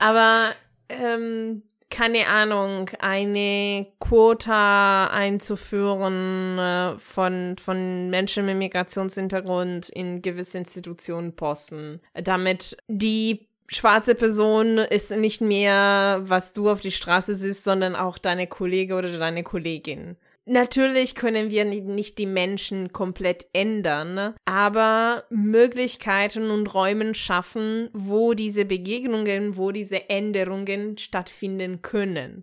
Aber, 0.00 0.52
ähm, 0.88 1.62
keine 1.92 2.26
Ahnung, 2.26 2.90
eine 3.00 3.86
Quota 4.00 5.08
einzuführen 5.08 6.58
äh, 6.58 6.98
von, 6.98 7.56
von 7.62 8.08
Menschen 8.08 8.46
mit 8.46 8.56
Migrationshintergrund 8.56 9.90
in 9.90 10.22
gewisse 10.22 10.58
Institutionen 10.58 11.36
posten, 11.36 12.00
damit 12.14 12.78
die 12.88 13.46
schwarze 13.68 14.14
Person 14.14 14.78
ist 14.78 15.14
nicht 15.14 15.42
mehr, 15.42 16.22
was 16.24 16.54
du 16.54 16.70
auf 16.70 16.80
die 16.80 16.92
Straße 16.92 17.34
siehst, 17.34 17.62
sondern 17.62 17.94
auch 17.94 18.16
deine 18.16 18.46
Kollege 18.46 18.94
oder 18.94 19.16
deine 19.18 19.42
Kollegin. 19.42 20.16
Natürlich 20.44 21.14
können 21.14 21.50
wir 21.50 21.64
ni- 21.64 21.80
nicht 21.80 22.18
die 22.18 22.26
Menschen 22.26 22.92
komplett 22.92 23.46
ändern, 23.52 24.34
aber 24.44 25.24
Möglichkeiten 25.30 26.50
und 26.50 26.66
Räumen 26.74 27.14
schaffen, 27.14 27.88
wo 27.92 28.34
diese 28.34 28.64
Begegnungen, 28.64 29.56
wo 29.56 29.70
diese 29.70 30.10
Änderungen 30.10 30.98
stattfinden 30.98 31.80
können. 31.82 32.42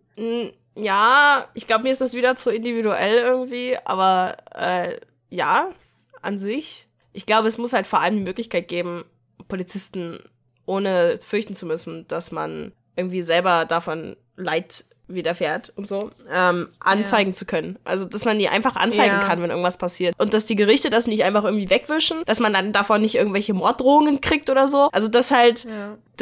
Ja, 0.76 1.50
ich 1.54 1.68
glaube, 1.68 1.84
mir 1.84 1.92
ist 1.92 2.00
das 2.02 2.14
wieder 2.14 2.38
zu 2.38 2.52
individuell 2.52 3.18
irgendwie, 3.18 3.78
aber 3.84 4.38
äh, 4.56 4.98
ja, 5.30 5.72
an 6.22 6.40
sich. 6.40 6.88
Ich 7.12 7.26
glaube, 7.26 7.50
es 7.50 7.58
muss 7.58 7.74
halt 7.74 7.86
vor 7.88 8.00
allem 8.00 8.16
die 8.16 8.24
Möglichkeit 8.24 8.70
geben, 8.70 9.04
Polizisten 9.50 10.20
ohne 10.66 11.18
fürchten 11.26 11.54
zu 11.54 11.66
müssen, 11.66 12.08
dass 12.08 12.32
man 12.32 12.72
irgendwie 12.96 13.24
selber 13.24 13.66
davon 13.66 14.16
Leid 14.38 14.86
widerfährt 15.10 15.74
und 15.76 15.88
so, 15.88 16.12
ähm, 16.34 16.70
anzeigen 16.80 17.34
zu 17.34 17.46
können. 17.46 17.78
Also, 17.84 18.06
dass 18.06 18.26
man 18.26 18.40
die 18.40 18.48
einfach 18.50 18.76
anzeigen 18.76 19.16
Ja. 19.20 19.28
kann, 19.28 19.42
wenn 19.42 19.50
irgendwas 19.50 19.78
passiert. 19.78 20.16
Und 20.18 20.34
dass 20.34 20.46
die 20.46 20.56
Gerichte 20.56 20.90
das 20.90 21.08
nicht 21.08 21.24
einfach 21.24 21.44
irgendwie 21.44 21.70
wegwischen, 21.70 22.24
dass 22.26 22.40
man 22.40 22.54
dann 22.54 22.72
davon 22.72 23.02
nicht 23.02 23.16
irgendwelche 23.16 23.54
Morddrohungen 23.54 24.22
kriegt 24.22 24.50
oder 24.50 24.68
so. 24.68 24.90
Also, 24.92 25.08
dass 25.08 25.32
halt, 25.32 25.66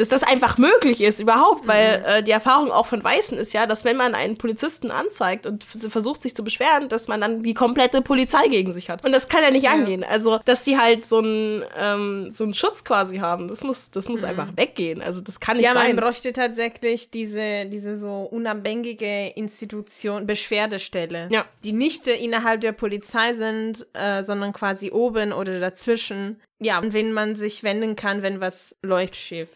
dass 0.00 0.08
das 0.08 0.22
einfach 0.22 0.58
möglich 0.58 1.00
ist 1.00 1.20
überhaupt, 1.20 1.66
weil 1.66 2.04
äh, 2.06 2.22
die 2.22 2.30
Erfahrung 2.30 2.70
auch 2.70 2.86
von 2.86 3.02
Weißen 3.02 3.38
ist 3.38 3.52
ja, 3.52 3.66
dass 3.66 3.84
wenn 3.84 3.96
man 3.96 4.14
einen 4.14 4.36
Polizisten 4.38 4.90
anzeigt 4.90 5.46
und 5.46 5.64
versucht 5.64 6.22
sich 6.22 6.34
zu 6.34 6.44
beschweren, 6.44 6.88
dass 6.88 7.08
man 7.08 7.20
dann 7.20 7.42
die 7.42 7.54
komplette 7.54 8.02
Polizei 8.02 8.48
gegen 8.48 8.72
sich 8.72 8.90
hat. 8.90 9.04
Und 9.04 9.12
das 9.12 9.28
kann 9.28 9.42
ja 9.42 9.50
nicht 9.50 9.68
angehen. 9.68 10.04
Also, 10.04 10.38
dass 10.44 10.62
die 10.64 10.78
halt 10.78 11.04
so 11.04 11.18
einen 11.18 11.64
ähm, 11.76 12.30
so 12.30 12.44
einen 12.44 12.54
Schutz 12.54 12.84
quasi 12.84 13.18
haben, 13.18 13.48
das 13.48 13.62
muss 13.64 13.90
das 13.90 14.08
muss 14.08 14.24
einfach 14.24 14.48
weggehen. 14.56 15.02
Also, 15.02 15.20
das 15.20 15.40
kann 15.40 15.56
nicht 15.56 15.66
Ja, 15.66 15.74
man 15.74 15.86
sein. 15.88 15.96
bräuchte 15.96 16.32
tatsächlich 16.32 17.10
diese, 17.10 17.66
diese 17.66 17.96
so 17.96 18.22
unabhängige 18.30 19.28
Institution, 19.34 20.26
Beschwerdestelle, 20.26 21.28
Ja. 21.30 21.44
die 21.64 21.72
nicht 21.72 22.08
äh, 22.08 22.14
innerhalb 22.14 22.60
der 22.60 22.72
Polizei 22.72 23.34
sind, 23.34 23.86
äh, 23.94 24.22
sondern 24.22 24.52
quasi 24.52 24.90
oben 24.90 25.32
oder 25.32 25.60
dazwischen. 25.60 26.40
Ja, 26.60 26.78
an 26.78 26.92
wen 26.92 27.12
man 27.12 27.36
sich 27.36 27.62
wenden 27.62 27.94
kann, 27.94 28.22
wenn 28.22 28.40
was 28.40 28.76
läuft 28.82 29.14
schief. 29.14 29.48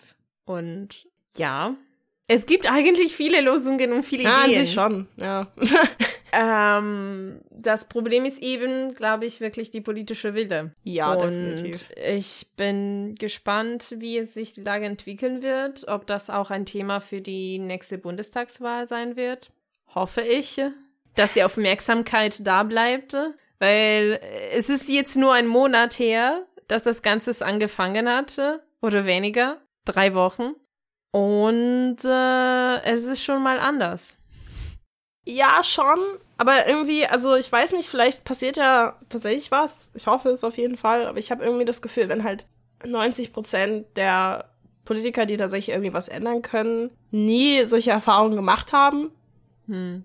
Und 0.45 1.07
ja, 1.37 1.77
Es 2.29 2.47
gibt 2.47 2.71
eigentlich 2.71 3.15
viele 3.15 3.41
Lösungen 3.41 3.93
und 3.93 4.03
viele 4.05 4.25
Ja, 4.25 4.39
an 4.43 4.51
Ideen. 4.51 4.65
sich 4.65 4.73
schon, 4.75 5.09
ja. 5.17 5.53
Ähm, 6.35 7.41
das 7.51 7.89
Problem 7.89 8.25
ist 8.25 8.43
eben, 8.43 8.93
glaube 8.95 9.27
ich, 9.27 9.43
wirklich 9.43 9.71
die 9.71 9.83
politische 9.83 10.35
Wille. 10.35 10.75
Ja, 10.83 11.13
und 11.13 11.31
definitiv. 11.31 11.89
ich 12.03 12.47
bin 12.57 13.15
gespannt, 13.17 13.97
wie 13.99 14.17
es 14.17 14.33
sich 14.33 14.55
die 14.55 14.63
Lage 14.63 14.87
entwickeln 14.87 15.43
wird, 15.43 15.87
ob 15.89 16.07
das 16.07 16.31
auch 16.31 16.51
ein 16.51 16.65
Thema 16.65 17.01
für 17.01 17.21
die 17.21 17.59
nächste 17.59 17.99
Bundestagswahl 17.99 18.89
sein 18.89 19.15
wird. 19.17 19.51
Hoffe 19.95 20.23
ich, 20.23 20.59
dass 21.17 21.35
die 21.35 21.45
Aufmerksamkeit 21.45 22.47
da 22.47 22.63
bleibt, 22.63 23.15
weil 23.59 24.19
es 24.57 24.71
ist 24.71 24.89
jetzt 24.89 25.19
nur 25.19 25.35
ein 25.35 25.47
Monat 25.47 25.99
her, 25.99 26.47
dass 26.67 26.83
das 26.83 27.03
Ganze 27.03 27.45
angefangen 27.45 28.09
hatte, 28.09 28.63
oder 28.81 29.05
weniger, 29.05 29.61
drei 29.85 30.15
Wochen. 30.15 30.55
Und 31.11 31.99
äh, 32.05 32.83
es 32.85 33.05
ist 33.05 33.23
schon 33.23 33.43
mal 33.43 33.59
anders. 33.59 34.17
Ja, 35.25 35.63
schon. 35.63 35.99
Aber 36.39 36.67
irgendwie, 36.67 37.07
also 37.07 37.37
ich 37.37 37.51
weiß 37.53 37.73
nicht, 37.73 37.89
vielleicht 37.89 38.25
passiert 38.25 38.57
ja 38.57 38.99
tatsächlich 39.09 39.51
was. 39.51 39.91
Ich 39.95 40.07
hoffe 40.07 40.31
es 40.31 40.43
auf 40.43 40.57
jeden 40.57 40.77
Fall. 40.77 41.07
Aber 41.07 41.19
ich 41.19 41.31
habe 41.31 41.45
irgendwie 41.45 41.65
das 41.65 41.83
Gefühl, 41.83 42.09
wenn 42.09 42.25
halt 42.25 42.47
90 42.85 43.33
Prozent 43.33 43.87
der 43.97 44.51
Politiker, 44.85 45.27
die 45.27 45.37
tatsächlich 45.37 45.75
irgendwie 45.75 45.93
was 45.93 46.09
ändern 46.09 46.43
können, 46.43 46.91
nie 47.11 47.65
solche 47.67 47.91
Erfahrungen 47.93 48.35
gemacht 48.35 48.73
haben. 48.73 49.13
Hm. 49.69 50.05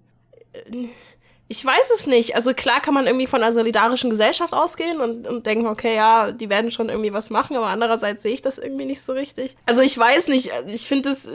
Ich 1.50 1.64
weiß 1.64 1.92
es 1.96 2.08
nicht. 2.08 2.36
Also 2.36 2.54
klar 2.54 2.82
kann 2.82 2.94
man 2.94 3.08
irgendwie 3.08 3.28
von 3.28 3.42
einer 3.42 3.54
solidarischen 3.54 4.10
Gesellschaft 4.10 4.54
ausgehen 4.54 5.00
und, 5.00 5.28
und 5.28 5.46
denken, 5.46 5.68
okay, 5.68 5.96
ja, 5.96 6.32
die 6.32 6.50
werden 6.50 6.72
schon 6.72 6.90
irgendwie 6.90 7.14
was 7.14 7.30
machen, 7.30 7.56
aber 7.56 7.68
andererseits 7.68 8.24
sehe 8.24 8.34
ich 8.34 8.42
das 8.42 8.58
irgendwie 8.58 8.86
nicht 8.86 9.02
so 9.02 9.14
richtig. 9.14 9.56
Also 9.66 9.82
ich 9.82 9.98
weiß 9.98 10.28
nicht, 10.28 10.52
ich 10.68 10.88
finde 10.88 11.10
es, 11.10 11.30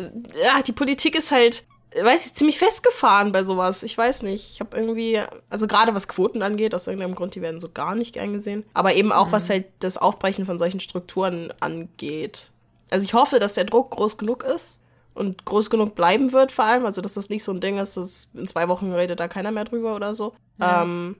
ja, 0.44 0.60
die 0.60 0.72
Politik 0.72 1.16
ist 1.16 1.32
halt, 1.32 1.64
weiß 2.00 2.26
ich, 2.26 2.34
ziemlich 2.34 2.58
festgefahren 2.58 3.32
bei 3.32 3.42
sowas. 3.42 3.82
Ich 3.82 3.96
weiß 3.96 4.22
nicht. 4.24 4.52
Ich 4.52 4.60
habe 4.60 4.76
irgendwie, 4.76 5.22
also 5.48 5.66
gerade 5.66 5.94
was 5.94 6.08
Quoten 6.08 6.42
angeht, 6.42 6.74
aus 6.74 6.86
irgendeinem 6.86 7.14
Grund, 7.14 7.34
die 7.34 7.42
werden 7.42 7.60
so 7.60 7.70
gar 7.70 7.94
nicht 7.94 8.12
gern 8.12 8.34
gesehen. 8.34 8.64
Aber 8.74 8.94
eben 8.94 9.12
auch, 9.12 9.32
was 9.32 9.48
halt 9.48 9.66
das 9.80 9.96
Aufbrechen 9.96 10.44
von 10.44 10.58
solchen 10.58 10.80
Strukturen 10.80 11.54
angeht. 11.60 12.50
Also 12.90 13.04
ich 13.04 13.14
hoffe, 13.14 13.38
dass 13.38 13.54
der 13.54 13.64
Druck 13.64 13.92
groß 13.92 14.18
genug 14.18 14.44
ist 14.44 14.81
und 15.14 15.44
groß 15.44 15.70
genug 15.70 15.94
bleiben 15.94 16.32
wird, 16.32 16.52
vor 16.52 16.64
allem. 16.64 16.84
Also, 16.84 17.00
dass 17.00 17.14
das 17.14 17.28
nicht 17.28 17.44
so 17.44 17.52
ein 17.52 17.60
Ding 17.60 17.78
ist, 17.78 17.96
dass 17.96 18.30
in 18.34 18.46
zwei 18.46 18.68
Wochen 18.68 18.92
redet 18.92 19.20
da 19.20 19.28
keiner 19.28 19.50
mehr 19.50 19.64
drüber 19.64 19.94
oder 19.94 20.14
so. 20.14 20.34
Ja. 20.58 20.82
Ähm, 20.82 21.16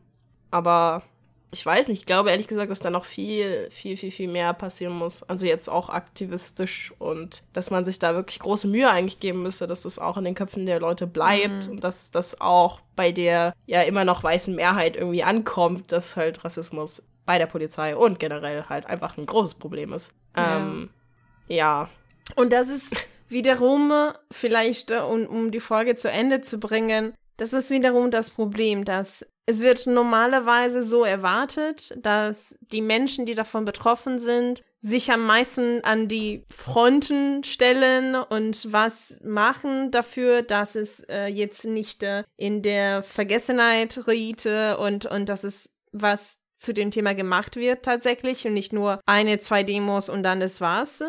aber 0.51 1.03
ich 1.55 1.65
weiß 1.65 1.89
nicht, 1.89 2.01
ich 2.01 2.07
glaube 2.07 2.31
ehrlich 2.31 2.49
gesagt, 2.49 2.71
dass 2.71 2.81
da 2.81 2.89
noch 2.89 3.05
viel, 3.05 3.69
viel, 3.71 3.99
viel, 3.99 4.11
viel 4.11 4.29
mehr 4.29 4.55
passieren 4.55 4.95
muss. 4.95 5.23
Also 5.23 5.47
jetzt 5.47 5.69
auch 5.69 5.91
aktivistisch 5.91 6.95
und 6.99 7.45
dass 7.53 7.71
man 7.71 7.85
sich 7.85 7.99
da 7.99 8.15
wirklich 8.15 8.39
große 8.39 8.69
Mühe 8.69 8.89
eigentlich 8.89 9.21
geben 9.21 9.43
müsste, 9.43 9.67
dass 9.67 9.83
das 9.83 9.99
auch 9.99 10.17
in 10.17 10.25
den 10.25 10.35
Köpfen 10.35 10.65
der 10.65 10.81
Leute 10.81 11.07
bleibt 11.07 11.69
und 11.69 11.85
dass 11.85 12.11
das 12.11 12.41
auch 12.41 12.81
bei 12.97 13.13
der 13.13 13.53
ja 13.67 13.83
immer 13.83 14.07
noch 14.07 14.23
weißen 14.25 14.55
Mehrheit 14.55 14.97
irgendwie 14.97 15.25
ankommt, 15.25 15.93
dass 15.93 16.17
halt 16.17 16.43
Rassismus 16.43 17.03
bei 17.27 17.37
der 17.37 17.47
Polizei 17.47 17.95
und 17.95 18.19
generell 18.19 18.65
halt 18.71 18.87
einfach 18.87 19.19
ein 19.19 19.27
großes 19.27 19.57
Problem 19.57 19.93
ist. 19.93 20.15
Ja. 20.35 20.57
Ähm, 20.57 20.89
ja. 21.49 21.91
Und 22.35 22.55
das 22.55 22.69
ist 22.69 22.97
wiederum, 23.33 23.93
vielleicht, 24.31 24.91
äh, 24.91 24.99
um, 24.99 25.27
um 25.27 25.51
die 25.51 25.61
Folge 25.61 25.95
zu 25.95 26.11
Ende 26.11 26.41
zu 26.41 26.59
bringen, 26.59 27.15
das 27.37 27.53
ist 27.53 27.71
wiederum 27.71 28.11
das 28.11 28.31
Problem, 28.31 28.85
dass 28.85 29.27
es 29.47 29.61
wird 29.61 29.87
normalerweise 29.87 30.83
so 30.83 31.05
erwartet, 31.05 31.93
dass 31.97 32.57
die 32.61 32.81
Menschen, 32.81 33.27
die 33.27 33.35
davon 33.35 33.65
betroffen 33.65 34.21
sind, 34.21 34.63
sich 34.81 35.11
am 35.11 35.27
meisten 35.27 35.83
an 35.83 36.07
die 36.07 36.45
Fronten 36.49 37.43
stellen 37.43 38.15
und 38.15 38.73
was 38.73 39.21
machen 39.25 39.91
dafür, 39.91 40.43
dass 40.43 40.77
es 40.77 41.01
äh, 41.09 41.27
jetzt 41.27 41.65
nicht 41.65 42.03
äh, 42.05 42.23
in 42.37 42.63
der 42.63 43.03
Vergessenheit 43.03 44.07
riet 44.07 44.47
äh, 44.47 44.75
und, 44.75 45.07
und 45.07 45.29
dass 45.29 45.43
es 45.43 45.71
was 45.91 46.39
zu 46.57 46.73
dem 46.73 46.93
Thema 46.93 47.13
gemacht 47.13 47.57
wird 47.57 47.85
tatsächlich 47.85 48.47
und 48.47 48.55
nicht 48.55 48.73
nur 48.73 49.01
eine, 49.07 49.41
zwei 49.41 49.65
Demos 49.65 50.09
und 50.09 50.23
dann 50.23 50.39
das 50.39 50.61
war's. 50.61 51.03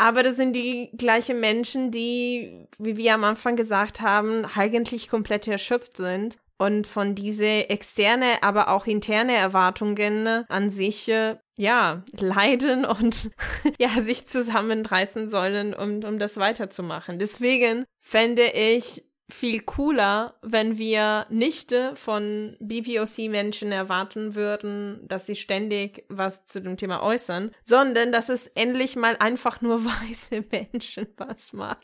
Aber 0.00 0.22
das 0.22 0.36
sind 0.36 0.54
die 0.54 0.88
gleichen 0.96 1.40
Menschen, 1.40 1.90
die, 1.90 2.66
wie 2.78 2.96
wir 2.96 3.12
am 3.12 3.22
Anfang 3.22 3.54
gesagt 3.54 4.00
haben, 4.00 4.46
eigentlich 4.46 5.10
komplett 5.10 5.46
erschöpft 5.46 5.98
sind 5.98 6.38
und 6.56 6.86
von 6.86 7.14
diese 7.14 7.68
externe, 7.68 8.42
aber 8.42 8.68
auch 8.68 8.86
interne 8.86 9.36
Erwartungen 9.36 10.26
an 10.48 10.70
sich, 10.70 11.06
äh, 11.10 11.36
ja, 11.58 12.02
leiden 12.18 12.86
und 12.86 13.30
ja, 13.78 13.90
sich 14.00 14.26
zusammenreißen 14.26 15.28
sollen, 15.28 15.74
um, 15.74 16.02
um 16.02 16.18
das 16.18 16.38
weiterzumachen. 16.38 17.18
Deswegen 17.18 17.84
fände 18.00 18.46
ich 18.46 19.04
viel 19.30 19.60
cooler, 19.60 20.34
wenn 20.42 20.78
wir 20.78 21.26
nicht 21.30 21.72
äh, 21.72 21.94
von 21.96 22.56
BPOC-Menschen 22.60 23.72
erwarten 23.72 24.34
würden, 24.34 25.00
dass 25.06 25.26
sie 25.26 25.36
ständig 25.36 26.04
was 26.08 26.46
zu 26.46 26.60
dem 26.60 26.76
Thema 26.76 27.02
äußern, 27.02 27.52
sondern 27.64 28.12
dass 28.12 28.28
es 28.28 28.46
endlich 28.48 28.96
mal 28.96 29.16
einfach 29.18 29.60
nur 29.60 29.84
weiße 29.84 30.44
Menschen 30.50 31.06
was 31.16 31.52
machen. 31.52 31.80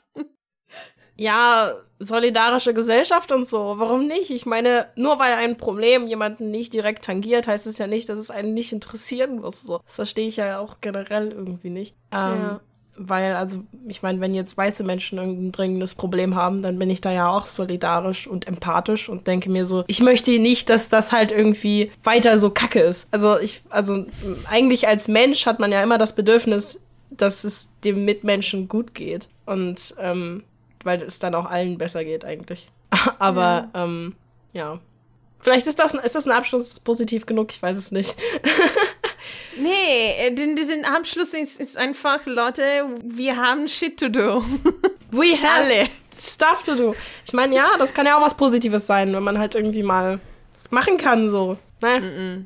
ja, 1.17 1.75
solidarische 1.99 2.75
Gesellschaft 2.75 3.33
und 3.33 3.47
so. 3.47 3.75
Warum 3.79 4.07
nicht? 4.07 4.31
Ich 4.31 4.45
meine, 4.45 4.91
nur 4.97 5.19
weil 5.19 5.33
ein 5.35 5.57
Problem 5.57 6.07
jemanden 6.07 6.51
nicht 6.51 6.75
direkt 6.75 7.05
tangiert, 7.05 7.47
heißt 7.47 7.67
es 7.67 7.79
ja 7.79 7.87
nicht, 7.87 8.09
dass 8.09 8.21
es 8.21 8.31
einen 8.31 8.53
nicht 8.53 8.73
interessieren 8.73 9.39
muss. 9.39 9.63
So. 9.63 9.79
Das 9.85 9.95
verstehe 9.95 10.29
ich 10.29 10.37
ja 10.37 10.59
auch 10.59 10.81
generell 10.81 11.33
irgendwie 11.33 11.71
nicht. 11.71 11.97
Ähm, 12.13 12.41
Ja. 12.41 12.61
Weil, 12.99 13.37
also, 13.37 13.63
ich 13.87 14.03
meine, 14.03 14.21
wenn 14.21 14.35
jetzt 14.35 14.57
weiße 14.57 14.83
Menschen 14.83 15.19
irgendein 15.19 15.53
dringendes 15.53 15.95
Problem 15.95 16.35
haben, 16.35 16.63
dann 16.63 16.79
bin 16.79 16.89
ich 16.89 17.01
da 17.01 17.13
ja 17.13 17.29
auch 17.29 17.47
solidarisch 17.47 18.27
und 18.27 18.47
empathisch 18.47 19.09
und 19.09 19.27
denke 19.27 19.51
mir 19.51 19.67
so, 19.67 19.85
ich 19.87 20.01
möchte 20.01 20.39
nicht, 20.39 20.71
dass 20.71 20.89
das 20.89 21.13
halt 21.13 21.31
irgendwie 21.31 21.91
weiter 22.03 22.39
so 22.39 22.51
kacke 22.51 22.81
ist. 22.81 23.09
Also 23.11 23.39
ich, 23.39 23.63
also 23.69 24.07
eigentlich 24.49 24.89
als 24.89 25.09
Mensch 25.09 25.47
hat 25.47 25.61
man 25.61 25.73
ja 25.73 25.83
immer 25.83 25.99
das 25.99 26.15
Bedürfnis, 26.15 26.87
dass 27.11 27.45
es 27.45 27.71
dem 27.85 28.05
Mitmenschen 28.05 28.69
gut 28.69 28.95
geht. 28.95 29.29
Und 29.45 29.95
ähm, 30.01 30.43
weil 30.83 31.03
es 31.03 31.19
dann 31.19 31.35
auch 31.35 31.47
allen 31.47 31.79
besser 31.79 32.05
geht 32.05 32.25
eigentlich. 32.25 32.71
Aber 33.19 33.69
ja. 33.75 33.85
Ähm, 33.85 34.15
ja. 34.53 34.81
Vielleicht 35.39 35.67
ist 35.67 35.79
das, 35.79 35.95
ist 35.95 36.15
das 36.15 36.27
ein 36.27 36.33
Abschluss 36.33 36.81
positiv 36.81 37.27
genug, 37.27 37.53
ich 37.53 37.63
weiß 37.63 37.77
es 37.77 37.93
nicht. 37.93 38.17
Nee, 39.57 40.27
äh, 40.27 40.35
den, 40.35 40.57
den 40.57 40.85
Abschluss 40.85 41.33
ist, 41.35 41.61
ist 41.61 41.77
einfach, 41.77 42.27
Leute, 42.27 42.63
wir 43.05 43.37
haben 43.37 43.69
shit 43.69 43.99
to 43.99 44.09
do. 44.09 44.45
We 45.11 45.37
have 45.41 45.65
Alle. 45.65 45.89
stuff 46.15 46.63
to 46.65 46.75
do. 46.75 46.95
Ich 47.25 47.33
meine, 47.33 47.55
ja, 47.55 47.71
das 47.79 47.95
kann 47.95 48.07
ja 48.07 48.19
auch 48.19 48.23
was 48.23 48.37
Positives 48.37 48.87
sein, 48.87 49.13
wenn 49.13 49.23
man 49.23 49.39
halt 49.39 49.55
irgendwie 49.55 49.83
mal 49.83 50.21
machen 50.71 50.99
kann, 50.99 51.31
so. 51.31 51.57
Ne? 51.83 52.45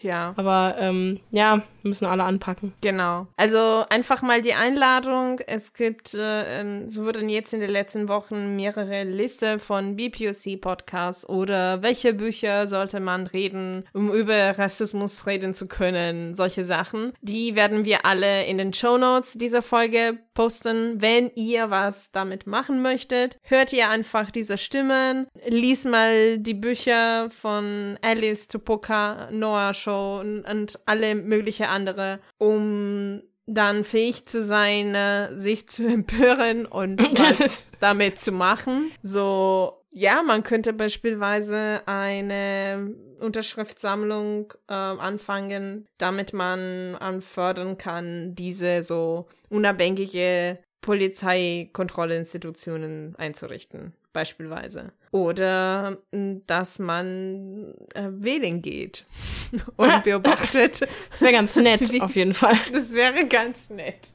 Ja. 0.00 0.34
Aber 0.36 0.76
ähm, 0.78 1.20
ja, 1.30 1.62
müssen 1.84 2.06
alle 2.06 2.24
anpacken. 2.24 2.72
Genau. 2.80 3.26
Also 3.36 3.84
einfach 3.88 4.22
mal 4.22 4.40
die 4.40 4.54
Einladung. 4.54 5.40
Es 5.46 5.72
gibt, 5.72 6.14
äh, 6.14 6.60
ähm, 6.60 6.88
so 6.88 7.04
wurden 7.04 7.28
jetzt 7.28 7.52
in 7.52 7.60
den 7.60 7.70
letzten 7.70 8.08
Wochen 8.08 8.56
mehrere 8.56 9.04
Liste 9.04 9.58
von 9.58 9.96
BPOC-Podcasts 9.96 11.28
oder 11.28 11.82
welche 11.82 12.14
Bücher 12.14 12.68
sollte 12.68 13.00
man 13.00 13.26
reden, 13.26 13.84
um 13.92 14.12
über 14.12 14.58
Rassismus 14.58 15.26
reden 15.26 15.54
zu 15.54 15.66
können, 15.66 16.34
solche 16.34 16.64
Sachen. 16.64 17.12
Die 17.20 17.54
werden 17.56 17.84
wir 17.84 18.04
alle 18.06 18.44
in 18.46 18.58
den 18.58 18.72
Show 18.72 18.98
Notes 18.98 19.34
dieser 19.34 19.62
Folge 19.62 20.18
posten. 20.34 21.00
Wenn 21.00 21.30
ihr 21.34 21.70
was 21.70 22.12
damit 22.12 22.46
machen 22.46 22.82
möchtet, 22.82 23.38
hört 23.42 23.72
ihr 23.72 23.88
einfach 23.88 24.30
diese 24.30 24.58
Stimmen, 24.58 25.26
lies 25.46 25.84
mal 25.84 26.38
die 26.38 26.54
Bücher 26.54 27.30
von 27.30 27.98
Alice 28.02 28.48
Tupoka, 28.48 29.28
Noah 29.30 29.74
Show 29.74 30.20
und, 30.20 30.42
und 30.44 30.78
alle 30.86 31.14
mögliche 31.14 31.68
andere, 31.72 32.20
um 32.38 33.22
dann 33.46 33.84
fähig 33.84 34.26
zu 34.26 34.42
sein, 34.44 34.94
äh, 34.94 35.34
sich 35.36 35.68
zu 35.68 35.86
empören 35.88 36.64
und 36.66 37.02
was 37.20 37.72
damit 37.80 38.20
zu 38.20 38.32
machen. 38.32 38.90
So, 39.02 39.84
ja, 39.90 40.22
man 40.22 40.42
könnte 40.42 40.72
beispielsweise 40.72 41.82
eine 41.86 42.94
Unterschriftsammlung 43.20 44.54
äh, 44.68 44.74
anfangen, 44.74 45.86
damit 45.98 46.32
man 46.32 46.96
anfördern 46.96 47.76
kann, 47.78 48.34
diese 48.34 48.82
so 48.82 49.28
unabhängige 49.48 50.58
Polizeikontrollinstitutionen 50.80 53.14
einzurichten, 53.16 53.94
beispielsweise. 54.12 54.92
Oder 55.10 55.98
mh, 56.12 56.40
dass 56.46 56.78
man 56.78 57.74
äh, 57.94 58.08
wählen 58.10 58.62
geht 58.62 59.04
und 59.76 60.04
beobachtet. 60.04 60.80
Das 61.10 61.20
wäre 61.20 61.32
ganz 61.32 61.56
nett, 61.56 62.00
auf 62.00 62.16
jeden 62.16 62.34
Fall. 62.34 62.56
Das 62.72 62.92
wäre 62.92 63.26
ganz 63.26 63.70
nett. 63.70 64.08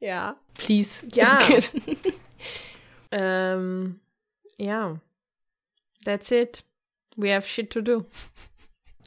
Ja. 0.00 0.36
Please. 0.54 1.06
Ja. 1.12 1.38
Ähm, 3.16 4.00
ja. 4.58 4.98
That's 6.04 6.32
it. 6.32 6.64
We 7.16 7.32
have 7.32 7.46
shit 7.46 7.70
to 7.70 7.80
do. 7.80 8.04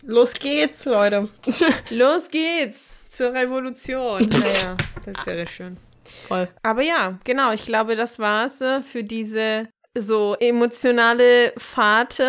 Los 0.03 0.33
geht's, 0.33 0.85
Leute. 0.85 1.27
Los 1.89 2.29
geht's 2.29 3.09
zur 3.09 3.33
Revolution. 3.33 4.29
Naja, 4.29 4.77
das 5.05 5.25
wäre 5.25 5.45
schön. 5.47 5.77
Voll. 6.05 6.47
Aber 6.63 6.83
ja, 6.83 7.19
genau, 7.25 7.51
ich 7.51 7.65
glaube, 7.65 7.95
das 7.95 8.17
war's 8.17 8.61
äh, 8.61 8.81
für 8.81 9.03
diese 9.03 9.67
so 9.99 10.35
emotionale 10.39 11.53
Fahrt 11.57 12.21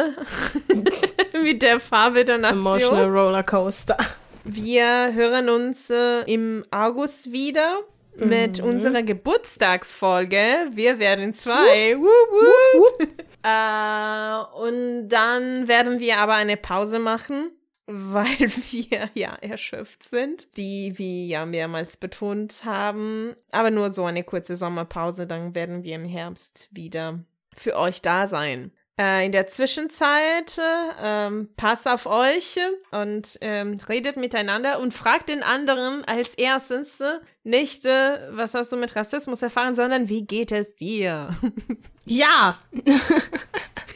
mit 1.42 1.62
der 1.62 1.80
Farbe 1.80 2.24
der 2.24 2.38
Nation. 2.38 2.60
Emotional 2.60 3.08
Rollercoaster. 3.08 3.96
Wir 4.44 5.12
hören 5.12 5.48
uns 5.48 5.90
äh, 5.90 6.22
im 6.22 6.64
August 6.70 7.32
wieder 7.32 7.80
mit 8.16 8.60
unserer 8.60 9.02
Geburtstagsfolge. 9.02 10.68
Wir 10.72 10.98
werden 10.98 11.34
zwei. 11.34 11.96
Wup, 11.98 13.00
wup. 13.00 13.08
Äh, 13.40 14.42
und 14.60 15.08
dann 15.08 15.68
werden 15.68 16.00
wir 16.00 16.18
aber 16.18 16.34
eine 16.34 16.56
Pause 16.56 16.98
machen, 16.98 17.52
weil 17.86 18.50
wir 18.50 19.10
ja 19.14 19.36
erschöpft 19.40 20.02
sind, 20.02 20.48
wie 20.54 20.98
wir 20.98 21.26
ja 21.26 21.46
mehrmals 21.46 21.96
betont 21.96 22.64
haben. 22.64 23.36
Aber 23.52 23.70
nur 23.70 23.92
so 23.92 24.04
eine 24.04 24.24
kurze 24.24 24.56
Sommerpause, 24.56 25.28
dann 25.28 25.54
werden 25.54 25.84
wir 25.84 25.94
im 25.94 26.04
Herbst 26.04 26.68
wieder 26.72 27.20
für 27.58 27.76
euch 27.76 28.02
da 28.02 28.26
sein. 28.26 28.72
Äh, 29.00 29.26
in 29.26 29.32
der 29.32 29.46
Zwischenzeit 29.46 30.58
äh, 30.58 30.92
ähm, 31.00 31.50
passt 31.56 31.86
auf 31.86 32.06
euch 32.06 32.58
und 32.90 33.38
ähm, 33.40 33.78
redet 33.88 34.16
miteinander 34.16 34.80
und 34.80 34.92
fragt 34.92 35.28
den 35.28 35.44
anderen 35.44 36.04
als 36.04 36.34
erstes 36.34 37.00
nicht, 37.44 37.86
äh, 37.86 38.28
was 38.30 38.54
hast 38.54 38.72
du 38.72 38.76
mit 38.76 38.96
Rassismus 38.96 39.40
erfahren, 39.40 39.76
sondern 39.76 40.08
wie 40.08 40.26
geht 40.26 40.52
es 40.52 40.74
dir? 40.74 41.30
Ja! 42.10 42.58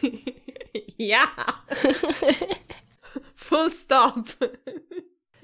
ja. 0.97 1.29
Full 3.35 3.73
stop. 3.73 4.25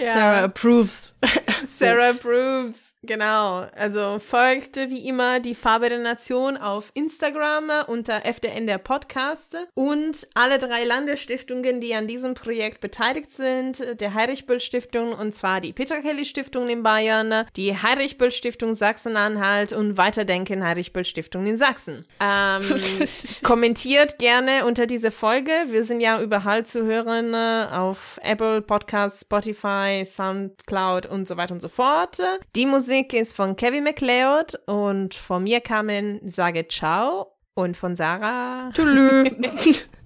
Sarah 0.07 0.45
approves. 0.45 1.19
Sarah 1.65 2.11
approves. 2.11 2.97
Genau. 3.03 3.67
Also 3.77 4.19
folgt 4.19 4.77
wie 4.77 5.09
immer 5.09 5.41
die 5.41 5.55
Farbe 5.55 5.89
der 5.89 5.99
Nation 5.99 6.57
auf 6.57 6.91
Instagram 6.95 7.71
unter 7.87 8.25
FDN 8.25 8.67
der 8.67 8.79
Podcast 8.79 9.57
und 9.75 10.29
alle 10.35 10.59
drei 10.59 10.85
Landesstiftungen, 10.85 11.81
die 11.81 11.95
an 11.95 12.07
diesem 12.07 12.35
Projekt 12.35 12.81
beteiligt 12.81 13.33
sind, 13.33 14.01
der 14.01 14.15
Heinrich-Böll 14.15 14.61
Stiftung 14.61 15.13
und 15.13 15.35
zwar 15.35 15.61
die 15.61 15.73
Petra 15.73 16.01
Kelly 16.01 16.25
Stiftung 16.25 16.69
in 16.69 16.83
Bayern, 16.83 17.47
die 17.57 17.77
Heinrich-Böll 17.77 18.31
Stiftung 18.31 18.75
Sachsen-Anhalt 18.75 19.73
und 19.73 19.97
Weiterdenken 19.97 20.63
Heinrich-Böll 20.63 21.05
Stiftung 21.05 21.47
in 21.47 21.57
Sachsen. 21.57 22.07
Ähm, 22.21 22.63
kommentiert 23.43 24.19
gerne 24.19 24.67
unter 24.67 24.87
diese 24.87 25.11
Folge. 25.11 25.53
Wir 25.69 25.85
sind 25.85 26.01
ja 26.01 26.21
überall 26.21 26.65
zu 26.67 26.85
hören 26.85 27.35
äh, 27.35 27.67
auf 27.73 28.21
Apple 28.23 28.63
Podcasts, 28.63 29.23
Spotify, 29.23 29.88
Soundcloud 30.05 31.07
und 31.07 31.29
so 31.29 31.37
weiter 31.37 31.55
und 31.55 31.61
so 31.61 31.69
fort. 31.69 32.19
Die 32.57 32.67
Musik 32.67 33.15
ist 33.15 33.35
von 33.35 33.57
Kevin 33.57 33.85
MacLeod 33.85 34.59
und 34.67 35.15
von 35.15 35.45
mir 35.45 35.61
kamen 35.61 36.21
Sage 36.25 36.67
Ciao 36.69 37.33
und 37.55 37.77
von 37.77 37.97
Sarah. 37.97 38.71
Tschüss. 38.73 39.89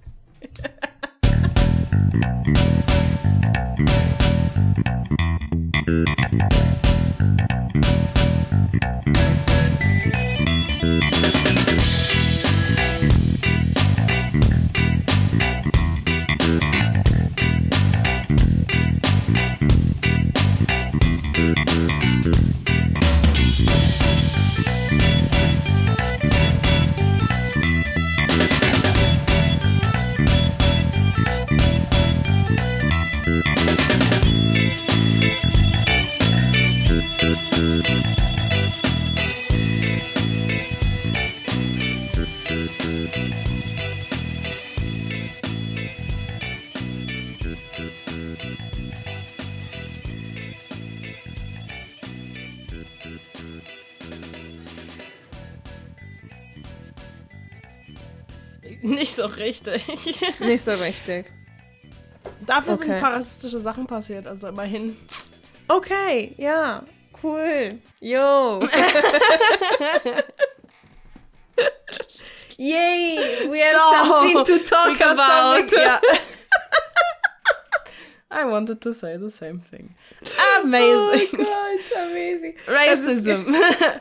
richtig. 59.37 59.85
Nicht 60.39 60.63
so 60.63 60.73
richtig. 60.73 61.31
Dafür 62.45 62.75
sind 62.75 62.87
Okay. 62.87 62.95
ein 62.95 63.01
paar 63.01 63.13
rassistische 63.13 63.59
Sachen 63.59 63.85
passiert, 63.87 64.27
also 64.27 64.47
immerhin. 64.47 64.97
Okay, 65.67 66.33
ja, 66.37 66.83
cool. 67.21 67.79
Yo. 67.99 68.67
Yay, 72.57 73.47
we 73.49 73.59
have 73.59 73.81
something 74.05 74.43
to 74.45 74.59
talk 74.63 74.99
about. 75.01 75.71
yeah. 75.71 75.99
I 78.31 78.45
wanted 78.45 78.81
to 78.81 78.93
say 78.93 79.17
the 79.17 79.29
same 79.29 79.59
thing. 79.59 79.95
Oh 80.39 80.61
Amazing. 80.63 81.37
God, 81.37 81.79
amazing. 82.09 82.53
Racism. 82.67 83.99